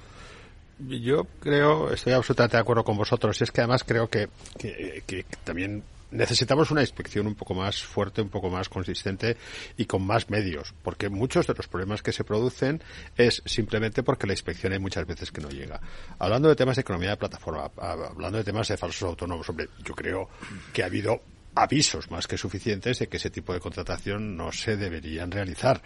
Yo 0.79 1.27
creo, 1.39 1.91
estoy 1.91 2.13
absolutamente 2.13 2.57
de 2.57 2.61
acuerdo 2.61 2.83
con 2.83 2.97
vosotros, 2.97 3.39
y 3.39 3.43
es 3.43 3.51
que 3.51 3.61
además 3.61 3.83
creo 3.83 4.07
que, 4.07 4.29
que, 4.57 5.03
que 5.05 5.25
también 5.43 5.83
necesitamos 6.13 6.71
una 6.71 6.81
inspección 6.81 7.27
un 7.27 7.35
poco 7.35 7.53
más 7.53 7.83
fuerte, 7.83 8.21
un 8.21 8.29
poco 8.29 8.49
más 8.49 8.69
consistente 8.69 9.35
y 9.77 9.85
con 9.85 10.05
más 10.05 10.29
medios, 10.29 10.73
porque 10.83 11.09
muchos 11.09 11.47
de 11.47 11.53
los 11.55 11.67
problemas 11.67 12.01
que 12.01 12.13
se 12.13 12.23
producen 12.23 12.81
es 13.17 13.41
simplemente 13.45 14.03
porque 14.03 14.27
la 14.27 14.33
inspección 14.33 14.73
hay 14.73 14.79
muchas 14.79 15.05
veces 15.05 15.31
que 15.31 15.41
no 15.41 15.49
llega. 15.49 15.81
Hablando 16.19 16.49
de 16.49 16.55
temas 16.55 16.75
de 16.75 16.81
economía 16.81 17.11
de 17.11 17.17
plataforma, 17.17 17.71
hablando 17.77 18.37
de 18.37 18.43
temas 18.43 18.67
de 18.67 18.77
falsos 18.77 19.09
autónomos, 19.09 19.49
hombre, 19.49 19.69
yo 19.83 19.93
creo 19.93 20.29
que 20.71 20.83
ha 20.83 20.85
habido 20.85 21.21
avisos 21.55 22.09
más 22.09 22.27
que 22.27 22.37
suficientes 22.37 22.99
de 22.99 23.07
que 23.07 23.17
ese 23.17 23.29
tipo 23.29 23.53
de 23.53 23.59
contratación 23.59 24.35
no 24.35 24.51
se 24.51 24.75
deberían 24.77 25.31
realizar 25.31 25.81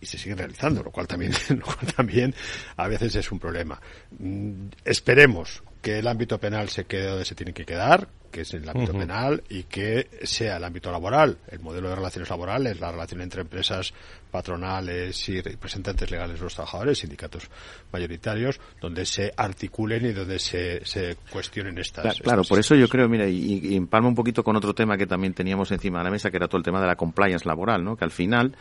y 0.00 0.06
se 0.06 0.18
siguen 0.18 0.38
realizando, 0.38 0.82
lo 0.82 0.90
cual 0.90 1.06
también, 1.06 1.32
lo 1.50 1.64
cual 1.64 1.92
también 1.94 2.34
a 2.76 2.88
veces 2.88 3.14
es 3.16 3.30
un 3.30 3.38
problema. 3.38 3.80
Mm, 4.18 4.66
esperemos 4.84 5.62
que 5.84 5.98
el 5.98 6.08
ámbito 6.08 6.38
penal 6.38 6.70
se 6.70 6.86
quede 6.86 7.08
donde 7.08 7.26
se 7.26 7.34
tiene 7.34 7.52
que 7.52 7.66
quedar, 7.66 8.08
que 8.32 8.40
es 8.40 8.54
el 8.54 8.66
ámbito 8.66 8.94
penal, 8.94 9.44
y 9.50 9.64
que 9.64 10.08
sea 10.22 10.56
el 10.56 10.64
ámbito 10.64 10.90
laboral, 10.90 11.36
el 11.48 11.60
modelo 11.60 11.90
de 11.90 11.96
relaciones 11.96 12.30
laborales, 12.30 12.80
la 12.80 12.90
relación 12.90 13.20
entre 13.20 13.42
empresas 13.42 13.92
patronales 14.30 15.28
y 15.28 15.42
representantes 15.42 16.10
legales 16.10 16.38
de 16.38 16.42
los 16.42 16.54
trabajadores, 16.54 17.00
sindicatos 17.00 17.50
mayoritarios, 17.92 18.58
donde 18.80 19.04
se 19.04 19.30
articulen 19.36 20.06
y 20.06 20.12
donde 20.14 20.38
se, 20.38 20.82
se 20.86 21.18
cuestionen 21.30 21.76
estas. 21.76 22.18
Claro, 22.18 22.44
por 22.44 22.58
eso 22.58 22.74
yo 22.74 22.88
creo, 22.88 23.06
mira, 23.06 23.28
y, 23.28 23.60
y 23.62 23.76
empalma 23.76 24.08
un 24.08 24.14
poquito 24.14 24.42
con 24.42 24.56
otro 24.56 24.74
tema 24.74 24.96
que 24.96 25.06
también 25.06 25.34
teníamos 25.34 25.70
encima 25.70 25.98
de 25.98 26.04
la 26.04 26.10
mesa, 26.10 26.30
que 26.30 26.38
era 26.38 26.48
todo 26.48 26.56
el 26.56 26.64
tema 26.64 26.80
de 26.80 26.86
la 26.86 26.96
compliance 26.96 27.46
laboral, 27.46 27.84
¿no? 27.84 27.94
Que 27.94 28.04
al 28.04 28.10
final, 28.10 28.56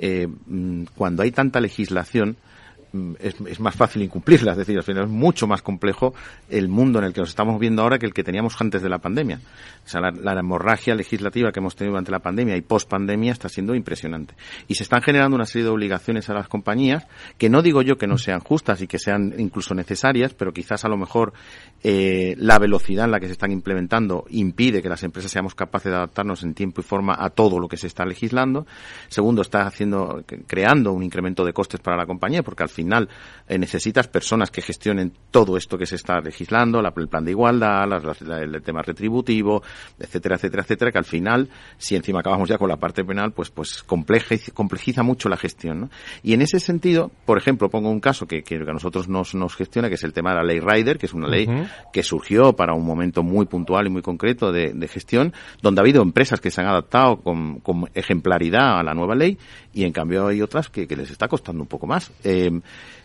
eh, 0.00 0.26
mm, 0.26 0.86
cuando 0.96 1.22
hay 1.22 1.30
tanta 1.30 1.60
legislación, 1.60 2.36
Mm, 2.96 3.14
es, 3.20 3.60
más 3.60 3.74
fácil 3.74 4.02
incumplirla, 4.02 4.52
es 4.52 4.58
decir, 4.58 4.78
es 4.78 5.08
mucho 5.08 5.46
más 5.46 5.62
complejo 5.62 6.14
el 6.48 6.68
mundo 6.68 6.98
en 6.98 7.06
el 7.06 7.12
que 7.12 7.20
nos 7.20 7.30
estamos 7.30 7.58
viendo 7.60 7.82
ahora 7.82 7.98
que 7.98 8.06
el 8.06 8.14
que 8.14 8.24
teníamos 8.24 8.58
antes 8.60 8.82
de 8.82 8.88
la 8.88 8.98
pandemia. 8.98 9.40
O 9.84 9.88
sea, 9.88 10.00
la, 10.00 10.32
hemorragia 10.38 10.94
legislativa 10.94 11.52
que 11.52 11.60
hemos 11.60 11.76
tenido 11.76 11.92
durante 11.92 12.10
la 12.10 12.20
pandemia 12.20 12.56
y 12.56 12.62
post 12.62 12.88
pandemia 12.88 13.32
está 13.32 13.48
siendo 13.48 13.74
impresionante. 13.74 14.34
Y 14.68 14.74
se 14.74 14.82
están 14.82 15.02
generando 15.02 15.36
una 15.36 15.46
serie 15.46 15.64
de 15.64 15.70
obligaciones 15.70 16.28
a 16.30 16.34
las 16.34 16.48
compañías 16.48 17.06
que 17.38 17.48
no 17.48 17.62
digo 17.62 17.82
yo 17.82 17.96
que 17.96 18.06
no 18.06 18.18
sean 18.18 18.40
justas 18.40 18.80
y 18.82 18.86
que 18.86 18.98
sean 18.98 19.34
incluso 19.38 19.74
necesarias, 19.74 20.34
pero 20.34 20.52
quizás 20.52 20.84
a 20.84 20.88
lo 20.88 20.96
mejor 20.96 21.32
eh, 21.88 22.34
la 22.38 22.58
velocidad 22.58 23.04
en 23.04 23.12
la 23.12 23.20
que 23.20 23.26
se 23.26 23.32
están 23.34 23.52
implementando 23.52 24.24
impide 24.30 24.82
que 24.82 24.88
las 24.88 25.04
empresas 25.04 25.30
seamos 25.30 25.54
capaces 25.54 25.92
de 25.92 25.96
adaptarnos 25.96 26.42
en 26.42 26.52
tiempo 26.52 26.80
y 26.80 26.84
forma 26.84 27.14
a 27.16 27.30
todo 27.30 27.60
lo 27.60 27.68
que 27.68 27.76
se 27.76 27.86
está 27.86 28.04
legislando. 28.04 28.66
Segundo, 29.06 29.40
está 29.40 29.68
haciendo, 29.68 30.24
creando 30.48 30.92
un 30.92 31.04
incremento 31.04 31.44
de 31.44 31.52
costes 31.52 31.78
para 31.78 31.96
la 31.96 32.04
compañía 32.04 32.42
porque 32.42 32.64
al 32.64 32.70
final 32.70 33.08
eh, 33.46 33.56
necesitas 33.56 34.08
personas 34.08 34.50
que 34.50 34.62
gestionen 34.62 35.12
todo 35.30 35.56
esto 35.56 35.78
que 35.78 35.86
se 35.86 35.94
está 35.94 36.18
legislando, 36.18 36.82
la, 36.82 36.92
el 36.96 37.06
plan 37.06 37.24
de 37.24 37.30
igualdad, 37.30 37.84
el 38.42 38.62
tema 38.62 38.82
retributivo, 38.82 39.62
etcétera, 39.96 40.34
etcétera, 40.34 40.64
etcétera, 40.64 40.90
que 40.90 40.98
al 40.98 41.04
final, 41.04 41.48
si 41.78 41.94
encima 41.94 42.18
acabamos 42.18 42.48
ya 42.48 42.58
con 42.58 42.68
la 42.68 42.78
parte 42.78 43.04
penal, 43.04 43.30
pues, 43.30 43.50
pues 43.50 43.84
complejiza, 43.84 44.50
complejiza 44.50 45.04
mucho 45.04 45.28
la 45.28 45.36
gestión. 45.36 45.82
¿no? 45.82 45.90
Y 46.24 46.32
en 46.32 46.42
ese 46.42 46.58
sentido, 46.58 47.12
por 47.24 47.38
ejemplo, 47.38 47.70
pongo 47.70 47.90
un 47.90 48.00
caso 48.00 48.26
que, 48.26 48.42
que 48.42 48.56
a 48.56 48.72
nosotros 48.72 49.08
nos, 49.08 49.36
nos 49.36 49.54
gestiona, 49.54 49.88
que 49.88 49.94
es 49.94 50.02
el 50.02 50.12
tema 50.12 50.30
de 50.30 50.36
la 50.38 50.42
ley 50.42 50.58
Rider, 50.58 50.98
que 50.98 51.06
es 51.06 51.14
una 51.14 51.28
ley 51.28 51.46
que 51.92 52.02
surgió 52.02 52.54
para 52.54 52.74
un 52.74 52.84
momento 52.84 53.22
muy 53.22 53.46
puntual 53.46 53.86
y 53.86 53.90
muy 53.90 54.02
concreto 54.02 54.52
de, 54.52 54.72
de 54.72 54.88
gestión, 54.88 55.32
donde 55.62 55.80
ha 55.80 55.82
habido 55.82 56.02
empresas 56.02 56.40
que 56.40 56.50
se 56.50 56.60
han 56.60 56.66
adaptado 56.66 57.18
con, 57.18 57.60
con 57.60 57.88
ejemplaridad 57.94 58.78
a 58.78 58.82
la 58.82 58.94
nueva 58.94 59.14
ley 59.14 59.38
y 59.76 59.84
en 59.84 59.92
cambio 59.92 60.26
hay 60.26 60.40
otras 60.40 60.70
que, 60.70 60.86
les 60.86 61.10
está 61.10 61.28
costando 61.28 61.62
un 61.62 61.68
poco 61.68 61.86
más. 61.86 62.10
Eh, 62.24 62.50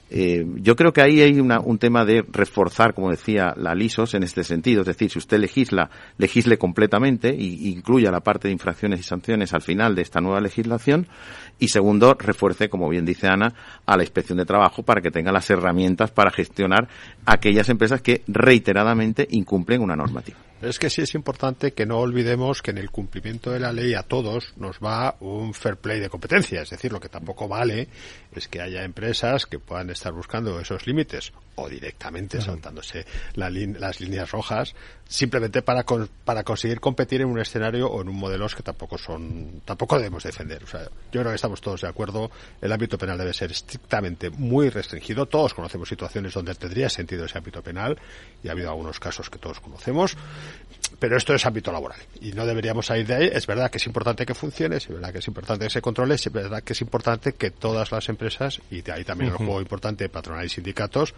eh, 0.10 0.46
yo 0.56 0.78
creo 0.78 0.94
que 0.94 1.02
ahí 1.02 1.20
hay 1.20 1.38
un 1.38 1.78
tema 1.78 2.06
de 2.06 2.24
reforzar, 2.32 2.94
como 2.94 3.12
decía 3.12 3.54
la 3.58 3.76
LISOS, 3.76 4.14
en 4.14 4.24
este 4.24 4.46
sentido. 4.46 4.82
Es 4.82 4.88
decir, 4.88 5.12
si 5.12 5.20
usted 5.20 5.38
legisla, 5.38 5.90
legisle 6.18 6.58
completamente 6.58 7.32
e 7.32 7.44
incluya 7.44 8.10
la 8.10 8.22
parte 8.22 8.48
de 8.48 8.54
infracciones 8.54 9.02
y 9.02 9.04
sanciones 9.04 9.54
al 9.54 9.62
final 9.62 9.94
de 9.94 10.04
esta 10.04 10.22
nueva 10.22 10.40
legislación. 10.40 11.08
Y 11.60 11.68
segundo, 11.68 12.14
refuerce, 12.18 12.70
como 12.70 12.88
bien 12.88 13.04
dice 13.04 13.28
Ana, 13.28 13.54
a 13.86 13.98
la 13.98 14.04
inspección 14.04 14.38
de 14.38 14.46
trabajo 14.46 14.82
para 14.82 15.02
que 15.02 15.12
tenga 15.12 15.34
las 15.34 15.50
herramientas 15.50 16.12
para 16.12 16.32
gestionar 16.32 16.88
aquellas 17.26 17.68
empresas 17.68 18.02
que 18.02 18.24
reiteradamente 18.28 19.28
incumplen 19.30 19.82
una 19.82 19.98
normativa. 19.98 20.38
Es 20.62 20.78
que 20.78 20.92
sí 20.92 21.02
es 21.02 21.16
importante 21.16 21.74
que 21.74 21.88
no 21.88 21.98
olvidemos 21.98 22.62
que 22.62 22.70
en 22.70 22.78
el 22.78 22.92
cumplimiento 22.92 23.50
de 23.50 23.60
la 23.60 23.74
ley 23.74 23.96
a 23.96 24.04
todos 24.04 24.54
nos 24.58 24.78
va 24.78 25.16
un 25.20 25.56
fair 25.56 25.78
play 25.78 26.00
de 26.00 26.10
competencia. 26.10 26.62
Es 26.62 26.70
decir, 26.70 26.92
lo 26.92 27.00
que 27.00 27.10
tampoco 27.10 27.48
vale 27.48 27.88
es 28.32 28.48
que 28.48 28.62
haya 28.62 28.84
empresas 28.84 29.48
que 29.48 29.58
puedan 29.58 29.90
estar 29.90 30.14
buscando 30.14 30.60
esos 30.60 30.86
límites 30.86 31.34
o 31.56 31.70
directamente 31.70 32.42
saltándose 32.42 33.06
las 33.36 34.00
líneas 34.00 34.32
rojas 34.32 34.74
simplemente 35.08 35.62
para, 35.62 35.84
para 36.24 36.44
conseguir 36.44 36.80
competir 36.80 37.22
en 37.22 37.28
un 37.28 37.40
escenario 37.40 37.88
o 37.88 38.02
en 38.02 38.08
un 38.08 38.16
modelo 38.16 38.42
que 38.56 38.64
tampoco 38.64 38.98
son 38.98 39.62
tampoco 39.66 39.98
debemos 39.98 40.24
defender. 40.24 40.64
O 40.64 40.68
sea, 40.68 40.84
yo 40.84 41.22
creo 41.22 41.30
que 41.30 41.36
estamos 41.36 41.62
todos 41.62 41.82
de 41.82 41.88
acuerdo. 41.88 42.32
El 42.62 42.72
ámbito 42.72 42.98
penal 42.98 43.18
debe 43.18 43.34
ser 43.34 43.52
estrictamente 43.52 44.30
muy 44.30 44.70
restringido. 44.70 45.28
Todos 45.28 45.54
conocemos 45.54 45.90
situaciones 45.90 46.34
donde 46.34 46.56
tendría 46.56 46.90
sentido 46.90 47.26
ese 47.26 47.38
ámbito 47.38 47.62
penal 47.62 48.00
y 48.44 48.48
ha 48.48 48.54
habido 48.54 48.70
algunos 48.70 49.00
casos 49.00 49.30
que 49.30 49.38
todos 49.38 49.60
conocemos 49.60 50.18
pero 51.02 51.18
esto 51.18 51.34
es 51.34 51.44
ámbito 51.48 51.72
laboral. 51.72 51.98
Y 52.22 52.32
no 52.34 52.46
deberíamos 52.46 52.86
salir 52.86 53.08
de 53.08 53.16
ahí. 53.16 53.30
Es 53.34 53.48
verdad 53.48 53.72
que 53.72 53.80
es 53.80 53.88
importante 53.88 54.24
que 54.24 54.36
funcione, 54.36 54.76
es 54.76 54.88
verdad 54.88 55.12
que 55.12 55.18
es 55.18 55.28
importante 55.28 55.66
que 55.66 55.72
se 55.72 55.82
controle, 55.82 56.14
es 56.14 56.32
verdad 56.32 56.62
que 56.62 56.74
es 56.74 56.82
importante 56.82 57.34
que 57.34 57.50
todas 57.50 57.92
las 57.92 58.08
empresas, 58.08 58.62
y 58.70 58.84
de 58.84 58.92
ahí 58.92 59.04
también 59.04 59.32
el 59.32 59.38
juego 59.38 59.60
importante 59.60 60.08
patronal 60.10 60.46
y 60.46 60.50
sindicatos, 60.50 61.16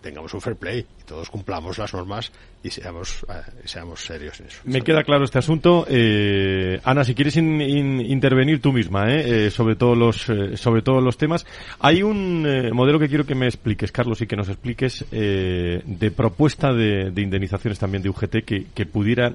tengamos 0.00 0.32
un 0.34 0.40
fair 0.40 0.56
play 0.56 0.86
y 1.00 1.04
todos 1.04 1.30
cumplamos 1.30 1.78
las 1.78 1.92
normas 1.92 2.32
y 2.62 2.70
seamos, 2.70 3.24
eh, 3.28 3.64
seamos 3.64 4.04
serios 4.04 4.40
en 4.40 4.46
eso. 4.46 4.60
Me 4.64 4.82
queda 4.82 5.02
claro 5.02 5.24
este 5.24 5.38
asunto. 5.38 5.86
Eh, 5.88 6.80
Ana, 6.84 7.04
si 7.04 7.14
quieres 7.14 7.36
intervenir 7.36 8.60
tú 8.60 8.72
misma 8.72 9.12
eh, 9.12 9.50
sobre, 9.50 9.76
todos 9.76 9.96
los, 9.96 10.26
sobre 10.60 10.82
todos 10.82 11.02
los 11.02 11.16
temas, 11.16 11.46
hay 11.80 12.02
un 12.02 12.42
modelo 12.72 12.98
que 12.98 13.08
quiero 13.08 13.26
que 13.26 13.34
me 13.34 13.46
expliques, 13.46 13.92
Carlos, 13.92 14.20
y 14.20 14.26
que 14.26 14.36
nos 14.36 14.48
expliques 14.48 15.04
de 15.10 16.12
propuesta 16.14 16.72
de, 16.72 17.12
indemnizaciones 17.16 17.78
también 17.78 18.02
de 18.02 18.10
UGT 18.10 18.44
que, 18.44 18.66
que 18.74 18.86
pudiera 18.86 19.34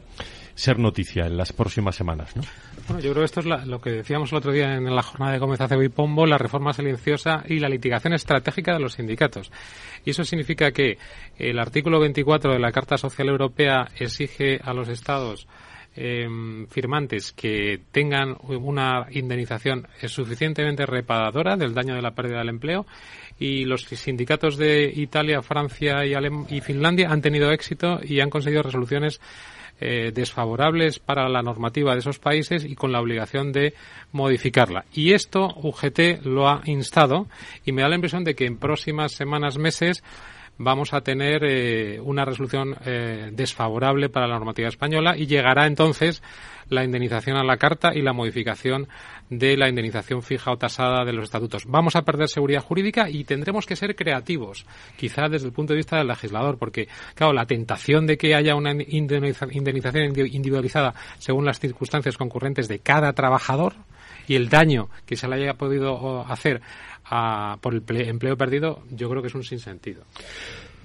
ser 0.56 0.80
noticia 0.80 1.26
en 1.26 1.38
las 1.38 1.54
próximas 1.54 1.96
semanas. 1.96 2.36
¿no? 2.36 2.44
Bueno, 2.92 3.06
yo 3.06 3.12
creo 3.12 3.22
que 3.22 3.26
esto 3.26 3.40
es 3.40 3.68
lo 3.68 3.80
que 3.80 3.90
decíamos 3.90 4.34
el 4.34 4.38
otro 4.40 4.52
día 4.52 4.76
en 4.76 4.94
la 4.94 5.02
jornada 5.02 5.32
de 5.32 5.40
Gómez 5.40 5.62
Acebo 5.62 5.82
y 5.82 5.88
Pombo, 5.88 6.26
la 6.26 6.38
reforma 6.38 6.74
silenciosa 6.74 7.42
y 7.48 7.58
la 7.60 7.70
litigación 7.70 8.12
estratégica 8.12 8.74
de 8.74 8.82
los 8.82 8.96
sindicatos. 8.96 9.50
Y 10.04 10.10
eso 10.10 10.26
significa 10.26 10.72
que 10.74 10.98
el 11.38 11.58
artículo 11.58 12.02
24 12.02 12.52
de 12.52 12.60
la 12.60 12.74
Carta 12.74 12.98
Social 12.98 13.30
Europea 13.30 13.88
exige 13.98 14.60
a 14.62 14.74
los 14.74 14.90
Estados 14.90 15.48
em, 15.96 16.68
firmantes 16.68 17.32
que 17.32 17.80
tengan 17.94 18.36
una 18.44 19.08
indemnización 19.12 19.88
suficientemente 20.08 20.86
reparadora 20.86 21.56
del 21.56 21.74
daño 21.74 21.96
de 21.96 22.02
la 22.02 22.12
pérdida 22.12 22.40
del 22.40 22.50
empleo 22.50 22.86
y 23.40 23.64
los 23.64 23.84
sindicatos 23.84 24.58
de 24.58 24.92
Italia, 24.94 25.42
Francia 25.42 26.06
y, 26.06 26.14
y 26.54 26.60
Finlandia 26.60 27.10
han 27.10 27.22
tenido 27.22 27.52
éxito 27.52 28.02
y 28.04 28.20
han 28.20 28.30
conseguido 28.30 28.64
resoluciones 28.64 29.22
eh, 29.82 30.12
desfavorables 30.14 31.00
para 31.00 31.28
la 31.28 31.42
normativa 31.42 31.94
de 31.94 32.00
esos 32.00 32.20
países 32.20 32.64
y 32.66 32.76
con 32.76 32.92
la 32.92 33.02
obligación 33.02 33.52
de 33.52 33.74
modificarla. 34.12 34.86
Y 34.94 35.14
esto 35.14 35.48
UGT 35.56 36.24
lo 36.24 36.48
ha 36.48 36.62
instado 36.66 37.28
y 37.66 37.72
me 37.72 37.82
da 37.82 37.90
la 37.90 37.96
impresión 37.96 38.24
de 38.24 38.36
que 38.36 38.46
en 38.46 38.58
próximas 38.58 39.14
semanas, 39.14 39.58
meses, 39.58 40.04
vamos 40.64 40.94
a 40.94 41.02
tener 41.02 41.44
eh, 41.44 42.00
una 42.00 42.26
resolución 42.26 42.76
eh, 42.86 43.30
desfavorable 43.34 44.10
para 44.10 44.28
la 44.28 44.36
normativa 44.36 44.68
española 44.68 45.18
y 45.18 45.26
llegará 45.26 45.66
entonces 45.66 46.22
la 46.70 46.84
indemnización 46.84 47.36
a 47.36 47.44
la 47.44 47.58
carta 47.58 47.92
y 47.94 48.02
la 48.02 48.14
modificación 48.14 48.88
de 49.30 49.58
la 49.58 49.68
indemnización 49.68 50.22
fija 50.22 50.52
o 50.52 50.58
tasada 50.58 51.04
de 51.04 51.14
los 51.14 51.26
estatutos. 51.26 51.66
Vamos 51.66 51.96
a 51.96 52.04
perder 52.04 52.30
seguridad 52.30 52.62
jurídica 52.62 53.10
y 53.10 53.24
tendremos 53.24 53.66
que 53.66 53.76
ser 53.76 53.96
creativos, 53.96 54.66
quizá 54.96 55.28
desde 55.28 55.48
el 55.48 55.54
punto 55.54 55.74
de 55.74 55.78
vista 55.78 55.98
del 55.98 56.08
legislador, 56.08 56.58
porque, 56.58 56.88
claro, 57.16 57.34
la 57.34 57.46
tentación 57.46 58.08
de 58.08 58.18
que 58.18 58.36
haya 58.36 58.56
una 58.56 58.72
indemnización 58.72 60.14
individualizada 60.32 60.94
según 61.18 61.46
las 61.46 61.60
circunstancias 61.60 62.18
concurrentes 62.18 62.68
de 62.68 62.80
cada 62.80 63.14
trabajador 63.14 63.76
y 64.28 64.36
el 64.36 64.50
daño 64.50 64.90
que 65.06 65.18
se 65.18 65.28
le 65.28 65.36
haya 65.36 65.56
podido 65.56 66.26
hacer 66.26 66.62
por 67.62 67.74
el 67.76 67.84
empleo 68.08 68.38
perdido, 68.38 68.84
yo 68.92 69.10
creo 69.10 69.22
que 69.22 69.28
es 69.28 69.36
un 69.36 69.44
sinsentido. 69.44 70.04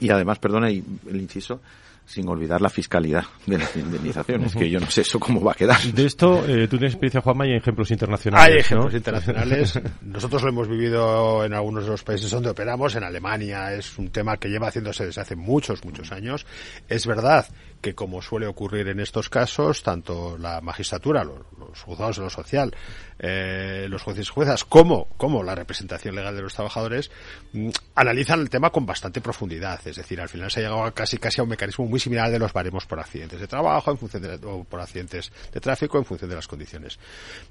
Y 0.01 0.11
además, 0.11 0.39
perdona 0.39 0.69
el 0.69 0.85
inciso, 1.15 1.61
sin 2.07 2.29
olvidar 2.29 2.61
la 2.61 2.71
fiscalidad 2.71 3.25
de 3.47 3.59
las 3.59 3.75
indemnizaciones, 3.77 4.55
que 4.55 4.71
yo 4.71 4.79
no 4.79 4.89
sé 4.89 5.01
eso 5.01 5.19
cómo 5.19 5.43
va 5.43 5.53
a 5.53 5.55
quedar. 5.55 5.81
De 5.83 6.07
esto, 6.07 6.47
eh, 6.47 6.69
tú 6.69 6.79
tienes 6.79 6.93
experiencia, 6.93 7.21
Juanma, 7.21 7.47
y 7.47 7.51
hay 7.51 7.57
ejemplos 7.57 7.91
internacionales. 7.91 8.49
Hay 8.49 8.61
ejemplos 8.61 8.95
internacionales. 8.95 9.81
Nosotros 10.03 10.43
lo 10.45 10.51
hemos 10.51 10.69
vivido 10.69 11.45
en 11.45 11.53
algunos 11.53 11.85
de 11.85 11.91
los 11.91 12.05
países 12.05 12.31
donde 12.31 12.51
operamos. 12.51 12.95
En 12.95 13.03
Alemania 13.03 13.73
es 13.73 13.99
un 13.99 14.11
tema 14.11 14.37
que 14.37 14.49
lleva 14.49 14.69
haciéndose 14.69 15.05
desde 15.07 15.21
hace 15.21 15.35
muchos, 15.35 15.85
muchos 15.85 16.13
años. 16.13 16.47
Es 16.89 17.07
verdad 17.07 17.47
que 17.81 17.95
como 17.95 18.23
suele 18.23 18.47
ocurrir 18.47 18.89
en 18.89 19.01
estos 19.01 19.29
casos, 19.29 19.83
tanto 19.83 20.37
la 20.39 20.61
magistratura, 20.61 21.25
los, 21.25 21.83
juzgados 21.83 22.17
de 22.17 22.23
lo 22.23 22.31
social, 22.31 22.75
eh, 23.19 23.87
los 23.89 24.03
jueces 24.03 24.29
y 24.29 24.31
juezas, 24.31 24.65
como, 24.65 25.09
como 25.17 25.43
la 25.43 25.55
representación 25.55 26.15
legal 26.15 26.35
de 26.35 26.43
los 26.43 26.55
trabajadores, 26.55 27.11
mm, 27.53 27.71
analizan 27.95 28.41
el 28.41 28.51
tema 28.51 28.71
con 28.71 28.87
bastante 28.87 29.21
profundidad. 29.21 29.81
Es 29.87 29.97
decir, 29.97 30.21
al 30.21 30.29
final 30.29 30.51
se 30.51 30.61
ha 30.61 30.63
llegado 30.65 30.95
casi, 30.95 31.19
casi 31.19 31.41
a 31.41 31.45
un 31.45 31.51
mecanismo 31.51 31.87
muy 31.87 32.01
similar 32.01 32.31
de 32.31 32.39
los 32.39 32.53
baremos 32.53 32.87
por 32.87 33.01
accidentes 33.01 33.41
de 33.41 33.47
trabajo, 33.47 33.91
en 33.91 33.99
función 33.99 34.23
de, 34.23 34.47
o 34.47 34.65
por 34.65 34.81
accidentes 34.81 35.33
de 35.53 35.61
tráfico, 35.61 35.99
en 35.99 36.05
función 36.05 36.31
de 36.31 36.37
las 36.37 36.49
condiciones. 36.49 36.99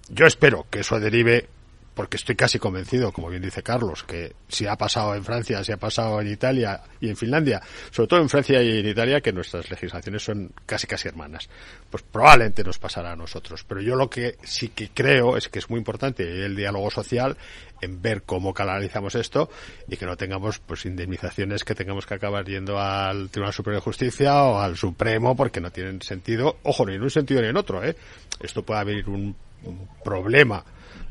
Yo 0.09 0.25
espero 0.25 0.65
que 0.69 0.79
eso 0.79 0.99
derive 0.99 1.47
porque 1.95 2.17
estoy 2.17 2.35
casi 2.35 2.59
convencido, 2.59 3.11
como 3.13 3.29
bien 3.29 3.41
dice 3.41 3.63
Carlos, 3.63 4.03
que 4.03 4.35
si 4.49 4.67
ha 4.67 4.75
pasado 4.75 5.15
en 5.15 5.23
Francia, 5.23 5.63
si 5.63 5.71
ha 5.71 5.77
pasado 5.77 6.19
en 6.19 6.27
Italia 6.27 6.81
y 6.99 7.09
en 7.09 7.15
Finlandia, 7.15 7.61
sobre 7.89 8.07
todo 8.07 8.19
en 8.19 8.29
Francia 8.29 8.61
y 8.61 8.79
en 8.79 8.87
Italia, 8.87 9.21
que 9.21 9.31
nuestras 9.31 9.69
legislaciones 9.71 10.21
son 10.21 10.51
casi 10.65 10.87
casi 10.87 11.07
hermanas, 11.07 11.49
pues 11.89 12.03
probablemente 12.03 12.63
nos 12.63 12.77
pasará 12.77 13.13
a 13.13 13.15
nosotros. 13.15 13.63
Pero 13.63 13.81
yo 13.81 13.95
lo 13.95 14.09
que 14.09 14.37
sí 14.43 14.69
que 14.69 14.89
creo 14.89 15.37
es 15.37 15.47
que 15.47 15.59
es 15.59 15.69
muy 15.69 15.77
importante 15.79 16.45
el 16.45 16.55
diálogo 16.55 16.91
social 16.91 17.37
en 17.81 18.01
ver 18.01 18.23
cómo 18.23 18.53
canalizamos 18.53 19.15
esto 19.15 19.49
y 19.87 19.95
que 19.95 20.05
no 20.05 20.17
tengamos 20.17 20.59
pues 20.59 20.85
indemnizaciones 20.85 21.63
que 21.63 21.75
tengamos 21.75 22.05
que 22.05 22.15
acabar 22.15 22.45
yendo 22.45 22.77
al 22.77 23.29
Tribunal 23.29 23.53
Superior 23.53 23.81
de 23.81 23.85
Justicia 23.85 24.43
o 24.43 24.59
al 24.59 24.75
Supremo 24.75 25.35
porque 25.35 25.61
no 25.61 25.71
tienen 25.71 26.01
sentido, 26.01 26.57
ojo, 26.63 26.85
ni 26.85 26.95
en 26.95 27.03
un 27.03 27.09
sentido 27.09 27.41
ni 27.41 27.47
en 27.47 27.57
otro, 27.57 27.83
¿eh? 27.85 27.95
Esto 28.41 28.63
puede 28.63 28.81
haber 28.81 29.09
un 29.09 29.35
problema 30.03 30.63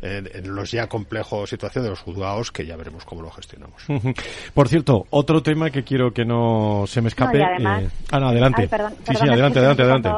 en, 0.05 0.55
los 0.55 0.70
ya 0.70 0.86
complejos 0.86 1.50
situaciones 1.50 1.84
de 1.84 1.90
los 1.90 2.00
juzgados 2.00 2.52
que 2.52 2.66
ya 2.66 2.76
veremos 2.76 3.05
cómo 3.05 3.22
lo 3.22 3.30
gestionamos. 3.30 3.82
Por 4.55 4.68
cierto, 4.68 5.07
otro 5.11 5.42
tema 5.42 5.70
que 5.70 5.82
quiero 5.82 6.12
que 6.12 6.24
no 6.24 6.84
se 6.86 7.00
me 7.00 7.09
escape. 7.09 7.38
Eh, 7.40 7.88
Ana, 8.11 8.28
adelante. 8.28 8.68
sí, 8.68 9.14
sí, 9.14 9.28
adelante, 9.28 9.59
adelante, 9.59 9.82
adelante. 9.82 10.11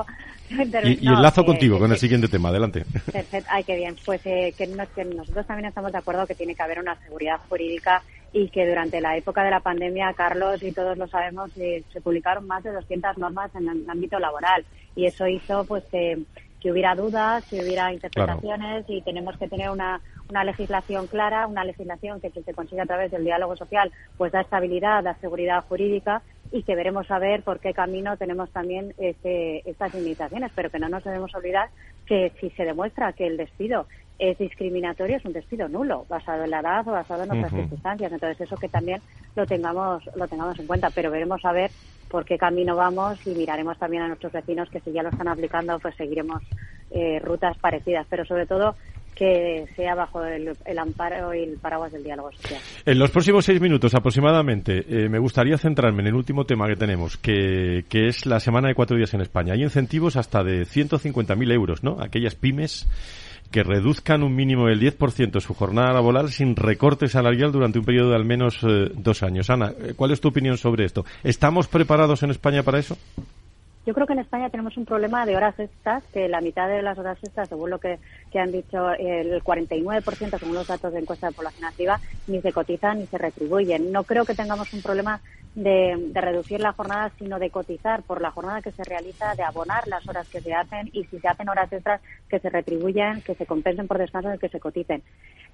Y, 0.85 1.09
enlazo 1.09 1.45
contigo 1.45 1.79
con 1.79 1.91
el 1.91 1.99
siguiente 1.99 2.29
tema, 2.29 2.49
adelante. 2.49 2.85
Perfecto, 3.13 3.49
ay, 3.53 3.65
qué 3.65 3.77
bien. 3.77 3.97
Pues 4.05 4.21
eh, 4.25 4.55
que, 4.57 4.67
nosotros 4.67 5.47
también 5.47 5.69
estamos 5.69 5.93
de 5.93 5.99
acuerdo 5.99 6.27
que 6.27 6.35
tiene 6.35 6.55
que 6.55 6.63
haber 6.63 6.81
una 6.81 6.97
seguridad 7.03 7.41
jurídica 7.49 8.03
y 8.33 8.49
que 8.49 8.67
durante 8.67 9.01
la 9.01 9.17
época 9.17 9.45
de 9.45 9.51
la 9.51 9.61
pandemia, 9.61 10.13
Carlos 10.15 10.63
y 10.63 10.73
todos 10.73 10.99
lo 10.99 11.07
sabemos, 11.09 11.51
eh, 11.57 11.83
se 11.93 12.01
publicaron 12.01 12.47
más 12.47 12.65
de 12.65 12.73
200 12.73 13.19
normas 13.19 13.55
en 13.55 13.69
el 13.69 13.89
ámbito 13.89 14.19
laboral 14.19 14.65
y 14.95 15.07
eso 15.07 15.27
hizo 15.27 15.65
pues 15.65 15.85
que 15.85 16.19
que 16.61 16.73
hubiera 16.73 16.95
dudas, 16.95 17.45
que 17.49 17.61
hubiera 17.61 17.93
interpretaciones 17.93 18.85
y 18.89 19.03
tenemos 19.03 19.37
que 19.37 19.49
tener 19.49 19.71
una, 19.71 20.01
una 20.31 20.45
legislación 20.45 21.07
clara, 21.07 21.47
una 21.47 21.65
legislación 21.65 22.21
que, 22.21 22.31
se 22.31 22.55
consiga 22.55 22.85
a 22.85 22.87
través 22.87 23.11
del 23.11 23.25
diálogo 23.25 23.57
social, 23.57 23.93
pues 24.17 24.33
da 24.33 24.41
estabilidad, 24.41 25.05
da 25.05 25.15
seguridad 25.15 25.65
jurídica 25.69 26.23
y 26.53 26.63
que 26.63 26.75
veremos 26.75 27.11
a 27.11 27.19
ver 27.19 27.43
por 27.43 27.61
qué 27.61 27.73
camino 27.73 28.17
tenemos 28.17 28.51
también 28.51 28.95
este, 28.99 29.69
estas 29.69 29.95
limitaciones, 29.95 30.53
pero 30.55 30.71
que 30.71 30.79
no 30.79 30.89
nos 30.89 31.05
debemos 31.05 31.35
olvidar 31.35 31.71
que 32.07 32.33
si 32.41 32.51
se 32.51 32.65
demuestra 32.65 33.13
que 33.13 33.27
el 33.27 33.37
despido 33.37 33.87
es 34.19 34.39
discriminatorio, 34.39 35.17
es 35.17 35.25
un 35.25 35.33
despido 35.33 35.69
nulo, 35.69 36.07
basado 36.09 36.45
en 36.45 36.51
la 36.51 36.61
edad 36.61 36.89
o 36.89 36.93
basado 36.93 37.25
en 37.25 37.33
otras 37.33 37.53
circunstancias. 37.53 38.11
Entonces, 38.11 38.41
eso 38.41 38.57
que 38.57 38.69
también 38.69 39.03
lo 39.35 39.47
tengamos, 39.47 40.09
lo 40.15 40.27
tengamos 40.27 40.59
en 40.59 40.67
cuenta, 40.67 40.91
pero 40.91 41.11
veremos 41.11 41.45
a 41.45 41.53
ver 41.53 41.71
por 42.17 42.25
qué 42.25 42.39
camino 42.39 42.75
vamos 42.75 43.19
y 43.27 43.31
miraremos 43.35 43.77
también 43.77 44.05
a 44.05 44.09
nuestros 44.09 44.33
vecinos 44.33 44.71
que 44.71 44.81
si 44.81 44.91
ya 44.91 45.03
lo 45.03 45.11
están 45.11 45.29
aplicando, 45.29 45.79
pues 45.79 45.95
seguiremos 45.97 46.43
eh, 46.91 47.19
rutas 47.19 47.59
parecidas, 47.59 48.07
pero 48.09 48.25
sobre 48.25 48.47
todo 48.47 48.75
que 49.15 49.67
sea 49.77 49.95
bajo 49.95 50.25
el, 50.25 50.79
amparo 50.79 51.35
y 51.35 51.43
el 51.43 51.59
paraguas 51.59 51.93
del 51.93 52.05
diálogo 52.05 52.33
social. 52.33 52.59
En 52.87 52.99
los 52.99 53.11
próximos 53.11 53.45
seis 53.45 53.61
minutos 53.61 53.95
aproximadamente, 53.95 54.79
eh, 54.89 55.11
me 55.11 55.19
gustaría 55.19 55.59
centrarme 55.59 56.01
en 56.01 56.07
el 56.07 56.15
último 56.15 56.47
tema 56.47 56.67
que 56.67 56.77
tenemos, 56.77 57.19
que, 57.19 57.85
que 57.87 58.09
es 58.09 58.25
la 58.25 58.41
semana 58.41 58.69
de 58.69 58.75
cuatro 58.75 58.97
días 58.97 59.13
en 59.13 59.21
España. 59.21 59.53
Hay 59.53 59.63
incentivos 59.63 60.17
hasta 60.17 60.43
de 60.43 60.63
150.000 60.63 61.53
euros, 61.53 61.85
¿no? 61.85 61.99
Aquellas 62.01 62.35
pymes 62.35 62.89
que 63.51 63.63
reduzcan 63.63 64.23
un 64.23 64.35
mínimo 64.35 64.67
del 64.67 64.81
10% 64.81 65.41
su 65.41 65.55
jornada 65.55 65.93
laboral 65.93 66.31
sin 66.31 66.57
recorte 66.57 67.09
salarial 67.09 67.53
durante 67.53 67.79
un 67.79 67.85
periodo 67.85 68.11
de 68.11 68.17
al 68.17 68.25
menos 68.25 68.59
eh, 68.63 68.91
dos 68.95 69.23
años. 69.23 69.51
Ana, 69.51 69.73
eh, 69.79 69.95
¿cuál 69.97 70.11
es 70.11 70.21
tu 70.21 70.29
opinión 70.29 70.57
sobre 70.57 70.85
esto? 70.85 71.05
¿Estamos 71.25 71.69
preparados 71.69 72.23
en 72.23 72.31
España 72.31 72.63
para 72.63 72.79
eso? 72.79 72.97
Yo 73.87 73.95
creo 73.95 74.07
que 74.07 74.15
en 74.15 74.19
España 74.19 74.51
tenemos 74.51 74.77
un 74.77 74.85
problema 74.85 75.25
de 75.25 75.37
horas 75.37 75.57
extras, 75.61 76.03
que 76.13 76.29
la 76.29 76.41
mitad 76.41 76.69
de 76.69 76.83
las 76.83 76.99
horas 76.99 77.19
extras, 77.23 77.49
según 77.49 77.71
lo 77.71 77.79
que, 77.79 78.01
que 78.33 78.41
han 78.41 78.51
dicho, 78.51 78.91
el 78.91 79.41
49%, 79.45 80.39
según 80.41 80.55
los 80.57 80.67
datos 80.67 80.93
de 80.93 80.99
encuesta 80.99 81.29
de 81.29 81.35
población 81.35 81.67
activa, 81.67 82.01
ni 82.27 82.41
se 82.41 82.53
cotizan 82.53 82.99
ni 82.99 83.07
se 83.07 83.17
retribuyen. 83.17 83.93
No 83.93 84.03
creo 84.03 84.25
que 84.25 84.35
tengamos 84.35 84.73
un 84.73 84.83
problema 84.83 85.21
de, 85.57 85.97
de, 86.13 86.21
reducir 86.21 86.61
la 86.61 86.75
jornada, 86.75 87.11
sino 87.19 87.39
de 87.39 87.51
cotizar 87.51 88.03
por 88.03 88.21
la 88.21 88.31
jornada 88.31 88.61
que 88.61 88.73
se 88.73 88.85
realiza, 88.85 89.35
de 89.35 89.43
abonar 89.43 89.89
las 89.89 90.07
horas 90.07 90.29
que 90.29 90.43
se 90.43 90.55
hacen 90.55 90.91
y 90.93 91.05
si 91.05 91.19
se 91.19 91.27
hacen 91.27 91.49
horas 91.49 91.73
extras, 91.73 92.03
que 92.29 92.39
se 92.39 92.51
retribuyen, 92.51 93.23
que 93.23 93.35
se 93.35 93.47
compensen 93.47 93.89
por 93.89 93.97
descanso 93.97 94.33
y 94.33 94.39
que 94.39 94.51
se 94.51 94.61
coticen. 94.61 95.03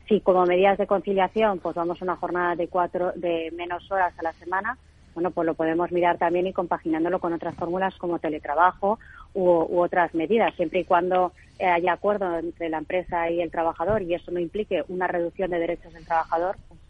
Si 0.09 0.21
como 0.21 0.45
medidas 0.45 0.77
de 0.77 0.89
conciliación, 0.89 1.61
pues 1.61 1.77
vamos 1.77 2.03
a 2.03 2.05
una 2.05 2.17
jornada 2.17 2.57
de 2.57 2.67
cuatro, 2.67 3.13
de 3.15 3.53
menos 3.57 3.91
horas 3.93 4.13
a 4.19 4.23
la 4.25 4.33
semana, 4.33 4.77
bueno, 5.15 5.31
pues 5.31 5.47
lo 5.47 5.55
podemos 5.55 5.93
mirar 5.93 6.19
también 6.19 6.49
y 6.49 6.53
compaginándolo 6.53 7.21
con 7.21 7.33
otras 7.33 7.55
fórmulas 7.55 7.95
como 7.97 8.19
teletrabajo 8.19 8.99
u, 9.35 9.45
u 9.45 9.83
otras 9.83 10.15
medidas, 10.15 10.53
siempre 10.57 10.81
y 10.81 10.85
cuando 10.85 11.33
haya 11.61 11.93
acuerdo 11.93 12.39
entre 12.39 12.69
la 12.71 12.79
empresa 12.79 13.31
y 13.31 13.41
el 13.41 13.53
trabajador 13.53 14.03
y 14.03 14.15
eso 14.15 14.33
no 14.33 14.41
implique 14.41 14.83
una 14.89 15.07
reducción 15.07 15.51
de 15.51 15.61
derechos 15.61 15.93
del 15.93 16.05
trabajador, 16.05 16.57
pues 16.69 16.81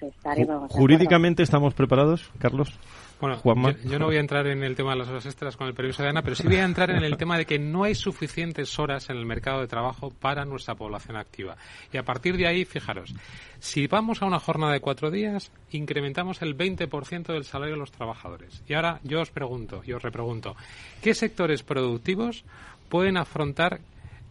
estaremos. 0.00 0.70
¿Jurídicamente 0.72 1.42
estamos 1.42 1.74
preparados, 1.74 2.30
Carlos? 2.38 2.78
Bueno, 3.18 3.40
yo, 3.42 3.90
yo, 3.90 3.98
no 3.98 4.06
voy 4.06 4.16
a 4.16 4.20
entrar 4.20 4.46
en 4.46 4.62
el 4.62 4.76
tema 4.76 4.90
de 4.90 4.98
las 4.98 5.08
horas 5.08 5.24
extras 5.24 5.56
con 5.56 5.66
el 5.66 5.74
permiso 5.74 6.02
de 6.02 6.10
Ana, 6.10 6.20
pero 6.20 6.36
sí 6.36 6.46
voy 6.46 6.56
a 6.56 6.64
entrar 6.64 6.90
en 6.90 7.02
el 7.02 7.16
tema 7.16 7.38
de 7.38 7.46
que 7.46 7.58
no 7.58 7.84
hay 7.84 7.94
suficientes 7.94 8.78
horas 8.78 9.08
en 9.08 9.16
el 9.16 9.24
mercado 9.24 9.60
de 9.60 9.68
trabajo 9.68 10.10
para 10.10 10.44
nuestra 10.44 10.74
población 10.74 11.16
activa. 11.16 11.56
Y 11.92 11.96
a 11.96 12.02
partir 12.02 12.36
de 12.36 12.46
ahí, 12.46 12.66
fijaros, 12.66 13.14
si 13.58 13.86
vamos 13.86 14.20
a 14.20 14.26
una 14.26 14.38
jornada 14.38 14.74
de 14.74 14.80
cuatro 14.80 15.10
días, 15.10 15.50
incrementamos 15.70 16.42
el 16.42 16.58
20% 16.58 17.32
del 17.32 17.44
salario 17.44 17.74
de 17.74 17.80
los 17.80 17.92
trabajadores. 17.92 18.62
Y 18.68 18.74
ahora 18.74 19.00
yo 19.02 19.22
os 19.22 19.30
pregunto, 19.30 19.80
y 19.84 19.92
os 19.92 20.02
repregunto, 20.02 20.54
¿qué 21.00 21.14
sectores 21.14 21.62
productivos 21.62 22.44
pueden 22.90 23.16
afrontar 23.16 23.80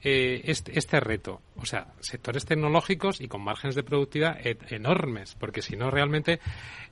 eh, 0.04 0.42
este, 0.46 0.78
este, 0.78 1.00
reto. 1.00 1.42
O 1.58 1.66
sea, 1.66 1.94
sectores 2.00 2.46
tecnológicos 2.46 3.22
y 3.22 3.28
con 3.28 3.44
márgenes 3.44 3.76
de 3.76 3.84
productividad 3.84 4.38
enormes, 4.70 5.36
porque 5.40 5.62
si 5.62 5.76
no, 5.76 5.90
realmente 5.90 6.40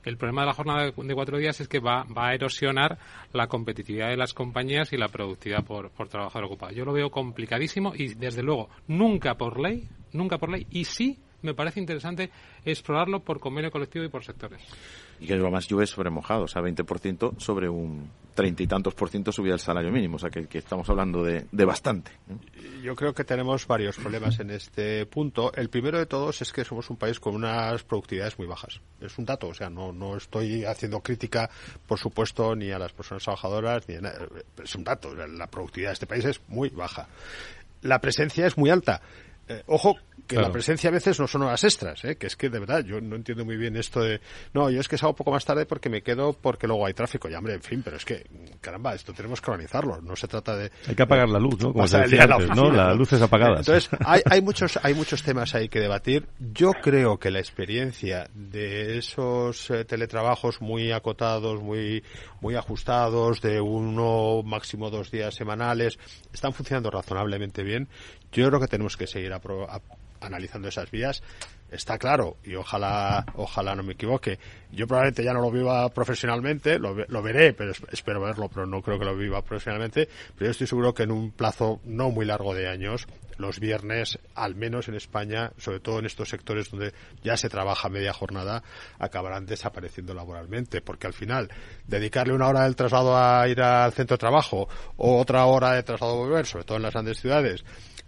el 0.04 0.16
problema 0.16 0.42
de 0.42 0.46
la 0.46 0.54
jornada 0.54 0.84
de, 0.90 1.14
cuatro 1.14 1.38
días 1.38 1.60
es 1.60 1.68
que 1.68 1.80
va, 1.80 2.04
va, 2.04 2.28
a 2.28 2.34
erosionar 2.34 2.98
la 3.32 3.46
competitividad 3.46 4.08
de 4.08 4.16
las 4.16 4.34
compañías 4.34 4.92
y 4.92 4.96
la 4.96 5.08
productividad 5.08 5.64
por, 5.64 5.90
por 5.90 6.08
trabajador 6.08 6.46
ocupado. 6.46 6.72
Yo 6.72 6.84
lo 6.84 6.92
veo 6.92 7.10
complicadísimo 7.10 7.92
y, 7.94 8.14
desde 8.14 8.42
luego, 8.42 8.68
nunca 8.88 9.36
por 9.36 9.60
ley, 9.60 9.88
nunca 10.12 10.38
por 10.38 10.50
ley, 10.50 10.66
y 10.70 10.84
sí 10.84 11.18
me 11.42 11.54
parece 11.54 11.78
interesante 11.78 12.30
explorarlo 12.64 13.20
por 13.20 13.38
convenio 13.38 13.70
colectivo 13.70 14.04
y 14.04 14.08
por 14.08 14.24
sectores. 14.24 14.62
Y 15.24 15.26
que 15.26 15.34
además 15.34 15.66
llueve 15.66 15.86
sobre 15.86 16.10
mojado, 16.10 16.44
o 16.44 16.48
sea, 16.48 16.60
20% 16.60 17.38
sobre 17.40 17.66
un 17.66 18.10
treinta 18.34 18.62
y 18.62 18.66
tantos 18.66 18.94
por 18.94 19.08
ciento 19.08 19.32
subida 19.32 19.52
del 19.52 19.60
salario 19.60 19.90
mínimo, 19.90 20.16
o 20.16 20.18
sea, 20.18 20.28
que, 20.28 20.46
estamos 20.58 20.86
hablando 20.90 21.24
de, 21.24 21.46
de 21.50 21.64
bastante. 21.64 22.10
Yo 22.82 22.94
creo 22.94 23.14
que 23.14 23.24
tenemos 23.24 23.66
varios 23.66 23.96
problemas 23.96 24.38
en 24.40 24.50
este 24.50 25.06
punto. 25.06 25.50
El 25.54 25.70
primero 25.70 25.98
de 25.98 26.04
todos 26.04 26.42
es 26.42 26.52
que 26.52 26.64
somos 26.64 26.90
un 26.90 26.96
país 26.96 27.18
con 27.20 27.34
unas 27.34 27.82
productividades 27.84 28.38
muy 28.38 28.46
bajas. 28.46 28.80
Es 29.00 29.16
un 29.16 29.24
dato, 29.24 29.48
o 29.48 29.54
sea, 29.54 29.70
no, 29.70 29.92
no 29.92 30.16
estoy 30.16 30.64
haciendo 30.64 31.00
crítica, 31.00 31.48
por 31.86 31.98
supuesto, 31.98 32.54
ni 32.54 32.70
a 32.70 32.78
las 32.78 32.92
personas 32.92 33.22
trabajadoras, 33.22 33.88
ni 33.88 33.94
a 33.94 34.00
nada. 34.02 34.26
Es 34.62 34.74
un 34.74 34.84
dato, 34.84 35.14
la 35.14 35.46
productividad 35.46 35.90
de 35.90 35.94
este 35.94 36.06
país 36.06 36.24
es 36.26 36.40
muy 36.48 36.68
baja. 36.68 37.08
La 37.82 38.00
presencia 38.00 38.46
es 38.46 38.58
muy 38.58 38.70
alta. 38.70 39.00
Eh, 39.48 39.62
ojo 39.66 39.96
que 40.26 40.36
la 40.36 40.50
presencia 40.50 40.88
a 40.88 40.92
veces 40.92 41.20
no 41.20 41.26
son 41.26 41.42
horas 41.42 41.62
extras, 41.64 42.02
¿eh? 42.04 42.16
que 42.16 42.26
es 42.28 42.36
que 42.36 42.48
de 42.48 42.58
verdad 42.58 42.82
yo 42.82 43.00
no 43.00 43.16
entiendo 43.16 43.44
muy 43.44 43.56
bien 43.56 43.76
esto 43.76 44.00
de 44.00 44.20
no, 44.54 44.70
yo 44.70 44.80
es 44.80 44.88
que 44.88 44.96
salgo 44.96 45.10
un 45.10 45.16
poco 45.16 45.32
más 45.32 45.44
tarde 45.44 45.66
porque 45.66 45.90
me 45.90 46.02
quedo 46.02 46.32
porque 46.32 46.66
luego 46.66 46.86
hay 46.86 46.94
tráfico, 46.94 47.28
ya 47.28 47.38
hombre, 47.38 47.54
en 47.54 47.62
fin, 47.62 47.82
pero 47.84 47.96
es 47.96 48.04
que 48.04 48.24
caramba, 48.60 48.94
esto 48.94 49.12
tenemos 49.12 49.40
que 49.40 49.50
organizarlo, 49.50 50.00
no 50.00 50.16
se 50.16 50.26
trata 50.26 50.56
de 50.56 50.70
hay 50.88 50.94
que 50.94 51.02
apagar 51.02 51.28
la 51.28 51.38
luz, 51.38 51.60
¿no? 51.60 51.72
Como 51.72 51.86
se 51.86 51.98
decía 51.98 52.24
antes, 52.24 52.48
¿no? 52.56 52.70
Las 52.70 52.96
luces 52.96 53.20
apagadas. 53.20 53.68
Entonces, 53.68 53.90
hay, 54.04 54.22
hay 54.30 54.40
muchos 54.40 54.78
hay 54.82 54.94
muchos 54.94 55.22
temas 55.22 55.54
ahí 55.54 55.68
que 55.68 55.80
debatir. 55.80 56.26
Yo 56.38 56.72
creo 56.72 57.18
que 57.18 57.30
la 57.30 57.40
experiencia 57.40 58.30
de 58.34 58.96
esos 58.96 59.70
eh, 59.70 59.84
teletrabajos 59.84 60.62
muy 60.62 60.92
acotados, 60.92 61.62
muy 61.62 62.02
muy 62.40 62.54
ajustados 62.54 63.42
de 63.42 63.60
uno 63.60 64.42
máximo 64.42 64.90
dos 64.90 65.10
días 65.10 65.34
semanales 65.34 65.98
están 66.32 66.52
funcionando 66.52 66.90
razonablemente 66.90 67.62
bien. 67.62 67.88
Yo 68.34 68.48
creo 68.48 68.60
que 68.60 68.66
tenemos 68.68 68.96
que 68.96 69.06
seguir 69.06 69.32
a, 69.32 69.40
analizando 70.20 70.68
esas 70.68 70.90
vías. 70.90 71.22
Está 71.70 71.98
claro, 71.98 72.36
y 72.44 72.54
ojalá, 72.54 73.24
ojalá 73.34 73.74
no 73.74 73.82
me 73.82 73.94
equivoque. 73.94 74.38
Yo 74.70 74.86
probablemente 74.86 75.24
ya 75.24 75.32
no 75.32 75.40
lo 75.40 75.50
viva 75.50 75.88
profesionalmente, 75.88 76.78
lo, 76.78 76.94
lo, 76.94 77.22
veré, 77.22 77.52
pero 77.52 77.72
espero 77.90 78.20
verlo, 78.20 78.48
pero 78.48 78.66
no 78.66 78.80
creo 78.80 78.98
que 78.98 79.04
lo 79.04 79.16
viva 79.16 79.42
profesionalmente. 79.42 80.08
Pero 80.36 80.46
yo 80.46 80.50
estoy 80.50 80.66
seguro 80.66 80.94
que 80.94 81.04
en 81.04 81.10
un 81.10 81.32
plazo 81.32 81.80
no 81.84 82.10
muy 82.10 82.26
largo 82.26 82.54
de 82.54 82.68
años, 82.68 83.08
los 83.38 83.58
viernes, 83.58 84.18
al 84.34 84.54
menos 84.54 84.88
en 84.88 84.94
España, 84.94 85.52
sobre 85.58 85.80
todo 85.80 85.98
en 85.98 86.06
estos 86.06 86.28
sectores 86.28 86.70
donde 86.70 86.92
ya 87.22 87.36
se 87.36 87.48
trabaja 87.48 87.88
media 87.88 88.12
jornada, 88.12 88.62
acabarán 88.98 89.46
desapareciendo 89.46 90.14
laboralmente, 90.14 90.80
porque 90.80 91.06
al 91.06 91.12
final 91.12 91.50
dedicarle 91.86 92.34
una 92.34 92.48
hora 92.48 92.64
del 92.64 92.76
traslado 92.76 93.16
a 93.16 93.48
ir 93.48 93.60
al 93.60 93.92
centro 93.92 94.14
de 94.14 94.20
trabajo 94.20 94.68
o 94.96 95.18
otra 95.18 95.44
hora 95.46 95.72
de 95.72 95.82
traslado 95.82 96.12
a 96.12 96.16
volver, 96.16 96.46
sobre 96.46 96.64
todo 96.64 96.76
en 96.76 96.84
las 96.84 96.92
grandes 96.92 97.20
ciudades, 97.20 97.64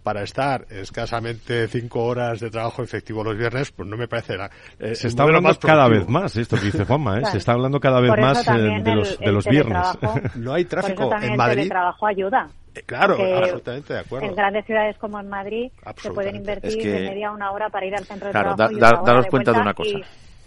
para 0.07 0.23
estar 0.23 0.65
escasamente 0.69 1.67
cinco 1.67 2.05
horas 2.05 2.39
de 2.39 2.49
trabajo 2.49 2.81
efectivo 2.81 3.25
los 3.25 3.37
viernes, 3.37 3.73
pues 3.73 3.89
no 3.89 3.97
me 3.97 4.07
parece 4.07 4.37
la, 4.37 4.49
eh, 4.79 4.95
Se 4.95 5.09
está 5.09 5.23
hablando 5.23 5.53
cada 5.59 5.89
vez 5.89 6.07
más, 6.07 6.33
esto 6.37 6.55
que 6.55 6.67
dice 6.67 6.85
Juanma, 6.85 7.19
¿eh? 7.19 7.25
se 7.25 7.39
está 7.39 7.51
hablando 7.51 7.77
cada 7.81 7.99
vez 7.99 8.13
más 8.17 8.47
eh, 8.47 8.79
de 8.81 8.95
los, 8.95 9.11
el, 9.11 9.17
de 9.17 9.31
los 9.33 9.45
viernes. 9.45 9.85
no 10.37 10.53
hay 10.53 10.63
tráfico 10.63 11.13
en 11.21 11.35
Madrid. 11.35 11.63
El 11.63 11.67
trabajo 11.67 12.07
ayuda. 12.07 12.47
Eh, 12.73 12.83
claro, 12.85 13.17
absolutamente 13.19 13.95
de 13.95 13.99
acuerdo. 13.99 14.27
En 14.29 14.35
grandes 14.35 14.65
ciudades 14.65 14.97
como 14.97 15.19
en 15.19 15.27
Madrid 15.27 15.71
se 15.97 16.11
pueden 16.11 16.37
invertir 16.37 16.69
es 16.69 16.77
que, 16.77 16.89
de 16.89 17.09
media 17.09 17.31
una 17.31 17.51
hora 17.51 17.67
para 17.69 17.85
ir 17.85 17.93
al 17.93 18.05
centro 18.05 18.27
de 18.27 18.31
claro, 18.31 18.55
trabajo. 18.55 18.79
Da, 18.79 18.87
y 18.89 18.95
da, 18.95 19.01
daros 19.05 19.25
cuenta 19.27 19.51
de 19.51 19.59
una 19.59 19.73
cosa. 19.73 19.89
Y, 19.89 20.03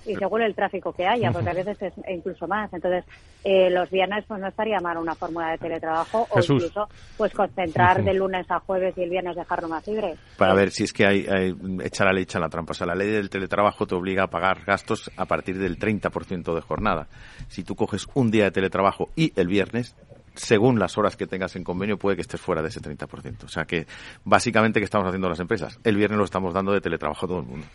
y 0.06 0.14
según 0.16 0.42
el 0.42 0.54
tráfico 0.54 0.92
que 0.92 1.06
haya, 1.06 1.30
porque 1.30 1.50
a 1.50 1.54
veces 1.54 1.80
es 1.82 1.94
incluso 2.08 2.46
más. 2.46 2.72
Entonces, 2.72 3.04
eh, 3.44 3.70
los 3.70 3.90
viernes 3.90 4.24
pues 4.26 4.40
no 4.40 4.48
estaría 4.48 4.78
mal 4.80 4.98
una 4.98 5.14
fórmula 5.14 5.50
de 5.50 5.58
teletrabajo 5.58 6.26
Jesús. 6.34 6.50
o 6.50 6.54
incluso 6.54 6.88
pues 7.16 7.32
concentrar 7.32 8.02
de 8.02 8.14
lunes 8.14 8.50
a 8.50 8.60
jueves 8.60 8.96
y 8.96 9.02
el 9.02 9.10
viernes 9.10 9.36
dejarlo 9.36 9.68
más 9.68 9.86
libre. 9.86 10.16
Para 10.36 10.54
ver 10.54 10.70
si 10.70 10.84
es 10.84 10.92
que 10.92 11.06
hay, 11.06 11.26
hay 11.26 11.54
echa 11.84 12.04
la 12.04 12.12
ley, 12.12 12.24
echa 12.24 12.38
la 12.38 12.48
trampa. 12.48 12.72
O 12.72 12.74
sea, 12.74 12.86
la 12.86 12.94
ley 12.94 13.08
del 13.08 13.30
teletrabajo 13.30 13.86
te 13.86 13.94
obliga 13.94 14.24
a 14.24 14.26
pagar 14.28 14.64
gastos 14.64 15.10
a 15.16 15.26
partir 15.26 15.58
del 15.58 15.78
30% 15.78 16.54
de 16.54 16.60
jornada. 16.60 17.08
Si 17.48 17.64
tú 17.64 17.74
coges 17.74 18.06
un 18.14 18.30
día 18.30 18.44
de 18.44 18.50
teletrabajo 18.50 19.10
y 19.16 19.32
el 19.38 19.48
viernes, 19.48 19.96
según 20.34 20.78
las 20.78 20.96
horas 20.98 21.16
que 21.16 21.26
tengas 21.26 21.56
en 21.56 21.64
convenio, 21.64 21.98
puede 21.98 22.16
que 22.16 22.22
estés 22.22 22.40
fuera 22.40 22.62
de 22.62 22.68
ese 22.68 22.80
30%. 22.80 23.44
O 23.44 23.48
sea 23.48 23.64
que, 23.64 23.86
básicamente, 24.24 24.80
¿qué 24.80 24.84
estamos 24.84 25.06
haciendo 25.06 25.28
las 25.28 25.40
empresas? 25.40 25.78
El 25.84 25.96
viernes 25.96 26.18
lo 26.18 26.24
estamos 26.24 26.54
dando 26.54 26.72
de 26.72 26.80
teletrabajo 26.80 27.26
a 27.26 27.28
todo 27.28 27.40
el 27.40 27.46
mundo. 27.46 27.66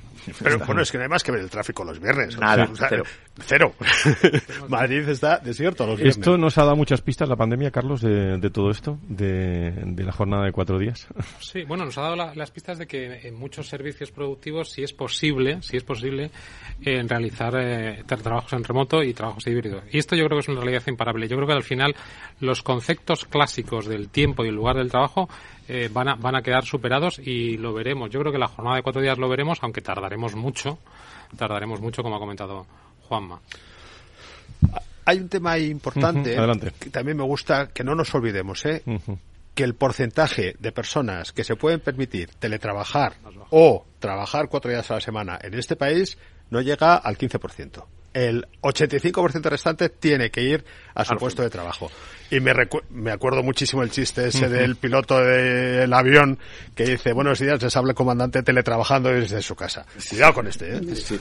Pero 0.41 0.59
bueno, 0.59 0.81
es 0.81 0.91
que 0.91 0.97
no 0.97 1.03
hay 1.03 1.09
más 1.09 1.23
que 1.23 1.31
ver 1.31 1.41
el 1.41 1.49
tráfico 1.49 1.83
los 1.83 1.99
viernes. 1.99 2.37
Nada, 2.37 2.67
o 2.71 2.75
sea, 2.75 2.87
cero. 2.89 3.03
Cero. 3.39 3.73
Madrid 4.69 5.07
está 5.09 5.39
desierto 5.39 5.85
los 5.85 5.97
viernes. 5.97 6.17
¿Esto 6.17 6.37
nos 6.37 6.57
ha 6.57 6.63
dado 6.63 6.75
muchas 6.75 7.01
pistas, 7.01 7.27
la 7.27 7.35
pandemia, 7.35 7.71
Carlos, 7.71 8.01
de, 8.01 8.37
de 8.37 8.49
todo 8.49 8.69
esto? 8.69 8.97
De, 9.07 9.71
de, 9.71 10.03
la 10.03 10.11
jornada 10.11 10.45
de 10.45 10.51
cuatro 10.51 10.79
días. 10.79 11.07
Sí, 11.39 11.63
bueno, 11.63 11.85
nos 11.85 11.97
ha 11.97 12.01
dado 12.01 12.15
la, 12.15 12.33
las 12.35 12.51
pistas 12.51 12.77
de 12.77 12.87
que 12.87 13.27
en 13.27 13.35
muchos 13.35 13.67
servicios 13.67 14.11
productivos, 14.11 14.71
si 14.71 14.83
es 14.83 14.93
posible, 14.93 15.61
si 15.61 15.77
es 15.77 15.83
posible, 15.83 16.31
eh, 16.83 17.03
realizar 17.07 17.53
eh, 17.57 18.03
trabajos 18.05 18.53
en 18.53 18.63
remoto 18.63 19.03
y 19.03 19.13
trabajos 19.13 19.45
híbridos. 19.47 19.83
Y 19.91 19.99
esto 19.99 20.15
yo 20.15 20.25
creo 20.25 20.37
que 20.37 20.41
es 20.41 20.49
una 20.49 20.61
realidad 20.61 20.83
imparable. 20.87 21.27
Yo 21.27 21.35
creo 21.35 21.47
que 21.47 21.53
al 21.53 21.63
final 21.63 21.95
los 22.45 22.63
conceptos 22.63 23.25
clásicos 23.25 23.85
del 23.85 24.09
tiempo 24.09 24.45
y 24.45 24.49
el 24.49 24.55
lugar 24.55 24.77
del 24.77 24.89
trabajo 24.89 25.27
eh, 25.67 25.89
van, 25.91 26.07
a, 26.09 26.15
van 26.15 26.35
a 26.35 26.41
quedar 26.41 26.65
superados 26.65 27.19
y 27.19 27.57
lo 27.57 27.73
veremos. 27.73 28.09
Yo 28.09 28.19
creo 28.19 28.31
que 28.31 28.37
la 28.37 28.47
jornada 28.47 28.77
de 28.77 28.83
cuatro 28.83 29.01
días 29.01 29.17
lo 29.17 29.27
veremos, 29.27 29.59
aunque 29.61 29.81
tardaremos 29.81 30.35
mucho, 30.35 30.79
tardaremos 31.37 31.81
mucho, 31.81 32.03
como 32.03 32.15
ha 32.15 32.19
comentado 32.19 32.65
Juanma. 33.07 33.41
Hay 35.05 35.19
un 35.19 35.29
tema 35.29 35.57
importante 35.57 36.31
uh 36.31 36.33
-huh, 36.33 36.37
Adelante. 36.39 36.71
que 36.79 36.89
también 36.89 37.17
me 37.17 37.23
gusta 37.23 37.67
que 37.67 37.83
no 37.83 37.93
nos 37.95 38.13
olvidemos, 38.15 38.65
¿eh? 38.65 38.81
Uh 38.85 38.93
-huh. 38.93 39.17
que 39.53 39.63
el 39.63 39.75
porcentaje 39.75 40.55
de 40.59 40.71
personas 40.71 41.31
que 41.31 41.43
se 41.43 41.55
pueden 41.55 41.79
permitir 41.79 42.29
teletrabajar 42.39 43.13
o 43.51 43.85
trabajar 43.99 44.47
cuatro 44.49 44.71
días 44.71 44.89
a 44.91 44.95
la 44.95 45.01
semana 45.01 45.39
en 45.41 45.53
este 45.53 45.75
país 45.75 46.17
no 46.49 46.61
llega 46.61 46.95
al 46.95 47.17
15% 47.17 47.85
el 48.15 48.47
85% 48.61 49.49
restante 49.49 49.89
tiene 49.89 50.31
que 50.31 50.41
ir 50.41 50.63
a 50.95 51.03
su 51.03 51.15
puesto 51.17 51.43
de 51.43 51.49
trabajo. 51.49 51.91
Y 52.31 52.39
me, 52.39 52.53
me 52.89 53.11
acuerdo 53.11 53.43
muchísimo 53.43 53.83
el 53.83 53.91
chiste 53.91 54.29
ese 54.29 54.47
del 54.49 54.77
piloto 54.77 55.19
del 55.19 55.93
avión 55.93 56.39
que 56.73 56.85
dice, 56.85 57.11
buenos 57.11 57.39
días, 57.39 57.61
les 57.61 57.75
habla 57.75 57.91
el 57.91 57.95
comandante 57.95 58.41
teletrabajando 58.41 59.09
desde 59.09 59.41
su 59.41 59.53
casa. 59.55 59.85
Cuidado 60.09 60.33
con 60.33 60.47
este, 60.47 60.77
¿eh? 60.77 60.95
Sí, 60.95 61.19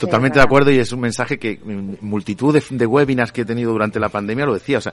totalmente 0.00 0.40
de 0.40 0.44
acuerdo 0.44 0.72
y 0.72 0.80
es 0.80 0.90
un 0.90 1.00
mensaje 1.00 1.38
que 1.38 1.60
multitud 2.00 2.52
de, 2.52 2.64
de 2.68 2.84
webinars 2.84 3.30
que 3.30 3.42
he 3.42 3.44
tenido 3.44 3.70
durante 3.70 4.00
la 4.00 4.08
pandemia 4.08 4.44
lo 4.44 4.54
decía. 4.54 4.78
O 4.78 4.80
sea, 4.80 4.92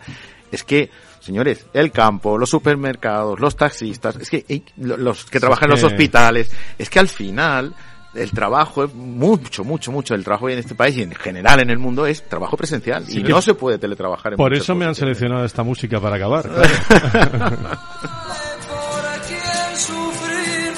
es 0.51 0.63
que, 0.63 0.91
señores, 1.21 1.65
el 1.73 1.91
campo, 1.91 2.37
los 2.37 2.51
supermercados, 2.51 3.39
los 3.39 3.55
taxistas, 3.55 4.15
es 4.17 4.29
que 4.29 4.63
los 4.77 5.25
que 5.25 5.39
trabajan 5.39 5.69
en 5.69 5.71
los 5.71 5.83
hospitales, 5.83 6.51
es 6.77 6.87
que 6.87 6.99
al 6.99 7.07
final 7.07 7.73
el 8.13 8.31
trabajo 8.31 8.83
es 8.83 8.93
mucho, 8.93 9.63
mucho, 9.63 9.91
mucho. 9.91 10.15
El 10.15 10.23
trabajo 10.23 10.49
en 10.49 10.59
este 10.59 10.75
país 10.75 10.97
y 10.97 11.03
en 11.03 11.13
general 11.13 11.59
en 11.61 11.69
el 11.69 11.79
mundo 11.79 12.05
es 12.05 12.23
trabajo 12.27 12.57
presencial. 12.57 13.05
Sí, 13.05 13.19
y 13.19 13.23
no 13.23 13.41
se 13.41 13.53
puede 13.53 13.77
teletrabajar. 13.77 14.33
En 14.33 14.37
Por 14.37 14.53
eso 14.53 14.75
me 14.75 14.85
han 14.85 14.95
seleccionado 14.95 15.45
esta 15.45 15.63
música 15.63 15.99
para 15.99 16.17
acabar. 16.17 16.45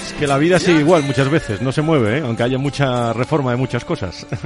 es 0.05 0.13
que 0.19 0.27
la 0.27 0.37
vida 0.37 0.59
sigue 0.59 0.81
igual 0.81 1.03
muchas 1.03 1.29
veces, 1.29 1.61
no 1.61 1.71
se 1.71 1.81
mueve, 1.81 2.19
¿eh? 2.19 2.21
aunque 2.23 2.43
haya 2.43 2.57
mucha 2.57 3.13
reforma 3.13 3.51
de 3.51 3.57
muchas 3.57 3.83
cosas. 3.83 4.25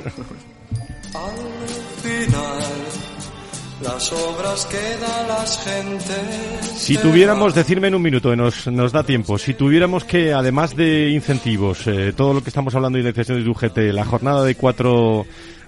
final 2.08 2.67
las 3.88 4.12
obras 4.12 4.66
que 4.66 4.98
da 4.98 5.28
las 5.28 5.64
gentes. 5.64 6.68
Si 6.76 6.98
tuviéramos, 6.98 7.56
decirme 7.56 7.88
en 7.88 7.96
un 7.96 8.02
minuto, 8.02 8.36
nos, 8.36 8.68
nos 8.68 8.92
da 8.92 9.04
tiempo, 9.04 9.38
si 9.38 9.54
tuviéramos 9.54 10.04
que, 10.04 10.34
además 10.34 10.76
de 10.76 11.10
incentivos, 11.10 11.88
eh, 11.88 12.14
todo 12.16 12.34
lo 12.34 12.44
que 12.44 12.50
estamos 12.50 12.76
hablando 12.76 12.98
de 12.98 13.02
indexación 13.02 13.44
de 13.44 13.50
UGT, 13.50 13.78
la 13.94 14.06
jornada 14.06 14.44
de 14.44 14.56
cuatro 14.56 15.26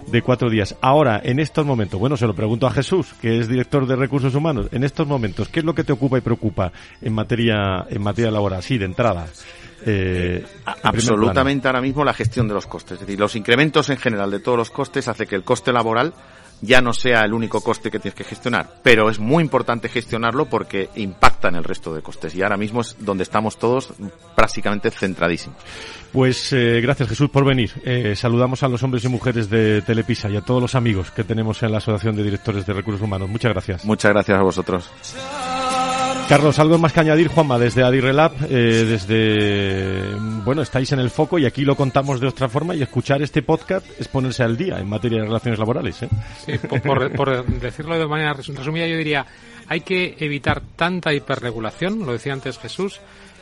de 0.07 0.21
cuatro 0.21 0.49
días. 0.49 0.75
Ahora, 0.81 1.21
en 1.23 1.39
estos 1.39 1.65
momentos, 1.65 1.99
bueno, 1.99 2.17
se 2.17 2.25
lo 2.25 2.33
pregunto 2.33 2.65
a 2.65 2.71
Jesús, 2.71 3.13
que 3.21 3.39
es 3.39 3.47
director 3.47 3.85
de 3.85 3.95
recursos 3.95 4.33
humanos. 4.33 4.67
En 4.71 4.83
estos 4.83 5.05
momentos, 5.05 5.49
¿qué 5.49 5.59
es 5.59 5.65
lo 5.65 5.75
que 5.75 5.83
te 5.83 5.91
ocupa 5.91 6.17
y 6.17 6.21
preocupa 6.21 6.71
en 7.01 7.13
materia 7.13 7.85
en 7.89 8.01
materia 8.01 8.31
laboral? 8.31 8.63
Sí, 8.63 8.77
de 8.77 8.85
entrada. 8.85 9.27
Eh, 9.85 10.43
Absolutamente 10.83 11.67
ahora 11.67 11.81
mismo 11.81 12.03
la 12.03 12.13
gestión 12.13 12.47
de 12.47 12.53
los 12.53 12.65
costes. 12.65 12.93
Es 12.93 12.99
decir, 13.01 13.19
los 13.19 13.35
incrementos 13.35 13.89
en 13.89 13.97
general 13.97 14.31
de 14.31 14.39
todos 14.39 14.57
los 14.57 14.71
costes 14.71 15.07
hace 15.07 15.27
que 15.27 15.35
el 15.35 15.43
coste 15.43 15.71
laboral 15.71 16.13
ya 16.61 16.81
no 16.81 16.93
sea 16.93 17.21
el 17.21 17.33
único 17.33 17.61
coste 17.61 17.89
que 17.89 17.99
tienes 17.99 18.15
que 18.15 18.23
gestionar, 18.23 18.69
pero 18.83 19.09
es 19.09 19.19
muy 19.19 19.43
importante 19.43 19.89
gestionarlo 19.89 20.45
porque 20.45 20.89
impacta 20.95 21.47
en 21.47 21.55
el 21.55 21.63
resto 21.63 21.93
de 21.93 22.01
costes 22.01 22.35
y 22.35 22.41
ahora 22.41 22.57
mismo 22.57 22.81
es 22.81 22.95
donde 22.99 23.23
estamos 23.23 23.57
todos 23.57 23.93
prácticamente 24.35 24.91
centradísimos. 24.91 25.57
Pues 26.11 26.51
eh, 26.53 26.81
gracias 26.81 27.09
Jesús 27.09 27.29
por 27.29 27.45
venir. 27.45 27.71
Eh, 27.85 28.15
saludamos 28.15 28.63
a 28.63 28.67
los 28.67 28.81
hombres 28.83 29.03
y 29.05 29.09
mujeres 29.09 29.49
de 29.49 29.81
Telepisa 29.81 30.29
y 30.29 30.37
a 30.37 30.41
todos 30.41 30.61
los 30.61 30.75
amigos 30.75 31.11
que 31.11 31.23
tenemos 31.23 31.61
en 31.63 31.71
la 31.71 31.77
Asociación 31.77 32.15
de 32.15 32.23
Directores 32.23 32.65
de 32.65 32.73
Recursos 32.73 33.01
Humanos. 33.01 33.29
Muchas 33.29 33.51
gracias. 33.53 33.85
Muchas 33.85 34.11
gracias 34.11 34.37
a 34.37 34.41
vosotros. 34.41 34.89
Carlos, 36.29 36.59
algo 36.59 36.77
más 36.77 36.93
que 36.93 36.99
añadir, 36.99 37.27
Juanma, 37.27 37.57
desde 37.57 37.81
Adirrelab, 37.81 38.33
eh, 38.51 38.85
desde, 38.87 40.13
bueno, 40.45 40.61
estáis 40.61 40.91
en 40.91 40.99
el 40.99 41.09
foco 41.09 41.39
y 41.39 41.47
aquí 41.47 41.65
lo 41.65 41.75
contamos 41.75 42.21
de 42.21 42.27
otra 42.27 42.47
forma 42.47 42.75
y 42.75 42.83
escuchar 42.83 43.23
este 43.23 43.41
podcast 43.41 43.83
es 43.99 44.07
ponerse 44.07 44.43
al 44.43 44.55
día 44.55 44.77
en 44.77 44.87
materia 44.87 45.21
de 45.21 45.25
relaciones 45.25 45.57
laborales. 45.57 46.03
¿eh? 46.03 46.09
Sí, 46.45 46.59
por, 46.83 47.11
por 47.13 47.43
decirlo 47.47 47.97
de 47.97 48.05
manera 48.05 48.33
resumida, 48.33 48.85
yo 48.85 48.95
diría, 48.95 49.25
hay 49.67 49.81
que 49.81 50.17
evitar 50.19 50.61
tanta 50.75 51.15
hiperregulación, 51.15 52.05
lo 52.05 52.11
decía 52.11 52.33
antes 52.33 52.59
Jesús, 52.59 53.01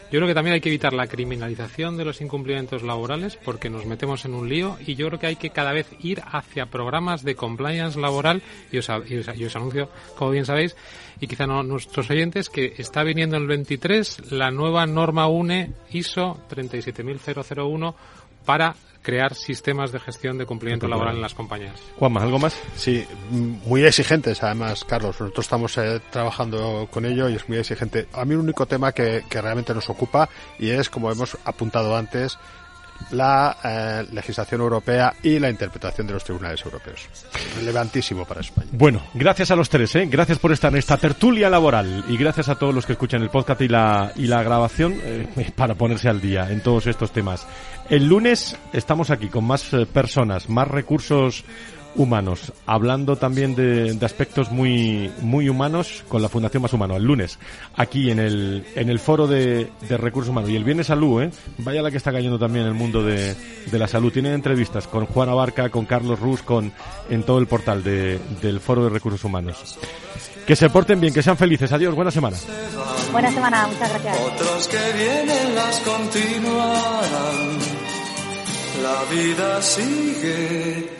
yo 0.09 0.19
creo 0.19 0.27
que 0.27 0.33
también 0.33 0.53
hay 0.53 0.61
que 0.61 0.69
evitar 0.69 0.93
la 0.93 1.07
criminalización 1.07 1.97
de 1.97 2.05
los 2.05 2.21
incumplimientos 2.21 2.81
laborales 2.81 3.37
porque 3.43 3.69
nos 3.69 3.85
metemos 3.85 4.23
en 4.23 4.35
un 4.35 4.47
lío 4.47 4.77
y 4.85 4.95
yo 4.95 5.07
creo 5.07 5.19
que 5.19 5.27
hay 5.27 5.35
que 5.35 5.49
cada 5.49 5.73
vez 5.73 5.87
ir 5.99 6.21
hacia 6.25 6.67
programas 6.67 7.23
de 7.23 7.35
compliance 7.35 7.99
laboral. 7.99 8.41
Y 8.71 8.77
os, 8.77 8.89
anuncio, 8.89 9.89
como 10.15 10.31
bien 10.31 10.45
sabéis, 10.45 10.77
y 11.19 11.27
quizá 11.27 11.45
no 11.45 11.61
nuestros 11.63 12.09
oyentes, 12.09 12.49
que 12.49 12.73
está 12.77 13.03
viniendo 13.03 13.35
el 13.35 13.47
23 13.47 14.31
la 14.31 14.49
nueva 14.49 14.85
norma 14.85 15.27
UNE 15.27 15.73
ISO 15.91 16.39
37001 16.47 17.95
para 18.45 18.75
crear 19.07 19.35
sistemas 19.35 19.93
de 19.93 20.01
gestión 20.01 20.37
de 20.37 20.45
cumplimiento 20.45 20.85
laboral 20.85 21.15
en 21.15 21.21
las 21.21 21.33
compañías. 21.33 21.79
Juanma, 21.95 22.23
¿algo 22.23 22.39
más? 22.39 22.59
Sí, 22.75 23.05
muy 23.31 23.85
exigentes 23.85 24.43
además, 24.43 24.83
Carlos. 24.83 25.21
Nosotros 25.21 25.45
estamos 25.45 25.77
eh, 25.77 26.01
trabajando 26.11 26.89
con 26.91 27.05
ello 27.05 27.29
y 27.29 27.35
es 27.35 27.47
muy 27.47 27.57
exigente. 27.57 28.09
A 28.11 28.25
mí 28.25 28.33
el 28.33 28.41
único 28.41 28.65
tema 28.65 28.91
que, 28.91 29.23
que 29.29 29.41
realmente 29.41 29.73
nos 29.73 29.89
ocupa 29.89 30.27
y 30.59 30.71
es, 30.71 30.89
como 30.89 31.09
hemos 31.09 31.37
apuntado 31.45 31.95
antes, 31.95 32.37
la 33.11 33.57
eh, 33.63 34.05
legislación 34.11 34.61
europea 34.61 35.13
y 35.23 35.39
la 35.39 35.49
interpretación 35.49 36.07
de 36.07 36.13
los 36.13 36.23
tribunales 36.23 36.63
europeos. 36.63 37.07
Relevantísimo 37.55 38.25
para 38.25 38.41
España. 38.41 38.67
Bueno, 38.71 39.01
gracias 39.13 39.51
a 39.51 39.55
los 39.55 39.69
tres, 39.69 39.95
¿eh? 39.95 40.07
gracias 40.09 40.39
por 40.39 40.51
estar 40.51 40.71
en 40.71 40.79
esta 40.79 40.97
tertulia 40.97 41.49
laboral 41.49 42.03
y 42.07 42.17
gracias 42.17 42.49
a 42.49 42.55
todos 42.55 42.73
los 42.73 42.85
que 42.85 42.93
escuchan 42.93 43.21
el 43.21 43.29
podcast 43.29 43.61
y 43.61 43.67
la, 43.67 44.11
y 44.15 44.27
la 44.27 44.43
grabación 44.43 44.95
eh, 45.03 45.51
para 45.55 45.75
ponerse 45.75 46.09
al 46.09 46.21
día 46.21 46.49
en 46.51 46.61
todos 46.61 46.87
estos 46.87 47.11
temas. 47.11 47.47
El 47.89 48.07
lunes 48.07 48.57
estamos 48.73 49.09
aquí 49.09 49.29
con 49.29 49.45
más 49.45 49.73
eh, 49.73 49.85
personas, 49.85 50.49
más 50.49 50.67
recursos 50.67 51.45
humanos, 51.97 52.53
hablando 52.65 53.15
también 53.15 53.55
de, 53.55 53.97
aspectos 54.01 54.51
muy, 54.51 55.11
muy 55.21 55.49
humanos 55.49 56.03
con 56.07 56.21
la 56.21 56.29
Fundación 56.29 56.61
Más 56.61 56.71
Humano, 56.71 56.95
el 56.95 57.03
lunes, 57.03 57.39
aquí 57.75 58.11
en 58.11 58.19
el, 58.19 58.65
en 58.75 58.89
el 58.89 58.99
foro 58.99 59.27
de, 59.27 59.69
recursos 59.89 60.29
humanos. 60.29 60.49
Y 60.49 60.55
el 60.55 60.63
viernes 60.63 60.87
salud, 60.87 61.23
¿eh? 61.23 61.31
Vaya 61.57 61.81
la 61.81 61.91
que 61.91 61.97
está 61.97 62.11
cayendo 62.11 62.39
también 62.39 62.65
en 62.65 62.71
el 62.71 62.77
mundo 62.77 63.03
de, 63.03 63.35
de 63.35 63.79
la 63.79 63.87
salud. 63.87 64.11
Tienen 64.11 64.33
entrevistas 64.33 64.87
con 64.87 65.05
Juan 65.05 65.29
Abarca, 65.29 65.69
con 65.69 65.85
Carlos 65.85 66.19
Rus, 66.19 66.41
con, 66.43 66.71
en 67.09 67.23
todo 67.23 67.39
el 67.39 67.47
portal 67.47 67.83
de, 67.83 68.19
del 68.41 68.59
foro 68.59 68.83
de 68.83 68.89
recursos 68.89 69.23
humanos. 69.23 69.77
Que 70.45 70.55
se 70.55 70.69
porten 70.69 71.01
bien, 71.01 71.13
que 71.13 71.21
sean 71.21 71.35
felices. 71.35 71.71
Adiós, 71.73 71.93
buena 71.93 72.11
semana. 72.11 72.37
Buena 73.11 73.31
semana, 73.31 73.67
muchas 73.67 73.89
gracias. 73.89 74.17
Otros 74.19 74.67
que 74.69 74.77
vienen 74.93 75.55
las 75.55 75.79
continuarán. 75.81 77.57
La 78.81 79.03
vida 79.11 79.61
sigue 79.61 80.96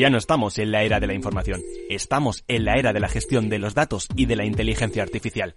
ya 0.00 0.08
no 0.08 0.16
estamos 0.16 0.56
en 0.56 0.72
la 0.72 0.82
era 0.82 0.98
de 0.98 1.06
la 1.06 1.12
información, 1.12 1.60
estamos 1.90 2.42
en 2.48 2.64
la 2.64 2.78
era 2.78 2.94
de 2.94 3.00
la 3.00 3.08
gestión 3.08 3.50
de 3.50 3.58
los 3.58 3.74
datos 3.74 4.08
y 4.16 4.24
de 4.24 4.36
la 4.36 4.46
inteligencia 4.46 5.02
artificial. 5.02 5.56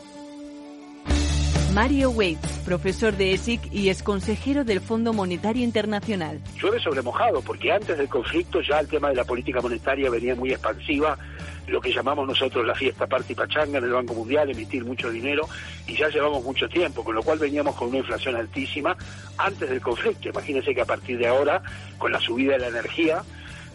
Mario 1.73 2.09
Waits, 2.11 2.59
profesor 2.65 3.15
de 3.15 3.31
ESIC 3.31 3.71
y 3.71 3.89
ex 3.89 4.03
consejero 4.03 4.65
del 4.65 4.81
Fondo 4.81 5.13
Monetario 5.13 5.63
Internacional. 5.63 6.41
Llueve 6.61 6.81
sobre 6.81 7.01
mojado, 7.01 7.41
porque 7.41 7.71
antes 7.71 7.97
del 7.97 8.09
conflicto 8.09 8.61
ya 8.61 8.79
el 8.81 8.89
tema 8.89 9.07
de 9.07 9.15
la 9.15 9.23
política 9.23 9.61
monetaria 9.61 10.09
venía 10.09 10.35
muy 10.35 10.51
expansiva, 10.51 11.17
lo 11.67 11.79
que 11.79 11.93
llamamos 11.93 12.27
nosotros 12.27 12.65
la 12.67 12.75
fiesta 12.75 13.07
party 13.07 13.35
pachanga 13.35 13.77
en 13.77 13.85
el 13.85 13.91
Banco 13.91 14.13
Mundial, 14.13 14.49
emitir 14.49 14.83
mucho 14.83 15.09
dinero, 15.09 15.47
y 15.87 15.95
ya 15.95 16.09
llevamos 16.09 16.43
mucho 16.43 16.67
tiempo, 16.67 17.05
con 17.05 17.15
lo 17.15 17.23
cual 17.23 17.39
veníamos 17.39 17.73
con 17.75 17.87
una 17.87 17.99
inflación 17.99 18.35
altísima 18.35 18.97
antes 19.37 19.69
del 19.69 19.79
conflicto. 19.79 20.27
Imagínense 20.27 20.75
que 20.75 20.81
a 20.81 20.85
partir 20.85 21.17
de 21.19 21.27
ahora, 21.27 21.61
con 21.97 22.11
la 22.11 22.19
subida 22.19 22.53
de 22.53 22.59
la 22.59 22.67
energía, 22.67 23.23